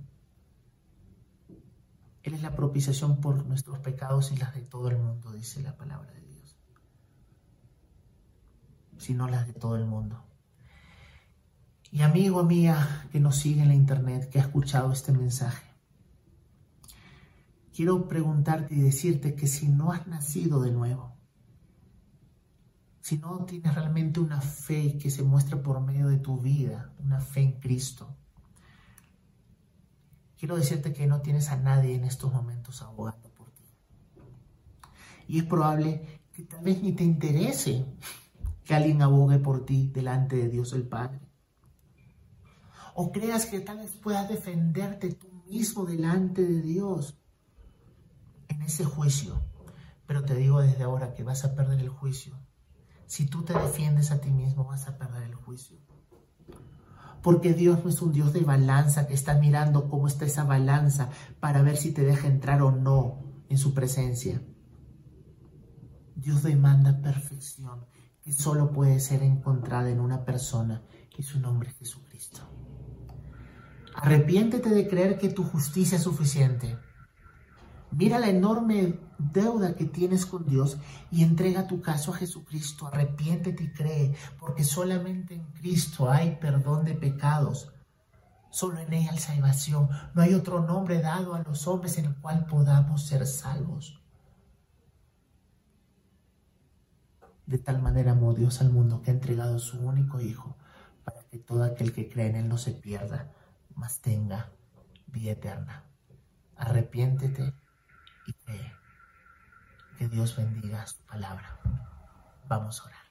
Él 2.23 2.33
es 2.33 2.41
la 2.41 2.55
propiciación 2.55 3.21
por 3.21 3.45
nuestros 3.45 3.77
pecados 3.81 4.31
y 4.31 4.37
las 4.37 4.55
de 4.55 4.61
todo 4.61 4.89
el 4.89 4.97
mundo, 4.97 5.31
dice 5.31 5.61
la 5.61 5.77
palabra 5.77 6.11
de 6.11 6.25
Dios. 6.25 6.57
Sino 8.97 9.27
las 9.27 9.45
de 9.45 9.53
todo 9.53 9.75
el 9.75 9.85
mundo. 9.85 10.30
Y 11.93 12.03
amigo, 12.03 12.41
mía 12.43 13.09
que 13.11 13.19
nos 13.19 13.35
sigue 13.35 13.63
en 13.63 13.67
la 13.67 13.75
internet, 13.75 14.29
que 14.29 14.39
ha 14.39 14.43
escuchado 14.43 14.93
este 14.93 15.11
mensaje, 15.11 15.67
quiero 17.75 18.07
preguntarte 18.07 18.73
y 18.73 18.79
decirte 18.79 19.35
que 19.35 19.45
si 19.45 19.67
no 19.67 19.91
has 19.91 20.07
nacido 20.07 20.61
de 20.61 20.71
nuevo, 20.71 21.13
si 23.01 23.17
no 23.17 23.43
tienes 23.43 23.75
realmente 23.75 24.21
una 24.21 24.39
fe 24.39 24.97
que 24.97 25.11
se 25.11 25.23
muestra 25.23 25.61
por 25.61 25.81
medio 25.81 26.07
de 26.07 26.17
tu 26.17 26.39
vida, 26.39 26.93
una 26.99 27.19
fe 27.19 27.41
en 27.41 27.59
Cristo, 27.59 28.15
quiero 30.37 30.55
decirte 30.55 30.93
que 30.93 31.07
no 31.07 31.21
tienes 31.21 31.49
a 31.49 31.57
nadie 31.57 31.93
en 31.95 32.05
estos 32.05 32.31
momentos 32.31 32.81
abogando 32.81 33.27
por 33.33 33.51
ti. 33.51 33.63
Y 35.27 35.39
es 35.39 35.43
probable 35.43 36.21
que 36.31 36.43
tal 36.43 36.63
vez 36.63 36.81
ni 36.81 36.93
te 36.93 37.03
interese 37.03 37.85
que 38.63 38.75
alguien 38.75 39.01
abogue 39.01 39.39
por 39.39 39.65
ti 39.65 39.91
delante 39.93 40.37
de 40.37 40.47
Dios 40.47 40.71
el 40.71 40.87
Padre 40.87 41.30
o 42.95 43.11
creas 43.11 43.45
que 43.45 43.59
tal 43.59 43.77
vez 43.77 43.91
puedas 43.95 44.29
defenderte 44.29 45.13
tú 45.13 45.27
mismo 45.47 45.85
delante 45.85 46.43
de 46.43 46.61
Dios 46.61 47.17
en 48.47 48.61
ese 48.61 48.85
juicio. 48.85 49.41
Pero 50.05 50.23
te 50.23 50.35
digo 50.35 50.61
desde 50.61 50.83
ahora 50.83 51.13
que 51.13 51.23
vas 51.23 51.45
a 51.45 51.55
perder 51.55 51.79
el 51.79 51.89
juicio. 51.89 52.37
Si 53.05 53.25
tú 53.25 53.43
te 53.43 53.53
defiendes 53.53 54.11
a 54.11 54.21
ti 54.21 54.29
mismo, 54.29 54.65
vas 54.65 54.87
a 54.87 54.97
perder 54.97 55.23
el 55.23 55.35
juicio. 55.35 55.77
Porque 57.21 57.53
Dios 57.53 57.83
no 57.83 57.89
es 57.89 58.01
un 58.01 58.11
Dios 58.11 58.33
de 58.33 58.41
balanza 58.41 59.07
que 59.07 59.13
está 59.13 59.35
mirando 59.35 59.89
cómo 59.89 60.07
está 60.07 60.25
esa 60.25 60.43
balanza 60.43 61.09
para 61.39 61.61
ver 61.61 61.77
si 61.77 61.91
te 61.91 62.03
deja 62.03 62.27
entrar 62.27 62.61
o 62.61 62.71
no 62.71 63.23
en 63.49 63.57
su 63.57 63.73
presencia. 63.73 64.41
Dios 66.15 66.43
demanda 66.43 67.01
perfección 67.01 67.85
que 68.21 68.31
solo 68.31 68.71
puede 68.71 68.99
ser 68.99 69.23
encontrada 69.23 69.89
en 69.89 69.99
una 69.99 70.23
persona 70.23 70.83
y 71.17 71.23
su 71.23 71.39
nombre 71.39 71.69
es 71.69 71.77
Jesucristo. 71.77 72.41
Arrepiéntete 73.95 74.69
de 74.69 74.87
creer 74.87 75.17
que 75.17 75.29
tu 75.29 75.43
justicia 75.43 75.97
es 75.97 76.03
suficiente. 76.03 76.77
Mira 77.91 78.19
la 78.19 78.29
enorme 78.29 78.99
deuda 79.17 79.75
que 79.75 79.85
tienes 79.85 80.25
con 80.25 80.45
Dios 80.45 80.77
y 81.11 81.23
entrega 81.23 81.67
tu 81.67 81.81
caso 81.81 82.13
a 82.13 82.17
Jesucristo. 82.17 82.87
Arrepiéntete 82.87 83.63
y 83.63 83.73
cree, 83.73 84.15
porque 84.39 84.63
solamente 84.63 85.35
en 85.35 85.45
Cristo 85.51 86.09
hay 86.09 86.37
perdón 86.37 86.85
de 86.85 86.95
pecados. 86.95 87.73
Solo 88.49 88.79
en 88.79 88.93
ella 88.93 89.11
hay 89.11 89.19
salvación. 89.19 89.89
No 90.13 90.21
hay 90.21 90.33
otro 90.33 90.61
nombre 90.61 91.01
dado 91.01 91.33
a 91.33 91.43
los 91.43 91.67
hombres 91.67 91.97
en 91.97 92.05
el 92.05 92.15
cual 92.15 92.45
podamos 92.45 93.05
ser 93.07 93.27
salvos. 93.27 94.01
De 97.45 97.57
tal 97.57 97.81
manera 97.81 98.13
amó 98.13 98.33
Dios 98.33 98.61
al 98.61 98.71
mundo 98.71 99.01
que 99.01 99.11
ha 99.11 99.13
entregado 99.13 99.59
su 99.59 99.79
único 99.79 100.21
Hijo 100.21 100.55
para 101.03 101.21
que 101.23 101.37
todo 101.39 101.63
aquel 101.63 101.91
que 101.91 102.07
cree 102.07 102.29
en 102.29 102.35
Él 102.37 102.47
no 102.47 102.57
se 102.57 102.71
pierda, 102.71 103.33
mas 103.75 104.01
tenga 104.01 104.51
vida 105.07 105.31
eterna. 105.31 105.85
Arrepiéntete 106.55 107.53
y 108.27 108.33
cree. 108.33 108.73
Que 109.97 110.07
Dios 110.07 110.35
bendiga 110.35 110.85
su 110.87 111.01
palabra. 111.03 111.59
Vamos 112.47 112.81
a 112.81 112.85
orar. 112.85 113.01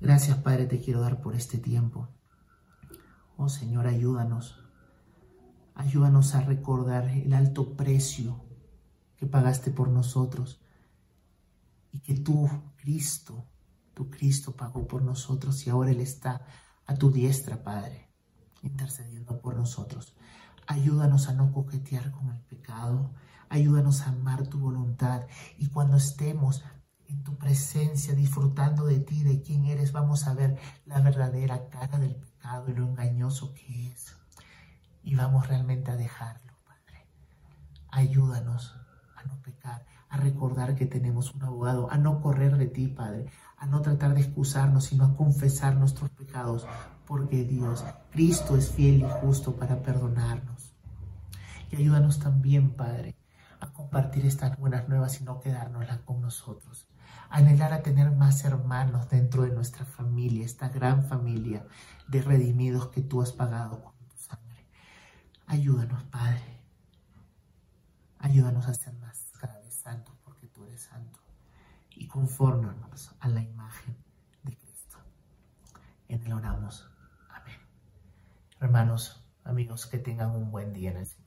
Gracias 0.00 0.36
Padre, 0.38 0.66
te 0.66 0.80
quiero 0.80 1.00
dar 1.00 1.20
por 1.20 1.34
este 1.34 1.58
tiempo. 1.58 2.08
Oh 3.36 3.48
Señor, 3.48 3.86
ayúdanos. 3.86 4.58
Ayúdanos 5.74 6.34
a 6.34 6.42
recordar 6.42 7.08
el 7.08 7.32
alto 7.32 7.76
precio 7.76 8.44
que 9.16 9.26
pagaste 9.26 9.70
por 9.70 9.88
nosotros 9.88 10.60
y 11.92 12.00
que 12.00 12.14
tú, 12.14 12.48
Cristo, 12.76 13.46
Tu 13.94 14.10
Cristo 14.10 14.56
pagó 14.56 14.86
por 14.86 15.02
nosotros 15.02 15.66
y 15.66 15.70
ahora 15.70 15.90
Él 15.90 16.00
está 16.00 16.46
a 16.86 16.94
tu 16.94 17.10
diestra, 17.10 17.62
Padre, 17.62 18.11
intercediendo 18.62 19.40
por 19.40 19.56
nosotros. 19.56 20.14
Ayúdanos 20.66 21.28
a 21.28 21.34
no 21.34 21.52
coquetear 21.52 22.10
con 22.12 22.30
el 22.30 22.38
pecado. 22.40 23.12
Ayúdanos 23.48 24.02
a 24.02 24.10
amar 24.10 24.46
tu 24.46 24.58
voluntad. 24.58 25.26
Y 25.58 25.68
cuando 25.68 25.96
estemos 25.96 26.64
en 27.08 27.22
tu 27.24 27.36
presencia, 27.36 28.14
disfrutando 28.14 28.86
de 28.86 29.00
ti, 29.00 29.22
de 29.22 29.42
quién 29.42 29.66
eres, 29.66 29.92
vamos 29.92 30.26
a 30.26 30.34
ver 30.34 30.58
la 30.86 31.00
verdadera 31.00 31.68
cara 31.68 31.98
del 31.98 32.16
pecado 32.16 32.70
y 32.70 32.74
lo 32.74 32.86
engañoso 32.86 33.52
que 33.52 33.88
es. 33.88 34.16
Y 35.02 35.14
vamos 35.14 35.48
realmente 35.48 35.90
a 35.90 35.96
dejarlo, 35.96 36.52
Padre. 36.64 37.06
Ayúdanos 37.90 38.74
a 39.16 39.24
no 39.24 39.42
pecar, 39.42 39.84
a 40.12 40.18
recordar 40.18 40.74
que 40.74 40.84
tenemos 40.84 41.34
un 41.34 41.42
abogado, 41.42 41.90
a 41.90 41.96
no 41.96 42.20
correr 42.20 42.58
de 42.58 42.66
ti, 42.66 42.86
Padre, 42.86 43.30
a 43.56 43.64
no 43.64 43.80
tratar 43.80 44.12
de 44.12 44.20
excusarnos, 44.20 44.84
sino 44.84 45.06
a 45.06 45.16
confesar 45.16 45.76
nuestros 45.76 46.10
pecados, 46.10 46.66
porque 47.06 47.44
Dios, 47.44 47.82
Cristo 48.10 48.58
es 48.58 48.70
fiel 48.70 49.00
y 49.00 49.06
justo 49.22 49.56
para 49.56 49.80
perdonarnos. 49.80 50.74
Y 51.70 51.76
ayúdanos 51.76 52.18
también, 52.18 52.74
Padre, 52.76 53.16
a 53.58 53.72
compartir 53.72 54.26
estas 54.26 54.58
buenas 54.58 54.86
nuevas 54.86 55.18
y 55.18 55.24
no 55.24 55.40
quedárnoslas 55.40 56.00
con 56.00 56.20
nosotros. 56.20 56.86
Anhelar 57.30 57.72
a 57.72 57.82
tener 57.82 58.10
más 58.10 58.44
hermanos 58.44 59.08
dentro 59.08 59.44
de 59.44 59.54
nuestra 59.54 59.86
familia, 59.86 60.44
esta 60.44 60.68
gran 60.68 61.04
familia 61.04 61.64
de 62.06 62.20
redimidos 62.20 62.88
que 62.88 63.00
tú 63.00 63.22
has 63.22 63.32
pagado 63.32 63.82
con 63.82 63.94
tu 64.08 64.16
sangre. 64.18 64.66
Ayúdanos, 65.46 66.02
Padre. 66.04 66.60
Ayúdanos 68.18 68.68
a 68.68 68.74
ser 68.74 68.92
más 68.98 69.31
santos 69.82 70.16
porque 70.24 70.46
tú 70.46 70.64
eres 70.64 70.82
santo. 70.82 71.18
Y 71.90 72.06
confórmanos 72.06 73.14
a 73.20 73.28
la 73.28 73.42
imagen 73.42 73.96
de 74.42 74.56
Cristo. 74.56 74.98
En 76.08 76.22
él 76.22 76.32
oramos. 76.32 76.88
Amén. 77.28 77.58
Hermanos, 78.60 79.22
amigos, 79.44 79.86
que 79.86 79.98
tengan 79.98 80.30
un 80.30 80.50
buen 80.50 80.72
día 80.72 80.90
en 80.90 80.98
el 80.98 81.06
Señor. 81.06 81.21